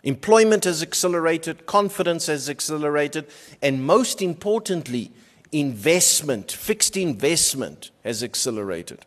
Employment 0.04 0.64
has 0.64 0.82
accelerated, 0.82 1.66
confidence 1.66 2.26
has 2.26 2.50
accelerated, 2.50 3.28
and 3.62 3.86
most 3.86 4.22
importantly, 4.22 5.12
investment, 5.52 6.52
fixed 6.52 6.98
investment 6.98 7.92
has 8.04 8.24
accelerated. 8.24 9.00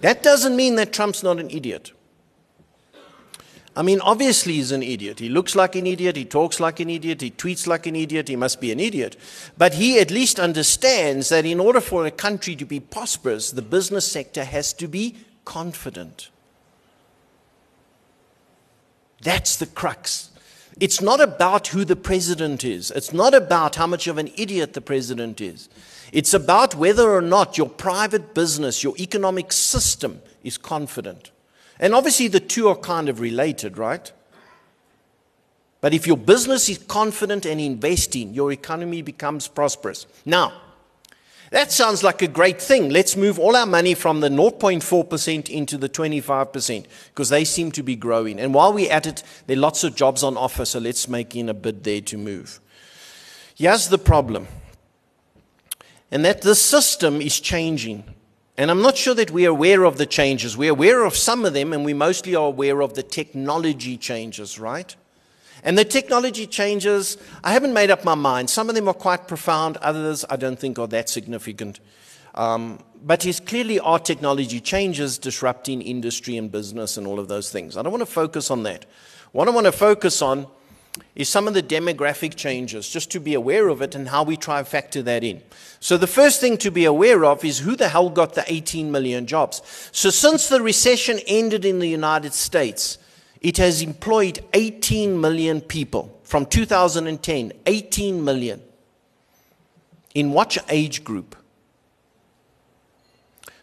That 0.00 0.22
doesn't 0.22 0.56
mean 0.56 0.76
that 0.76 0.92
Trump's 0.92 1.22
not 1.22 1.38
an 1.38 1.50
idiot. 1.50 1.92
I 3.74 3.82
mean, 3.82 4.00
obviously, 4.00 4.54
he's 4.54 4.72
an 4.72 4.82
idiot. 4.82 5.18
He 5.18 5.30
looks 5.30 5.54
like 5.54 5.76
an 5.76 5.86
idiot. 5.86 6.16
He 6.16 6.26
talks 6.26 6.60
like 6.60 6.80
an 6.80 6.90
idiot. 6.90 7.22
He 7.22 7.30
tweets 7.30 7.66
like 7.66 7.86
an 7.86 7.96
idiot. 7.96 8.28
He 8.28 8.36
must 8.36 8.60
be 8.60 8.70
an 8.70 8.80
idiot. 8.80 9.16
But 9.56 9.74
he 9.74 9.98
at 9.98 10.10
least 10.10 10.38
understands 10.38 11.30
that 11.30 11.46
in 11.46 11.58
order 11.58 11.80
for 11.80 12.04
a 12.04 12.10
country 12.10 12.54
to 12.56 12.66
be 12.66 12.80
prosperous, 12.80 13.50
the 13.50 13.62
business 13.62 14.10
sector 14.10 14.44
has 14.44 14.74
to 14.74 14.88
be 14.88 15.16
confident. 15.46 16.28
That's 19.22 19.56
the 19.56 19.66
crux. 19.66 20.30
It's 20.80 21.00
not 21.00 21.20
about 21.20 21.68
who 21.68 21.84
the 21.84 21.96
president 21.96 22.64
is. 22.64 22.90
It's 22.90 23.12
not 23.12 23.34
about 23.34 23.76
how 23.76 23.86
much 23.86 24.06
of 24.06 24.18
an 24.18 24.30
idiot 24.36 24.72
the 24.74 24.80
president 24.80 25.40
is. 25.40 25.68
It's 26.12 26.34
about 26.34 26.74
whether 26.74 27.10
or 27.10 27.22
not 27.22 27.56
your 27.56 27.68
private 27.68 28.34
business, 28.34 28.82
your 28.82 28.94
economic 28.98 29.52
system 29.52 30.20
is 30.42 30.58
confident. 30.58 31.30
And 31.78 31.94
obviously, 31.94 32.28
the 32.28 32.40
two 32.40 32.68
are 32.68 32.76
kind 32.76 33.08
of 33.08 33.20
related, 33.20 33.78
right? 33.78 34.12
But 35.80 35.94
if 35.94 36.06
your 36.06 36.16
business 36.16 36.68
is 36.68 36.78
confident 36.78 37.44
and 37.44 37.60
investing, 37.60 38.34
your 38.34 38.52
economy 38.52 39.02
becomes 39.02 39.48
prosperous. 39.48 40.06
Now, 40.24 40.52
that 41.52 41.70
sounds 41.70 42.02
like 42.02 42.22
a 42.22 42.28
great 42.28 42.60
thing. 42.60 42.88
Let's 42.88 43.14
move 43.14 43.38
all 43.38 43.54
our 43.56 43.66
money 43.66 43.92
from 43.92 44.20
the 44.20 44.30
0.4% 44.30 45.50
into 45.50 45.76
the 45.76 45.88
25% 45.88 46.86
because 47.08 47.28
they 47.28 47.44
seem 47.44 47.70
to 47.72 47.82
be 47.82 47.94
growing. 47.94 48.40
And 48.40 48.54
while 48.54 48.72
we're 48.72 48.90
at 48.90 49.06
it, 49.06 49.22
there 49.46 49.58
are 49.58 49.60
lots 49.60 49.84
of 49.84 49.94
jobs 49.94 50.22
on 50.22 50.38
offer, 50.38 50.64
so 50.64 50.78
let's 50.78 51.08
make 51.08 51.36
in 51.36 51.50
a 51.50 51.54
bid 51.54 51.84
there 51.84 52.00
to 52.00 52.16
move. 52.16 52.58
Here's 53.54 53.88
the 53.88 53.98
problem. 53.98 54.48
And 56.10 56.24
that 56.24 56.40
the 56.40 56.54
system 56.54 57.20
is 57.20 57.38
changing. 57.38 58.04
And 58.56 58.70
I'm 58.70 58.80
not 58.80 58.96
sure 58.96 59.14
that 59.14 59.30
we're 59.30 59.50
aware 59.50 59.84
of 59.84 59.98
the 59.98 60.06
changes. 60.06 60.56
We're 60.56 60.72
aware 60.72 61.04
of 61.04 61.14
some 61.14 61.44
of 61.44 61.52
them, 61.52 61.74
and 61.74 61.84
we 61.84 61.92
mostly 61.92 62.34
are 62.34 62.46
aware 62.46 62.80
of 62.82 62.94
the 62.94 63.02
technology 63.02 63.98
changes, 63.98 64.58
right? 64.58 64.96
And 65.62 65.78
the 65.78 65.84
technology 65.84 66.46
changes, 66.46 67.16
I 67.44 67.52
haven't 67.52 67.72
made 67.72 67.90
up 67.90 68.04
my 68.04 68.16
mind. 68.16 68.50
Some 68.50 68.68
of 68.68 68.74
them 68.74 68.88
are 68.88 68.94
quite 68.94 69.28
profound, 69.28 69.76
others 69.78 70.24
I 70.28 70.36
don't 70.36 70.58
think 70.58 70.78
are 70.78 70.88
that 70.88 71.08
significant. 71.08 71.80
Um, 72.34 72.80
but 73.04 73.20
there's 73.20 73.40
clearly 73.40 73.78
our 73.78 73.98
technology 73.98 74.60
changes 74.60 75.18
disrupting 75.18 75.82
industry 75.82 76.36
and 76.36 76.50
business 76.50 76.96
and 76.96 77.06
all 77.06 77.20
of 77.20 77.28
those 77.28 77.50
things. 77.50 77.76
I 77.76 77.82
don't 77.82 77.92
want 77.92 78.02
to 78.02 78.06
focus 78.06 78.50
on 78.50 78.62
that. 78.64 78.86
What 79.32 79.48
I 79.48 79.50
want 79.50 79.66
to 79.66 79.72
focus 79.72 80.22
on 80.22 80.46
is 81.14 81.28
some 81.28 81.48
of 81.48 81.54
the 81.54 81.62
demographic 81.62 82.36
changes, 82.36 82.88
just 82.88 83.10
to 83.12 83.20
be 83.20 83.34
aware 83.34 83.68
of 83.68 83.80
it 83.82 83.94
and 83.94 84.08
how 84.08 84.22
we 84.22 84.36
try 84.36 84.58
and 84.58 84.68
factor 84.68 85.02
that 85.02 85.24
in. 85.24 85.42
So, 85.80 85.96
the 85.96 86.06
first 86.06 86.40
thing 86.40 86.58
to 86.58 86.70
be 86.70 86.84
aware 86.84 87.24
of 87.24 87.44
is 87.44 87.60
who 87.60 87.76
the 87.76 87.88
hell 87.88 88.10
got 88.10 88.34
the 88.34 88.44
18 88.46 88.90
million 88.92 89.26
jobs. 89.26 89.62
So, 89.92 90.10
since 90.10 90.48
the 90.48 90.60
recession 90.60 91.18
ended 91.26 91.64
in 91.64 91.78
the 91.78 91.88
United 91.88 92.34
States, 92.34 92.98
it 93.42 93.56
has 93.56 93.82
employed 93.82 94.40
18 94.54 95.20
million 95.20 95.60
people 95.60 96.20
from 96.22 96.46
2010, 96.46 97.52
18 97.66 98.24
million. 98.24 98.62
In 100.14 100.32
what 100.32 100.56
age 100.68 101.02
group? 101.02 101.34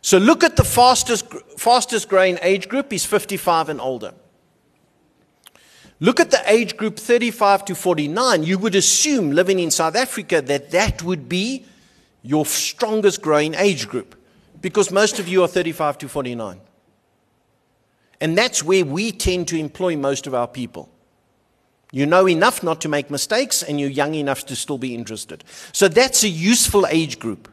So 0.01 0.17
look 0.17 0.43
at 0.43 0.55
the 0.55 0.63
fastest, 0.63 1.31
fastest 1.57 2.09
growing 2.09 2.37
age 2.41 2.67
group 2.67 2.91
is 2.91 3.05
55 3.05 3.69
and 3.69 3.81
older. 3.81 4.13
Look 6.01 6.19
at 6.19 6.31
the 6.31 6.41
age 6.45 6.77
group 6.77 6.97
35 6.97 7.65
to 7.65 7.75
49. 7.75 8.43
You 8.43 8.57
would 8.57 8.75
assume 8.75 9.31
living 9.31 9.59
in 9.59 9.69
South 9.71 9.95
Africa 9.95 10.41
that 10.41 10.71
that 10.71 11.03
would 11.03 11.27
be 11.27 11.65
your 12.21 12.45
strongest 12.45 13.21
growing 13.21 13.53
age 13.55 13.87
group 13.87 14.15
because 14.61 14.91
most 14.91 15.19
of 15.19 15.27
you 15.27 15.43
are 15.43 15.47
35 15.47 15.97
to 15.99 16.09
49. 16.09 16.59
And 18.21 18.37
that's 18.37 18.63
where 18.63 18.85
we 18.85 19.11
tend 19.11 19.47
to 19.49 19.57
employ 19.57 19.95
most 19.95 20.27
of 20.27 20.33
our 20.33 20.47
people. 20.47 20.89
You 21.91 22.05
know 22.05 22.27
enough 22.27 22.61
not 22.61 22.81
to 22.81 22.89
make 22.89 23.09
mistakes, 23.09 23.63
and 23.63 23.79
you're 23.79 23.89
young 23.89 24.13
enough 24.13 24.45
to 24.47 24.55
still 24.55 24.77
be 24.77 24.93
interested. 24.93 25.43
So 25.71 25.87
that's 25.87 26.23
a 26.23 26.29
useful 26.29 26.85
age 26.87 27.17
group. 27.17 27.51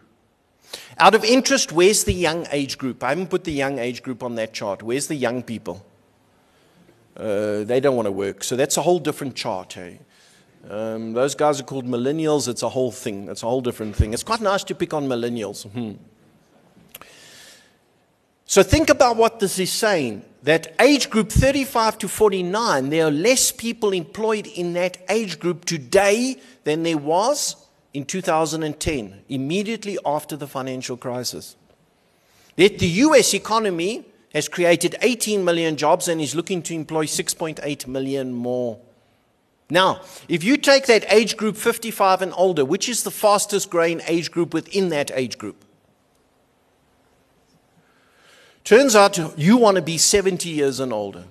Out 0.99 1.15
of 1.15 1.25
interest, 1.25 1.73
where's 1.73 2.05
the 2.05 2.13
young 2.13 2.47
age 2.51 2.77
group? 2.77 3.03
I 3.03 3.11
haven't 3.11 3.29
put 3.29 3.45
the 3.45 3.53
young 3.53 3.79
age 3.79 4.03
group 4.03 4.23
on 4.23 4.35
that 4.35 4.53
chart. 4.53 4.83
Where's 4.83 5.07
the 5.07 5.15
young 5.15 5.43
people? 5.43 5.85
Uh, 7.17 7.65
they 7.65 7.81
don't 7.81 7.97
want 7.97 8.07
to 8.07 8.13
work. 8.13 8.45
So 8.45 8.57
that's 8.57 8.77
a 8.77 8.83
whole 8.83 8.99
different 8.99 9.35
chart. 9.35 9.73
Hey? 9.73 10.01
Um, 10.69 11.13
those 11.13 11.35
guys 11.35 11.61
are 11.61 11.65
called 11.65 11.87
millennials. 11.87 12.49
It's 12.49 12.63
a 12.63 12.69
whole 12.69 12.91
thing. 12.91 13.29
It's 13.29 13.43
a 13.43 13.47
whole 13.47 13.63
different 13.63 13.97
thing. 13.97 14.13
It's 14.13 14.23
quite 14.23 14.41
nice 14.41 14.65
to 14.65 14.75
pick 14.75 14.93
on 14.93 15.07
millennials. 15.07 15.67
Hmm. 15.71 15.93
So 18.47 18.63
think 18.63 18.91
about 18.91 19.17
what 19.17 19.41
this 19.41 19.59
is 19.59 19.73
saying 19.73 20.25
that 20.45 20.73
age 20.81 21.11
group 21.11 21.33
35 21.33 21.99
to 21.99 22.09
49, 22.09 22.91
there 22.91 23.07
are 23.07 23.11
less 23.11 23.51
people 23.51 23.93
employed 23.93 24.47
in 24.47 24.75
that 24.75 24.97
age 25.09 25.41
group 25.41 25.65
today 25.65 26.37
than 26.63 26.85
there 26.85 26.97
was 26.97 27.57
in 27.93 28.05
2010, 28.05 29.25
immediately 29.29 29.99
after 30.07 30.37
the 30.37 30.47
financial 30.47 30.97
crisis. 30.97 31.57
Yet 32.57 32.79
the 32.79 32.87
US 32.87 33.35
economy 33.35 34.07
has 34.33 34.47
created 34.47 34.95
18 35.03 35.45
million 35.45 35.77
jobs 35.77 36.07
and 36.07 36.21
is 36.21 36.37
looking 36.37 36.63
to 36.63 36.75
employ 36.75 37.07
6.8 37.07 37.87
million 37.89 38.33
more. 38.33 38.79
Now, 39.69 40.03
if 40.29 40.45
you 40.45 40.57
take 40.57 40.87
that 40.87 41.13
age 41.13 41.37
group 41.37 41.57
55 41.57 42.23
and 42.23 42.33
older, 42.37 42.65
which 42.65 42.89
is 42.89 43.03
the 43.03 43.11
fastest 43.11 43.69
growing 43.69 44.01
age 44.07 44.31
group 44.31 44.55
within 44.55 44.91
that 44.91 45.11
age 45.13 45.39
group, 45.39 45.65
Turns 48.67 48.97
out 48.97 49.39
you 49.39 49.57
want 49.57 49.77
to 49.77 49.83
be 49.83 49.97
70 49.97 50.49
years 50.49 50.81
and 50.81 50.93
older. 50.93 51.23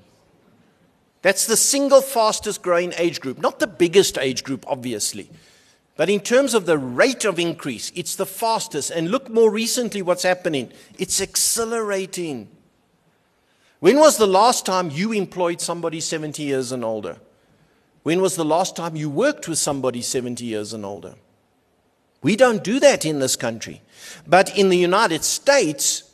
That's 1.22 1.46
the 1.46 1.58
single 1.58 2.02
fastest 2.02 2.62
growing 2.62 2.94
age 2.98 3.20
group, 3.20 3.40
not 3.40 3.60
the 3.60 3.68
biggest 3.68 4.18
age 4.18 4.42
group, 4.42 4.64
obviously. 4.70 5.30
But 5.98 6.10
in 6.10 6.22
terms 6.22 6.54
of 6.54 6.66
the 6.66 6.78
rate 6.78 7.26
of 7.26 7.38
increase, 7.38 7.92
it's 7.94 8.16
the 8.16 8.26
fastest. 8.26 8.90
And 8.90 9.12
look 9.12 9.30
more 9.30 9.52
recently 9.52 10.02
what's 10.02 10.24
happening. 10.24 10.72
It's 10.98 11.20
accelerating. 11.20 12.48
When 13.82 14.00
was 14.00 14.16
the 14.16 14.28
last 14.28 14.66
time 14.66 14.90
you 14.90 15.12
employed 15.12 15.60
somebody 15.60 16.00
70 16.00 16.42
years 16.42 16.72
and 16.72 16.86
older? 16.86 17.18
When 18.04 18.22
was 18.22 18.38
the 18.38 18.46
last 18.46 18.78
time 18.78 18.96
you 18.96 19.10
worked 19.10 19.50
with 19.50 19.58
somebody 19.58 20.02
70 20.02 20.46
years 20.46 20.72
and 20.72 20.86
older? 20.86 21.16
We 22.24 22.38
don't 22.38 22.64
do 22.64 22.80
that 22.80 23.04
in 23.04 23.20
this 23.20 23.36
country. 23.36 23.82
But 24.26 24.58
in 24.58 24.70
the 24.70 24.78
United 24.78 25.26
States, 25.26 26.05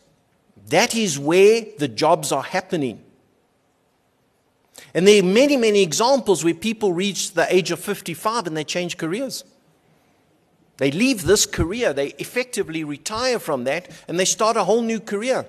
that 0.70 0.96
is 0.96 1.20
where 1.20 1.66
the 1.78 1.88
jobs 1.88 2.32
are 2.32 2.44
happening. 2.44 3.04
And 4.94 5.08
there 5.08 5.22
are 5.22 5.26
many, 5.26 5.58
many 5.58 5.82
examples 5.82 6.44
where 6.44 6.54
people 6.54 6.94
reach 6.94 7.34
the 7.34 7.54
age 7.54 7.72
of 7.72 7.80
55 7.80 8.48
and 8.48 8.58
they 8.58 8.64
change 8.64 8.98
careers. 8.98 9.44
They 10.78 10.92
leave 10.92 11.24
this 11.24 11.46
career, 11.46 11.94
they 11.94 12.08
effectively 12.18 12.84
retire 12.84 13.38
from 13.38 13.66
that, 13.66 13.90
and 14.08 14.20
they 14.20 14.26
start 14.26 14.58
a 14.58 14.64
whole 14.64 14.82
new 14.82 15.00
career. 15.00 15.46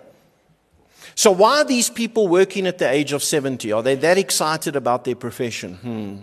So, 1.15 1.31
why 1.31 1.61
are 1.61 1.65
these 1.65 1.91
people 1.91 2.29
working 2.29 2.67
at 2.67 2.79
the 2.79 2.91
age 2.91 3.13
of 3.13 3.23
70? 3.23 3.73
Are 3.73 3.83
they 3.83 3.95
that 3.97 4.19
excited 4.19 4.77
about 4.77 5.05
their 5.05 5.15
profession? 5.15 5.75
Hmm. 5.77 6.17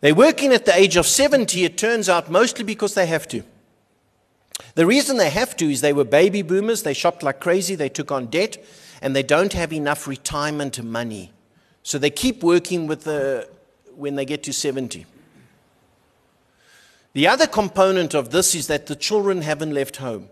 They're 0.00 0.14
working 0.14 0.52
at 0.52 0.64
the 0.64 0.76
age 0.76 0.96
of 0.96 1.06
70, 1.06 1.64
it 1.64 1.78
turns 1.78 2.08
out, 2.08 2.30
mostly 2.30 2.64
because 2.64 2.94
they 2.94 3.06
have 3.06 3.28
to. 3.28 3.42
The 4.74 4.86
reason 4.86 5.18
they 5.18 5.30
have 5.30 5.56
to 5.56 5.70
is 5.70 5.80
they 5.80 5.92
were 5.92 6.04
baby 6.04 6.42
boomers, 6.42 6.82
they 6.82 6.94
shopped 6.94 7.22
like 7.22 7.40
crazy, 7.40 7.74
they 7.74 7.88
took 7.88 8.10
on 8.10 8.26
debt, 8.26 8.56
and 9.02 9.14
they 9.14 9.22
don't 9.22 9.52
have 9.52 9.72
enough 9.72 10.06
retirement 10.06 10.82
money. 10.82 11.32
So 11.82 11.98
they 11.98 12.10
keep 12.10 12.42
working 12.42 12.86
with 12.86 13.04
the, 13.04 13.48
when 13.94 14.14
they 14.14 14.24
get 14.24 14.42
to 14.44 14.52
70. 14.52 15.04
The 17.12 17.28
other 17.28 17.46
component 17.46 18.14
of 18.14 18.30
this 18.30 18.54
is 18.54 18.68
that 18.68 18.86
the 18.86 18.96
children 18.96 19.42
haven't 19.42 19.74
left 19.74 19.96
home. 19.96 20.28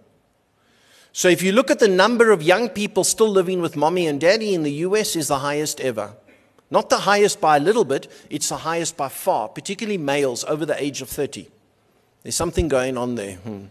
So 1.12 1.28
if 1.28 1.42
you 1.42 1.52
look 1.52 1.70
at 1.70 1.80
the 1.80 1.88
number 1.88 2.30
of 2.30 2.42
young 2.42 2.68
people 2.68 3.04
still 3.04 3.28
living 3.28 3.60
with 3.60 3.76
mommy 3.76 4.06
and 4.06 4.20
daddy 4.20 4.54
in 4.54 4.62
the 4.62 4.72
US 4.86 5.16
is 5.16 5.28
the 5.28 5.40
highest 5.40 5.80
ever. 5.80 6.14
Not 6.70 6.88
the 6.88 6.98
highest 6.98 7.40
by 7.40 7.56
a 7.56 7.60
little 7.60 7.84
bit, 7.84 8.10
it's 8.30 8.48
the 8.48 8.58
highest 8.58 8.96
by 8.96 9.08
far, 9.08 9.48
particularly 9.48 9.98
males 9.98 10.44
over 10.44 10.64
the 10.64 10.80
age 10.80 11.02
of 11.02 11.08
30. 11.08 11.48
There's 12.22 12.36
something 12.36 12.68
going 12.68 12.96
on 12.96 13.16
there. 13.16 13.36
Hmm. 13.36 13.64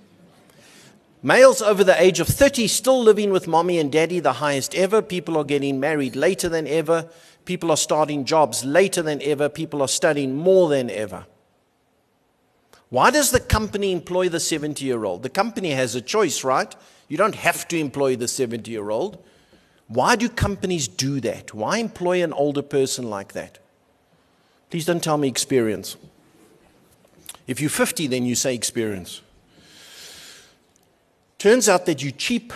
Males 1.22 1.62
over 1.62 1.84
the 1.84 2.02
age 2.02 2.22
of 2.22 2.28
30 2.28 2.68
still 2.68 3.02
living 3.02 3.30
with 3.30 3.48
mommy 3.48 3.78
and 3.78 3.92
daddy, 3.92 4.22
the 4.22 4.34
highest 4.34 4.74
ever. 4.74 5.02
People 5.02 5.36
are 5.38 5.44
getting 5.44 5.80
married 5.80 6.16
later 6.16 6.48
than 6.48 6.66
ever. 6.66 7.10
People 7.44 7.72
are 7.72 7.78
starting 7.78 8.24
jobs 8.24 8.64
later 8.64 9.02
than 9.02 9.22
ever. 9.22 9.50
People 9.50 9.82
are 9.82 9.88
studying 9.88 10.36
more 10.36 10.70
than 10.70 10.90
ever. 10.90 11.26
Why 12.90 13.12
does 13.12 13.32
the 13.32 13.40
company 13.40 13.92
employ 13.92 14.30
the 14.30 14.40
70 14.40 14.86
year 14.86 15.04
old? 15.04 15.24
The 15.24 15.30
company 15.30 15.72
has 15.72 15.94
a 15.94 16.02
choice, 16.02 16.44
right? 16.44 16.74
You 17.10 17.18
don't 17.18 17.36
have 17.36 17.68
to 17.68 17.78
employ 17.78 18.16
the 18.16 18.28
70 18.28 18.72
year 18.72 18.90
old. 18.90 19.24
Why 19.88 20.16
do 20.16 20.30
companies 20.30 20.88
do 20.88 21.20
that? 21.22 21.54
Why 21.54 21.80
employ 21.80 22.24
an 22.24 22.32
older 22.32 22.62
person 22.62 23.10
like 23.10 23.34
that? 23.34 23.60
Please 24.70 24.86
don't 24.86 25.04
tell 25.04 25.18
me 25.18 25.28
experience. 25.28 25.98
If 27.46 27.60
you're 27.60 27.70
50, 27.72 28.08
then 28.08 28.26
you 28.26 28.36
say 28.36 28.54
experience. 28.56 29.22
Turns 31.40 31.70
out 31.70 31.86
that 31.88 32.04
you 32.04 32.12
cheap. 32.12 32.54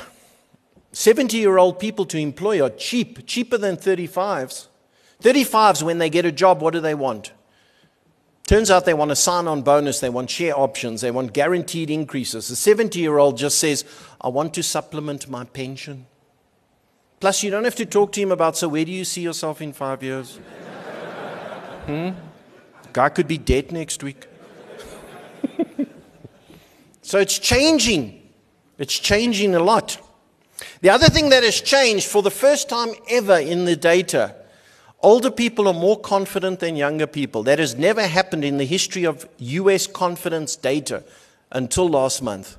70 0.92 1.38
year 1.38 1.58
old 1.58 1.80
people 1.80 2.06
to 2.06 2.20
employ 2.20 2.62
are 2.62 2.70
cheap, 2.70 3.26
cheaper 3.26 3.58
than 3.58 3.78
35s. 3.78 4.68
35s, 5.24 5.82
when 5.82 5.98
they 5.98 6.10
get 6.10 6.26
a 6.26 6.32
job, 6.32 6.62
what 6.62 6.74
do 6.74 6.82
they 6.82 6.94
want? 6.94 7.32
Turns 8.46 8.70
out 8.70 8.84
they 8.86 8.94
want 8.94 9.10
a 9.10 9.16
sign 9.16 9.48
on 9.48 9.62
bonus, 9.62 10.02
they 10.02 10.10
want 10.10 10.30
share 10.30 10.58
options, 10.60 11.00
they 11.00 11.12
want 11.12 11.32
guaranteed 11.32 11.90
increases. 11.90 12.50
The 12.50 12.58
70 12.58 13.00
year 13.00 13.18
old 13.18 13.38
just 13.38 13.58
says, 13.58 13.86
I 14.20 14.28
want 14.28 14.54
to 14.56 14.64
supplement 14.64 15.30
my 15.30 15.46
pension. 15.46 16.06
Plus, 17.22 17.42
you 17.42 17.50
don't 17.50 17.64
have 17.64 17.76
to 17.76 17.86
talk 17.86 18.12
to 18.12 18.22
him 18.22 18.34
about, 18.34 18.58
so 18.58 18.68
where 18.68 18.84
do 18.84 18.92
you 18.92 19.06
see 19.06 19.22
yourself 19.22 19.62
in 19.62 19.72
five 19.72 20.04
years? 20.04 20.36
hmm? 21.86 22.10
Guy 22.92 23.10
could 23.10 23.30
be 23.30 23.38
dead 23.38 23.72
next 23.72 24.04
week. 24.04 24.28
so 27.02 27.18
it's 27.20 27.40
changing. 27.40 28.23
It's 28.78 28.98
changing 28.98 29.56
a 29.56 29.64
lot. 29.64 29.98
The 30.82 30.90
other 30.90 31.08
thing 31.08 31.30
that 31.30 31.44
has 31.44 31.62
changed 31.62 32.08
for 32.08 32.22
the 32.22 32.32
first 32.32 32.70
time 32.70 32.94
ever 33.10 33.38
in 33.38 33.66
the 33.66 33.76
data, 33.76 34.36
older 35.02 35.32
people 35.32 35.68
are 35.68 35.74
more 35.74 36.00
confident 36.00 36.60
than 36.60 36.76
younger 36.76 37.08
people. 37.08 37.44
That 37.44 37.60
has 37.60 37.76
never 37.76 38.08
happened 38.08 38.44
in 38.44 38.58
the 38.58 38.66
history 38.66 39.04
of 39.04 39.28
US 39.38 39.88
confidence 39.88 40.56
data 40.56 41.04
until 41.52 41.88
last 41.88 42.22
month. 42.22 42.58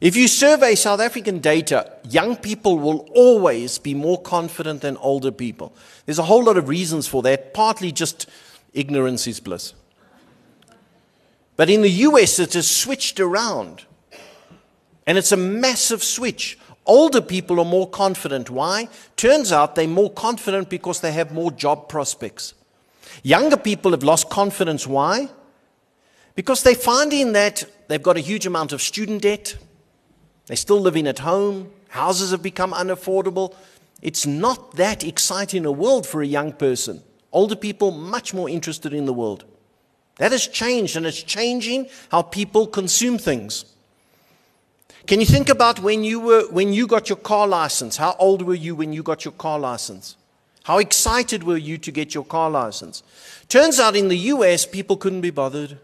If 0.00 0.14
you 0.14 0.28
survey 0.28 0.76
South 0.76 1.00
African 1.00 1.40
data, 1.40 1.92
young 2.08 2.36
people 2.36 2.78
will 2.78 3.08
always 3.14 3.78
be 3.78 3.94
more 3.94 4.20
confident 4.20 4.82
than 4.82 4.96
older 4.98 5.32
people. 5.32 5.74
There's 6.06 6.20
a 6.20 6.24
whole 6.24 6.44
lot 6.44 6.56
of 6.56 6.68
reasons 6.68 7.08
for 7.08 7.20
that, 7.22 7.52
partly 7.52 7.90
just 7.90 8.28
ignorance 8.72 9.26
is 9.26 9.40
bliss. 9.40 9.74
But 11.56 11.68
in 11.68 11.82
the 11.82 11.90
US, 11.90 12.38
it 12.38 12.52
has 12.52 12.70
switched 12.70 13.18
around. 13.18 13.86
And 15.08 15.16
it's 15.16 15.32
a 15.32 15.38
massive 15.38 16.04
switch. 16.04 16.58
Older 16.84 17.22
people 17.22 17.58
are 17.60 17.64
more 17.64 17.88
confident. 17.88 18.50
Why? 18.50 18.90
Turns 19.16 19.52
out 19.52 19.74
they're 19.74 19.88
more 19.88 20.10
confident 20.10 20.68
because 20.68 21.00
they 21.00 21.12
have 21.12 21.32
more 21.32 21.50
job 21.50 21.88
prospects. 21.88 22.52
Younger 23.22 23.56
people 23.56 23.92
have 23.92 24.02
lost 24.02 24.28
confidence. 24.28 24.86
Why? 24.86 25.30
Because 26.34 26.62
they're 26.62 26.74
finding 26.74 27.32
that 27.32 27.64
they've 27.88 28.02
got 28.02 28.18
a 28.18 28.20
huge 28.20 28.44
amount 28.44 28.74
of 28.74 28.82
student 28.82 29.22
debt. 29.22 29.56
They're 30.46 30.58
still 30.58 30.78
living 30.78 31.06
at 31.06 31.20
home. 31.20 31.70
Houses 31.88 32.30
have 32.32 32.42
become 32.42 32.72
unaffordable. 32.72 33.54
It's 34.02 34.26
not 34.26 34.76
that 34.76 35.04
exciting 35.04 35.64
a 35.64 35.72
world 35.72 36.06
for 36.06 36.20
a 36.20 36.26
young 36.26 36.52
person. 36.52 37.02
Older 37.32 37.56
people, 37.56 37.92
much 37.92 38.34
more 38.34 38.50
interested 38.50 38.92
in 38.92 39.06
the 39.06 39.14
world. 39.14 39.46
That 40.18 40.32
has 40.32 40.46
changed, 40.46 40.98
and 40.98 41.06
it's 41.06 41.22
changing 41.22 41.88
how 42.10 42.20
people 42.20 42.66
consume 42.66 43.16
things. 43.16 43.64
Can 45.08 45.20
you 45.20 45.26
think 45.26 45.48
about 45.48 45.80
when 45.80 46.04
you, 46.04 46.20
were, 46.20 46.46
when 46.50 46.74
you 46.74 46.86
got 46.86 47.08
your 47.08 47.16
car 47.16 47.48
license? 47.48 47.96
How 47.96 48.14
old 48.18 48.42
were 48.42 48.54
you 48.54 48.76
when 48.76 48.92
you 48.92 49.02
got 49.02 49.24
your 49.24 49.32
car 49.32 49.58
license? 49.58 50.16
How 50.64 50.76
excited 50.76 51.44
were 51.44 51.56
you 51.56 51.78
to 51.78 51.90
get 51.90 52.12
your 52.14 52.24
car 52.24 52.50
license? 52.50 53.02
Turns 53.48 53.80
out 53.80 53.96
in 53.96 54.08
the 54.08 54.18
US, 54.34 54.66
people 54.66 54.98
couldn't 54.98 55.22
be 55.22 55.30
bothered. 55.30 55.78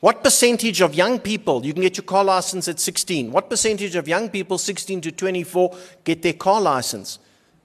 What 0.00 0.22
percentage 0.22 0.82
of 0.82 0.94
young 0.94 1.18
people, 1.18 1.64
you 1.64 1.72
can 1.72 1.80
get 1.80 1.96
your 1.96 2.04
car 2.04 2.24
license 2.24 2.68
at 2.68 2.78
16, 2.78 3.32
what 3.32 3.48
percentage 3.48 3.96
of 3.96 4.06
young 4.06 4.28
people, 4.28 4.58
16 4.58 5.00
to 5.00 5.10
24, 5.10 5.74
get 6.04 6.20
their 6.20 6.34
car 6.34 6.60
license? 6.60 7.20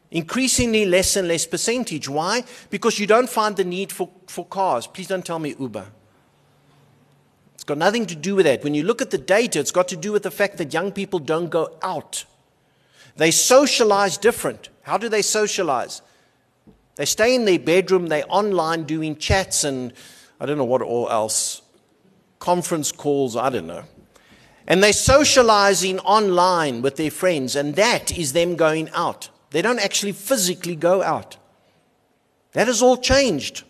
Increasingly 0.10 0.86
less 0.86 1.18
and 1.18 1.28
less 1.28 1.46
percentage. 1.46 2.08
Why? 2.08 2.46
Because 2.70 2.98
you 2.98 3.08
don't 3.08 3.30
find 3.30 3.58
the 3.58 3.66
need 3.66 3.91
for, 3.91 4.10
for 4.28 4.46
cars. 4.46 4.88
Please 4.88 5.10
don't 5.10 5.26
tell 5.26 5.39
me 5.39 5.54
Uber. 5.60 5.88
It's 7.64 7.70
got 7.70 7.78
nothing 7.78 8.05
to 8.07 8.16
do 8.16 8.36
with 8.36 8.45
that. 8.45 8.61
When 8.61 8.74
you 8.74 8.84
look 8.84 9.01
at 9.01 9.11
the 9.11 9.18
data, 9.18 9.57
it's 9.57 9.72
got 9.72 9.88
to 9.88 9.95
do 9.95 10.11
with 10.11 10.24
the 10.24 10.32
fact 10.32 10.57
that 10.57 10.74
young 10.74 10.91
people 10.91 11.18
don't 11.18 11.49
go 11.49 11.78
out. 11.82 12.26
They 13.16 13.32
socialize 13.32 14.18
different. 14.18 14.68
How 14.82 14.97
do 14.97 15.07
they 15.07 15.22
socialize? 15.22 16.01
They 16.97 17.05
stay 17.05 17.34
in 17.34 17.45
their 17.45 17.59
bedroom, 17.59 18.07
they're 18.07 18.26
online 18.28 18.84
doing 18.84 19.16
chats 19.16 19.64
and 19.64 19.93
I 20.41 20.45
don't 20.45 20.57
know 20.57 20.66
what 20.66 20.82
all 20.82 21.09
else, 21.09 21.61
conference 22.38 22.91
calls, 22.91 23.38
I 23.38 23.49
don't 23.49 23.68
know. 23.68 23.86
And 24.68 24.84
they're 24.84 24.91
socializing 24.91 25.99
online 25.99 26.82
with 26.82 26.97
their 26.97 27.11
friends, 27.11 27.55
and 27.55 27.78
that 27.78 28.18
is 28.18 28.34
them 28.34 28.57
going 28.57 28.89
out. 28.89 29.30
They 29.51 29.61
don't 29.61 29.80
actually 29.80 30.11
physically 30.11 30.76
go 30.76 31.01
out. 31.01 31.38
That 32.51 32.68
has 32.68 32.82
all 32.82 32.97
changed. 32.97 33.64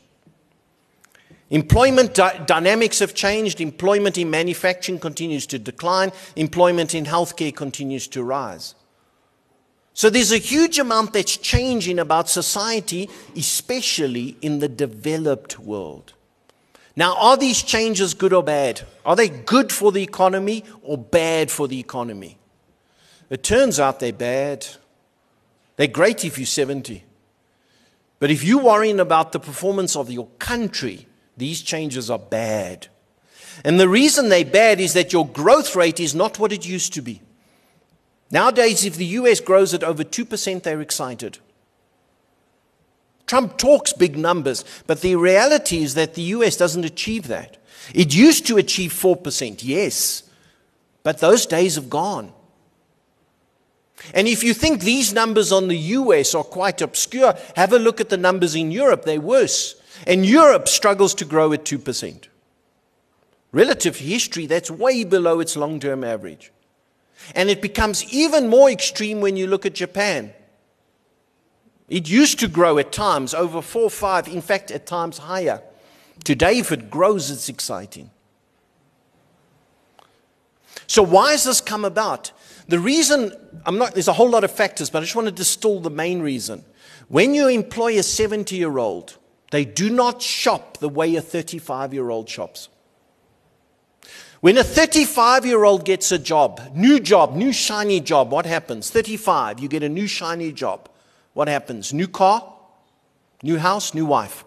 Employment 1.54 2.16
di- 2.16 2.41
dynamics 2.47 2.97
have 2.97 3.14
changed. 3.14 3.62
Employment 3.62 4.18
in 4.18 4.32
manufacturing 4.32 4.97
continues 4.97 5.45
to 5.45 5.60
decline. 5.60 6.12
Employment 6.36 6.95
in 6.95 7.06
healthcare 7.06 7.56
continues 7.56 8.08
to 8.08 8.24
rise. 8.24 8.74
So 9.93 10.10
there's 10.10 10.32
a 10.32 10.39
huge 10.39 10.80
amount 10.80 11.14
that's 11.14 11.38
changing 11.38 11.99
about 11.99 12.28
society, 12.28 13.08
especially 13.38 14.36
in 14.41 14.58
the 14.58 14.68
developed 14.68 15.60
world. 15.60 16.14
Now, 16.95 17.16
are 17.18 17.38
these 17.38 17.62
changes 17.62 18.16
good 18.16 18.34
or 18.34 18.41
bad? 18.41 18.82
Are 19.06 19.16
they 19.16 19.30
good 19.30 19.72
for 19.72 19.91
the 19.91 20.01
economy 20.01 20.64
or 20.82 20.97
bad 20.97 21.51
for 21.51 21.68
the 21.68 21.80
economy? 21.80 22.39
It 23.30 23.43
turns 23.43 23.80
out 23.80 23.99
they're 23.99 24.12
bad. 24.12 24.66
They're 25.76 25.86
great 25.86 26.26
if 26.26 26.39
you're 26.39 26.47
70. 26.47 27.04
But 28.18 28.32
if 28.32 28.43
you're 28.43 28.64
worrying 28.64 28.99
about 28.99 29.34
the 29.34 29.39
performance 29.39 29.95
of 29.95 30.10
your 30.10 30.30
country, 30.39 31.06
these 31.38 31.62
changes 31.62 32.10
are 32.10 32.20
bad. 32.20 32.88
And 33.64 33.80
the 33.80 33.90
reason 33.90 34.30
they're 34.30 34.46
bad 34.46 34.80
is 34.80 34.94
that 34.94 35.14
your 35.14 35.28
growth 35.28 35.76
rate 35.76 36.00
is 36.00 36.16
not 36.16 36.40
what 36.40 36.52
it 36.52 36.68
used 36.68 36.94
to 36.94 37.02
be. 37.02 37.22
Nowadays, 38.32 38.84
if 38.84 38.96
the 38.96 39.06
US 39.06 39.40
grows 39.40 39.74
at 39.74 39.84
over 39.84 40.04
2%, 40.04 40.64
they're 40.64 40.82
excited. 40.82 41.38
Trump 43.28 43.58
talks 43.58 43.94
big 43.94 44.18
numbers, 44.18 44.66
but 44.88 45.02
the 45.02 45.16
reality 45.16 45.84
is 45.84 45.94
that 45.96 46.16
the 46.16 46.22
US 46.24 46.58
doesn't 46.58 46.84
achieve 46.84 47.28
that. 47.28 47.58
It 47.94 48.14
used 48.14 48.48
to 48.48 48.58
achieve 48.58 48.92
4%, 48.92 49.64
yes, 49.64 50.24
but 51.04 51.20
those 51.20 51.46
days 51.46 51.76
have 51.76 51.90
gone. 51.90 52.34
And 54.14 54.28
if 54.28 54.44
you 54.44 54.54
think 54.54 54.82
these 54.82 55.14
numbers 55.14 55.52
on 55.52 55.68
the 55.68 55.78
US 55.78 56.36
are 56.36 56.44
quite 56.44 56.82
obscure, 56.82 57.36
have 57.56 57.72
a 57.72 57.80
look 57.80 58.02
at 58.02 58.10
the 58.10 58.18
numbers 58.18 58.56
in 58.56 58.72
Europe. 58.72 59.06
They're 59.06 59.22
worse. 59.22 59.76
And 60.08 60.26
Europe 60.26 60.68
struggles 60.68 61.14
to 61.16 61.26
grow 61.26 61.54
at 61.54 61.66
2%. 61.66 62.28
Relative 63.52 63.98
history, 63.98 64.48
that's 64.48 64.72
way 64.72 65.04
below 65.04 65.39
its 65.39 65.56
long 65.56 65.80
term 65.80 66.04
average. 66.04 66.52
And 67.36 67.50
it 67.50 67.62
becomes 67.62 68.04
even 68.12 68.50
more 68.50 68.70
extreme 68.70 69.22
when 69.22 69.38
you 69.38 69.48
look 69.48 69.66
at 69.66 69.74
Japan. 69.74 70.34
It 71.88 72.10
used 72.10 72.39
to 72.39 72.48
grow 72.48 72.80
at 72.80 72.91
times 72.91 73.34
over 73.34 73.62
4 73.62 73.89
5, 73.89 74.28
in 74.28 74.41
fact, 74.41 74.72
at 74.72 74.86
times 74.86 75.20
higher. 75.20 75.62
Today, 76.24 76.58
if 76.58 76.72
it 76.72 76.89
grows, 76.89 77.30
it's 77.30 77.50
exciting. 77.50 78.10
So, 80.88 81.04
why 81.04 81.32
has 81.32 81.44
this 81.44 81.62
come 81.62 81.86
about? 81.86 82.32
The 82.68 82.80
reason, 82.80 83.34
I'm 83.66 83.78
not, 83.78 83.94
there's 83.94 84.08
a 84.08 84.14
whole 84.14 84.30
lot 84.30 84.44
of 84.44 84.52
factors, 84.52 84.89
but 84.89 85.00
I 85.00 85.02
just 85.06 85.16
want 85.16 85.28
to 85.28 85.32
distill 85.32 85.80
the 85.80 85.89
main 85.89 86.22
reason. 86.22 86.64
When 87.10 87.34
you 87.34 87.48
employ 87.48 88.00
a 88.00 88.04
70 88.04 88.56
year 88.56 88.78
old, 88.78 89.18
they 89.54 89.66
do 89.66 89.91
not 89.91 90.20
shop 90.20 90.80
the 90.80 90.89
way 90.89 91.16
a 91.16 91.22
35 91.22 91.93
year 91.93 92.10
old 92.10 92.28
shops. 92.28 92.70
When 94.41 94.58
a 94.58 94.64
35 94.64 95.45
year 95.45 95.64
old 95.64 95.86
gets 95.86 96.12
a 96.12 96.18
job, 96.18 96.60
new 96.74 96.99
job, 96.99 97.36
new 97.36 97.54
shiny 97.54 97.99
job, 97.99 98.32
what 98.32 98.47
happens? 98.47 98.89
35, 98.89 99.60
you 99.60 99.68
get 99.68 99.84
a 99.84 99.89
new 99.89 100.08
shiny 100.08 100.51
job. 100.51 100.89
What 101.34 101.47
happens? 101.47 101.93
New 101.93 102.08
car, 102.08 102.51
new 103.43 103.60
house, 103.60 103.93
new 103.93 104.08
wife. 104.08 104.43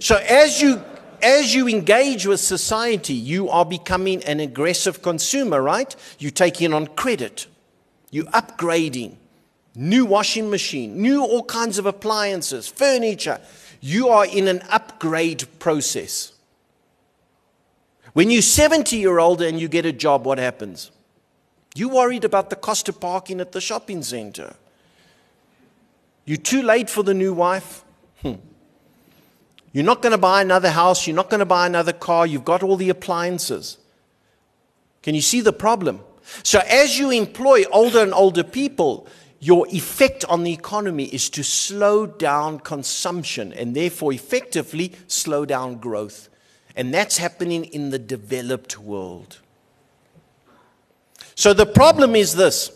So 0.00 0.16
as 0.16 0.62
you 0.62 0.82
as 1.20 1.54
you 1.54 1.68
engage 1.68 2.26
with 2.26 2.40
society, 2.40 3.12
you 3.12 3.50
are 3.50 3.66
becoming 3.66 4.24
an 4.24 4.40
aggressive 4.40 5.02
consumer, 5.02 5.60
right? 5.60 5.94
You're 6.18 6.30
taking 6.30 6.72
on 6.72 6.86
credit. 6.86 7.46
You're 8.10 8.32
upgrading. 8.32 9.16
New 9.74 10.06
washing 10.06 10.48
machine, 10.48 11.02
new 11.02 11.22
all 11.22 11.44
kinds 11.44 11.76
of 11.76 11.84
appliances, 11.84 12.66
furniture. 12.66 13.38
You 13.86 14.08
are 14.08 14.26
in 14.26 14.48
an 14.48 14.62
upgrade 14.68 15.44
process. 15.60 16.32
When 18.14 18.32
you're 18.32 18.42
70 18.42 18.96
year 18.96 19.20
old 19.20 19.40
and 19.40 19.60
you 19.60 19.68
get 19.68 19.86
a 19.86 19.92
job, 19.92 20.26
what 20.26 20.38
happens? 20.38 20.90
You're 21.76 21.94
worried 21.94 22.24
about 22.24 22.50
the 22.50 22.56
cost 22.56 22.88
of 22.88 22.98
parking 22.98 23.40
at 23.40 23.52
the 23.52 23.60
shopping 23.60 24.02
center. 24.02 24.56
You're 26.24 26.36
too 26.36 26.62
late 26.62 26.90
for 26.90 27.04
the 27.04 27.14
new 27.14 27.32
wife. 27.32 27.84
Hmm. 28.22 28.40
You're 29.72 29.84
not 29.84 30.02
going 30.02 30.10
to 30.10 30.18
buy 30.18 30.42
another 30.42 30.70
house. 30.70 31.06
You're 31.06 31.14
not 31.14 31.30
going 31.30 31.38
to 31.38 31.46
buy 31.46 31.66
another 31.66 31.92
car. 31.92 32.26
You've 32.26 32.44
got 32.44 32.64
all 32.64 32.74
the 32.74 32.88
appliances. 32.88 33.78
Can 35.04 35.14
you 35.14 35.20
see 35.20 35.42
the 35.42 35.52
problem? 35.52 36.00
So, 36.42 36.58
as 36.68 36.98
you 36.98 37.12
employ 37.12 37.62
older 37.70 38.00
and 38.00 38.12
older 38.12 38.42
people, 38.42 39.06
your 39.46 39.64
effect 39.68 40.24
on 40.24 40.42
the 40.42 40.52
economy 40.52 41.04
is 41.04 41.30
to 41.30 41.44
slow 41.44 42.04
down 42.04 42.58
consumption 42.58 43.52
and 43.52 43.76
therefore 43.76 44.12
effectively 44.12 44.90
slow 45.06 45.44
down 45.44 45.76
growth. 45.76 46.28
And 46.74 46.92
that's 46.92 47.18
happening 47.18 47.64
in 47.66 47.90
the 47.90 47.98
developed 47.98 48.76
world. 48.76 49.38
So, 51.36 51.52
the 51.52 51.64
problem 51.64 52.16
is 52.16 52.34
this 52.34 52.72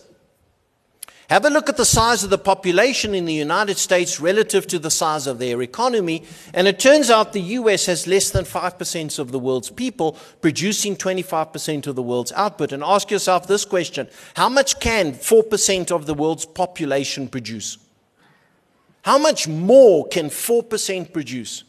have 1.31 1.45
a 1.45 1.51
look 1.51 1.69
at 1.69 1.77
the 1.77 1.85
size 1.85 2.25
of 2.25 2.31
the 2.31 2.39
population 2.39 3.15
in 3.15 3.25
the 3.25 3.33
United 3.33 3.79
States 3.79 4.19
relative 4.19 4.67
to 4.67 4.81
the 4.81 4.91
size 4.91 5.29
of 5.29 5.39
their 5.39 5.63
economy, 5.63 6.25
and 6.53 6.67
it 6.67 6.81
turns 6.81 7.09
out 7.09 7.33
the 7.33 7.41
US 7.41 7.87
has 7.87 8.09
less 8.09 8.31
than 8.31 8.45
5% 8.45 9.19
of 9.21 9.31
the 9.31 9.39
world's 9.39 9.71
people 9.71 10.19
producing 10.41 10.97
25% 10.97 11.87
of 11.87 11.95
the 11.95 12.03
world's 12.03 12.33
output. 12.33 12.73
And 12.73 12.83
ask 12.83 13.13
yourself 13.13 13.47
this 13.47 13.65
question 13.65 14.09
How 14.35 14.49
much 14.49 14.81
can 14.81 15.13
4% 15.13 15.93
of 15.93 16.07
the 16.07 16.15
world's 16.15 16.47
population 16.47 17.29
produce? 17.29 17.79
How 19.03 19.17
much 19.17 19.47
more 19.47 20.09
can 20.09 20.31
4% 20.31 21.13
produce? 21.13 21.63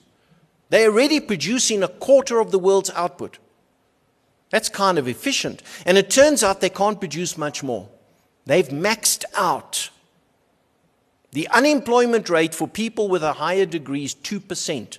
They're 0.69 0.89
already 0.89 1.19
producing 1.19 1.83
a 1.83 1.87
quarter 1.87 2.39
of 2.39 2.49
the 2.49 2.59
world's 2.59 2.89
output. 2.89 3.37
That's 4.49 4.69
kind 4.69 4.97
of 4.97 5.07
efficient. 5.07 5.61
And 5.85 5.99
it 5.99 6.09
turns 6.09 6.43
out 6.43 6.61
they 6.61 6.69
can't 6.69 6.99
produce 6.99 7.37
much 7.37 7.61
more. 7.61 7.87
They've 8.45 8.67
maxed 8.67 9.23
out. 9.35 9.89
The 11.31 11.47
unemployment 11.49 12.29
rate 12.29 12.53
for 12.53 12.67
people 12.67 13.07
with 13.07 13.23
a 13.23 13.33
higher 13.33 13.65
degree 13.65 14.03
is 14.03 14.15
2%. 14.15 14.97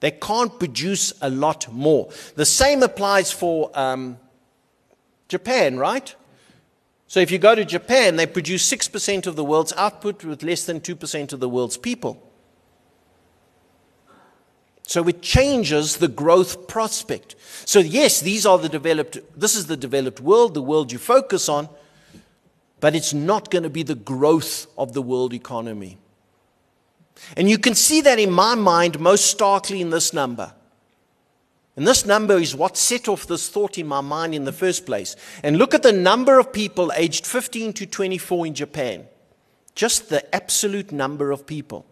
They 0.00 0.10
can't 0.10 0.58
produce 0.58 1.12
a 1.20 1.30
lot 1.30 1.72
more. 1.72 2.10
The 2.36 2.46
same 2.46 2.82
applies 2.82 3.32
for 3.32 3.70
um, 3.74 4.18
Japan, 5.28 5.78
right? 5.78 6.14
So 7.06 7.20
if 7.20 7.30
you 7.30 7.38
go 7.38 7.54
to 7.54 7.64
Japan, 7.64 8.16
they 8.16 8.26
produce 8.26 8.70
6% 8.70 9.26
of 9.26 9.36
the 9.36 9.44
world's 9.44 9.72
output 9.74 10.24
with 10.24 10.42
less 10.42 10.64
than 10.64 10.80
2% 10.80 11.32
of 11.32 11.40
the 11.40 11.48
world's 11.48 11.76
people. 11.76 12.20
So 14.86 15.06
it 15.08 15.22
changes 15.22 15.96
the 15.96 16.08
growth 16.08 16.68
prospect. 16.68 17.36
So 17.64 17.78
yes, 17.78 18.20
these 18.20 18.44
are 18.44 18.58
the 18.58 18.68
developed 18.68 19.18
this 19.38 19.56
is 19.56 19.66
the 19.66 19.76
developed 19.76 20.20
world, 20.20 20.54
the 20.54 20.62
world 20.62 20.92
you 20.92 20.98
focus 20.98 21.48
on, 21.48 21.68
but 22.84 22.94
it's 22.94 23.14
not 23.14 23.50
going 23.50 23.62
to 23.62 23.70
be 23.70 23.82
the 23.82 23.94
growth 23.94 24.66
of 24.76 24.92
the 24.92 25.00
world 25.00 25.32
economy. 25.32 25.96
And 27.34 27.48
you 27.48 27.56
can 27.56 27.74
see 27.74 28.02
that 28.02 28.18
in 28.18 28.30
my 28.30 28.54
mind 28.54 29.00
most 29.00 29.24
starkly 29.24 29.80
in 29.80 29.88
this 29.88 30.12
number. 30.12 30.52
And 31.76 31.86
this 31.86 32.04
number 32.04 32.36
is 32.36 32.54
what 32.54 32.76
set 32.76 33.08
off 33.08 33.26
this 33.26 33.48
thought 33.48 33.78
in 33.78 33.86
my 33.86 34.02
mind 34.02 34.34
in 34.34 34.44
the 34.44 34.52
first 34.52 34.84
place. 34.84 35.16
And 35.42 35.56
look 35.56 35.72
at 35.72 35.82
the 35.82 35.94
number 35.94 36.38
of 36.38 36.52
people 36.52 36.92
aged 36.94 37.24
15 37.26 37.72
to 37.72 37.86
24 37.86 38.48
in 38.48 38.54
Japan. 38.54 39.06
Just 39.74 40.10
the 40.10 40.34
absolute 40.34 40.92
number 40.92 41.30
of 41.30 41.46
people. 41.46 41.86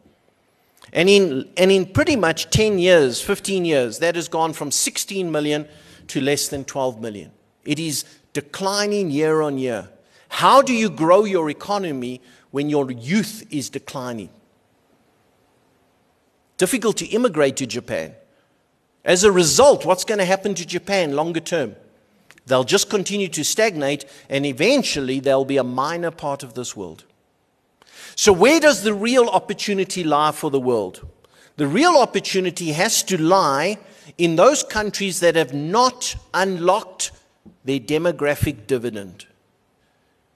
And 0.92 1.08
in, 1.08 1.48
and 1.56 1.72
in 1.72 1.86
pretty 1.86 2.16
much 2.16 2.50
10 2.50 2.78
years, 2.78 3.18
15 3.22 3.64
years, 3.64 3.98
that 4.00 4.14
has 4.14 4.28
gone 4.28 4.52
from 4.52 4.70
16 4.70 5.32
million 5.32 5.66
to 6.08 6.20
less 6.20 6.48
than 6.48 6.66
12 6.66 7.00
million. 7.00 7.32
It 7.64 7.78
is 7.78 8.04
declining 8.34 9.10
year 9.10 9.40
on 9.40 9.56
year. 9.56 9.88
How 10.32 10.62
do 10.62 10.72
you 10.72 10.88
grow 10.88 11.24
your 11.24 11.50
economy 11.50 12.22
when 12.52 12.70
your 12.70 12.90
youth 12.90 13.46
is 13.50 13.68
declining? 13.68 14.30
Difficult 16.56 16.96
to 16.96 17.06
immigrate 17.06 17.58
to 17.58 17.66
Japan. 17.66 18.14
As 19.04 19.24
a 19.24 19.30
result, 19.30 19.84
what's 19.84 20.04
going 20.04 20.20
to 20.20 20.24
happen 20.24 20.54
to 20.54 20.66
Japan 20.66 21.14
longer 21.14 21.38
term? 21.38 21.76
They'll 22.46 22.64
just 22.64 22.88
continue 22.88 23.28
to 23.28 23.44
stagnate, 23.44 24.06
and 24.30 24.46
eventually 24.46 25.20
they'll 25.20 25.44
be 25.44 25.58
a 25.58 25.64
minor 25.64 26.10
part 26.10 26.42
of 26.42 26.54
this 26.54 26.74
world. 26.74 27.04
So, 28.16 28.32
where 28.32 28.58
does 28.58 28.84
the 28.84 28.94
real 28.94 29.28
opportunity 29.28 30.02
lie 30.02 30.32
for 30.32 30.50
the 30.50 30.58
world? 30.58 31.06
The 31.56 31.66
real 31.66 31.96
opportunity 31.98 32.72
has 32.72 33.02
to 33.02 33.20
lie 33.20 33.76
in 34.16 34.36
those 34.36 34.62
countries 34.62 35.20
that 35.20 35.36
have 35.36 35.52
not 35.52 36.16
unlocked 36.32 37.12
their 37.64 37.80
demographic 37.80 38.66
dividend. 38.66 39.26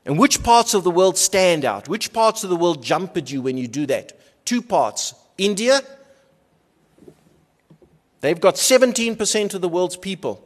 And 0.07 0.19
which 0.19 0.43
parts 0.43 0.73
of 0.73 0.85
the 0.85 0.91
world 0.91 1.19
stand 1.19 1.65
out? 1.65 1.89
Which 1.89 2.13
parts 2.13 2.45
of 2.45 2.51
the 2.51 2.57
world 2.57 2.83
jump 2.83 3.17
at 3.17 3.31
you 3.31 3.43
when 3.43 3.59
you 3.59 3.69
do 3.69 3.85
that? 3.87 4.19
Two 4.47 4.63
parts 4.63 5.15
India 5.37 5.83
They've 8.27 8.41
got 8.41 8.55
17% 8.57 9.55
of 9.55 9.61
the 9.61 9.69
world's 9.69 9.97
people. 9.97 10.43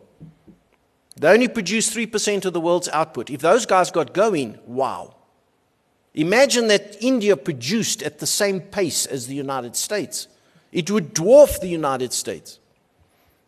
They 1.16 1.28
only 1.28 1.48
produce 1.48 1.94
3% 1.94 2.44
of 2.44 2.52
the 2.52 2.60
world's 2.60 2.88
output. 2.88 3.30
If 3.30 3.40
those 3.40 3.64
guys 3.64 3.90
got 3.90 4.12
going, 4.12 4.58
wow. 4.66 5.14
Imagine 6.14 6.68
that 6.68 6.96
India 7.00 7.36
produced 7.36 8.02
at 8.02 8.18
the 8.18 8.26
same 8.26 8.60
pace 8.60 9.06
as 9.06 9.28
the 9.28 9.34
United 9.34 9.76
States. 9.76 10.28
It 10.72 10.90
would 10.90 11.14
dwarf 11.14 11.60
the 11.60 11.68
United 11.68 12.12
States. 12.12 12.58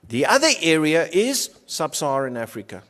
The 0.08 0.26
other 0.26 0.50
area 0.60 1.08
is 1.08 1.50
sub 1.66 1.94
Saharan 1.94 2.36
Africa. 2.36 2.82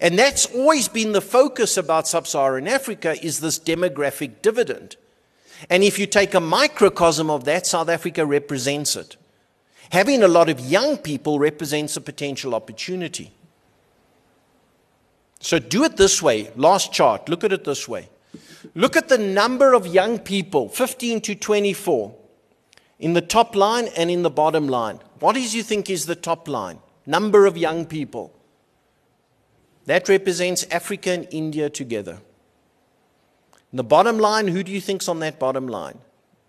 And 0.00 0.18
that's 0.18 0.46
always 0.46 0.88
been 0.88 1.12
the 1.12 1.20
focus 1.20 1.76
about 1.76 2.08
sub 2.08 2.26
Saharan 2.26 2.68
Africa 2.68 3.22
is 3.24 3.40
this 3.40 3.58
demographic 3.58 4.42
dividend. 4.42 4.96
And 5.70 5.82
if 5.82 5.98
you 5.98 6.06
take 6.06 6.34
a 6.34 6.40
microcosm 6.40 7.30
of 7.30 7.44
that, 7.44 7.66
South 7.66 7.88
Africa 7.88 8.26
represents 8.26 8.96
it. 8.96 9.16
Having 9.90 10.22
a 10.22 10.28
lot 10.28 10.48
of 10.48 10.60
young 10.60 10.98
people 10.98 11.38
represents 11.38 11.96
a 11.96 12.00
potential 12.00 12.54
opportunity. 12.54 13.32
So 15.40 15.58
do 15.58 15.84
it 15.84 15.96
this 15.96 16.20
way. 16.20 16.50
Last 16.56 16.92
chart, 16.92 17.28
look 17.28 17.44
at 17.44 17.52
it 17.52 17.64
this 17.64 17.86
way. 17.86 18.08
Look 18.74 18.96
at 18.96 19.08
the 19.08 19.18
number 19.18 19.74
of 19.74 19.86
young 19.86 20.18
people, 20.18 20.68
15 20.68 21.20
to 21.22 21.34
24, 21.34 22.14
in 22.98 23.12
the 23.12 23.20
top 23.20 23.54
line 23.54 23.88
and 23.96 24.10
in 24.10 24.22
the 24.22 24.30
bottom 24.30 24.68
line. 24.68 24.98
What 25.20 25.34
do 25.34 25.40
you 25.40 25.62
think 25.62 25.88
is 25.88 26.06
the 26.06 26.16
top 26.16 26.48
line? 26.48 26.80
Number 27.06 27.46
of 27.46 27.56
young 27.56 27.86
people. 27.86 28.35
That 29.86 30.08
represents 30.08 30.66
Africa 30.70 31.10
and 31.10 31.28
India 31.30 31.70
together. 31.70 32.18
In 33.72 33.76
the 33.76 33.84
bottom 33.84 34.18
line, 34.18 34.48
who 34.48 34.62
do 34.62 34.72
you 34.72 34.80
think's 34.80 35.08
on 35.08 35.20
that 35.20 35.38
bottom 35.38 35.68
line? 35.68 35.98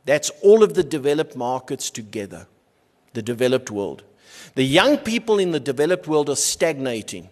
That's 0.06 0.30
all 0.42 0.64
of 0.64 0.74
the 0.74 0.84
developed 0.84 1.36
markets 1.36 1.90
together 1.90 2.48
the 3.14 3.22
developed 3.24 3.72
world. 3.72 4.04
The 4.54 4.64
young 4.64 4.98
people 5.00 5.40
in 5.40 5.50
the 5.50 5.60
developed 5.60 6.08
world 6.08 6.30
are 6.30 6.36
stagnating. 6.36 7.30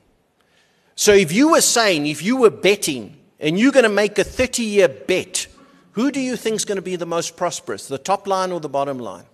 So 0.95 1.13
if 1.13 1.31
you 1.31 1.51
were 1.51 1.61
saying, 1.61 2.07
if 2.07 2.23
you 2.23 2.37
were 2.37 2.49
betting, 2.49 3.15
and 3.39 3.59
you're 3.59 3.71
going 3.71 3.83
to 3.83 3.89
make 3.89 4.17
a 4.17 4.23
30 4.23 4.63
year 4.63 4.87
bet, 4.87 5.45
who 5.91 6.11
do 6.11 6.19
you 6.19 6.35
think 6.35 6.55
is 6.55 6.65
going 6.65 6.77
to 6.77 6.81
be 6.81 6.95
the 6.95 7.05
most 7.05 7.37
prosperous, 7.37 7.87
the 7.87 7.99
top 7.99 8.25
line 8.27 8.51
or 8.51 8.59
the 8.59 8.69
bottom 8.69 8.97
line? 8.97 9.25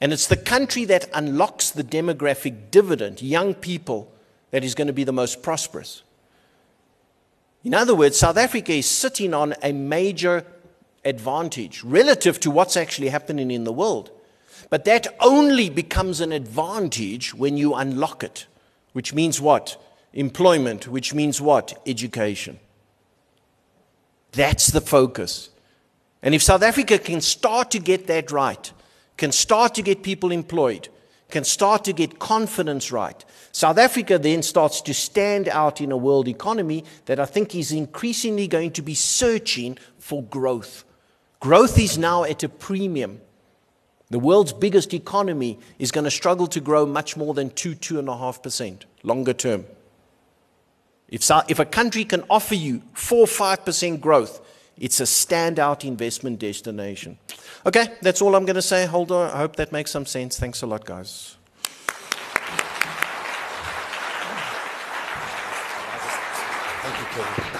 And 0.00 0.12
it's 0.12 0.28
the 0.28 0.36
country 0.36 0.84
that 0.86 1.08
unlocks 1.12 1.70
the 1.70 1.84
demographic 1.84 2.70
dividend, 2.70 3.20
young 3.20 3.54
people, 3.54 4.12
that 4.52 4.62
is 4.62 4.76
going 4.76 4.86
to 4.86 4.92
be 4.92 5.04
the 5.04 5.12
most 5.12 5.42
prosperous. 5.42 6.02
In 7.64 7.74
other 7.74 7.94
words, 7.94 8.18
South 8.18 8.36
Africa 8.36 8.72
is 8.72 8.86
sitting 8.86 9.34
on 9.34 9.54
a 9.62 9.72
major 9.72 10.46
advantage 11.04 11.82
relative 11.82 12.38
to 12.40 12.50
what's 12.50 12.76
actually 12.76 13.08
happening 13.08 13.50
in 13.50 13.64
the 13.64 13.72
world. 13.72 14.10
But 14.70 14.84
that 14.84 15.06
only 15.20 15.68
becomes 15.68 16.20
an 16.20 16.32
advantage 16.32 17.34
when 17.34 17.56
you 17.56 17.74
unlock 17.74 18.22
it, 18.22 18.46
which 18.92 19.12
means 19.12 19.40
what? 19.40 19.82
Employment, 20.12 20.88
which 20.88 21.12
means 21.12 21.40
what? 21.40 21.80
Education. 21.86 22.58
That's 24.32 24.68
the 24.68 24.80
focus. 24.80 25.50
And 26.22 26.34
if 26.34 26.42
South 26.42 26.62
Africa 26.62 26.98
can 26.98 27.20
start 27.20 27.70
to 27.72 27.78
get 27.78 28.06
that 28.06 28.30
right, 28.30 28.72
can 29.16 29.32
start 29.32 29.74
to 29.74 29.82
get 29.82 30.02
people 30.02 30.30
employed, 30.30 30.88
can 31.32 31.42
start 31.42 31.82
to 31.84 31.92
get 31.92 32.20
confidence 32.20 32.92
right, 32.92 33.24
South 33.50 33.78
Africa 33.78 34.18
then 34.18 34.42
starts 34.42 34.80
to 34.82 34.94
stand 34.94 35.48
out 35.48 35.80
in 35.80 35.90
a 35.90 35.96
world 35.96 36.28
economy 36.28 36.84
that 37.06 37.18
I 37.18 37.24
think 37.24 37.54
is 37.54 37.72
increasingly 37.72 38.46
going 38.46 38.70
to 38.72 38.82
be 38.82 38.94
searching 38.94 39.78
for 39.98 40.22
growth. 40.22 40.84
Growth 41.40 41.78
is 41.78 41.98
now 41.98 42.22
at 42.22 42.44
a 42.44 42.48
premium. 42.48 43.20
The 44.10 44.18
world's 44.18 44.52
biggest 44.52 44.94
economy 44.94 45.58
is 45.78 45.90
going 45.90 46.04
to 46.04 46.10
struggle 46.10 46.46
to 46.48 46.60
grow 46.60 46.86
much 46.86 47.16
more 47.16 47.34
than 47.34 47.50
2, 47.50 47.74
2.5% 47.74 48.82
longer 49.02 49.32
term. 49.32 49.64
If, 51.08 51.30
if 51.48 51.58
a 51.58 51.64
country 51.64 52.04
can 52.04 52.22
offer 52.30 52.54
you 52.54 52.82
4, 52.92 53.26
5% 53.26 54.00
growth, 54.00 54.40
it's 54.78 55.00
a 55.00 55.04
standout 55.04 55.84
investment 55.84 56.38
destination. 56.38 57.18
Okay, 57.64 57.88
that's 58.00 58.20
all 58.20 58.34
I'm 58.34 58.44
going 58.44 58.56
to 58.56 58.62
say. 58.62 58.86
Hold 58.86 59.12
on. 59.12 59.30
I 59.30 59.38
hope 59.38 59.56
that 59.56 59.70
makes 59.70 59.92
some 59.92 60.04
sense. 60.04 60.38
Thanks 60.38 60.62
a 60.62 60.66
lot, 60.66 60.84
guys. 60.84 61.36
Thank 66.82 66.98
you, 66.98 67.06
Kevin. 67.22 67.52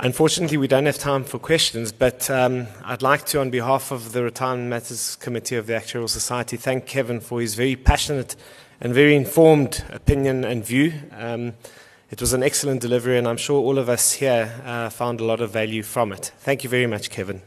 Unfortunately, 0.00 0.58
we 0.58 0.68
don't 0.68 0.86
have 0.86 0.98
time 0.98 1.24
for 1.24 1.38
questions, 1.38 1.90
but 1.92 2.30
um, 2.30 2.68
I'd 2.84 3.02
like 3.02 3.24
to, 3.26 3.40
on 3.40 3.50
behalf 3.50 3.90
of 3.90 4.12
the 4.12 4.22
Retirement 4.22 4.68
Matters 4.68 5.16
Committee 5.16 5.56
of 5.56 5.66
the 5.66 5.72
Actuarial 5.72 6.08
Society, 6.08 6.56
thank 6.56 6.86
Kevin 6.86 7.20
for 7.20 7.40
his 7.40 7.54
very 7.54 7.74
passionate 7.74 8.36
and 8.80 8.94
very 8.94 9.16
informed 9.16 9.84
opinion 9.90 10.44
and 10.44 10.64
view. 10.64 10.92
Um, 11.16 11.54
it 12.10 12.20
was 12.20 12.32
an 12.32 12.42
excellent 12.42 12.80
delivery, 12.80 13.18
and 13.18 13.26
I'm 13.26 13.38
sure 13.38 13.60
all 13.60 13.78
of 13.78 13.88
us 13.88 14.12
here 14.12 14.54
uh, 14.64 14.88
found 14.90 15.20
a 15.20 15.24
lot 15.24 15.40
of 15.40 15.50
value 15.50 15.82
from 15.82 16.12
it. 16.12 16.32
Thank 16.38 16.62
you 16.62 16.70
very 16.70 16.86
much, 16.86 17.10
Kevin. 17.10 17.42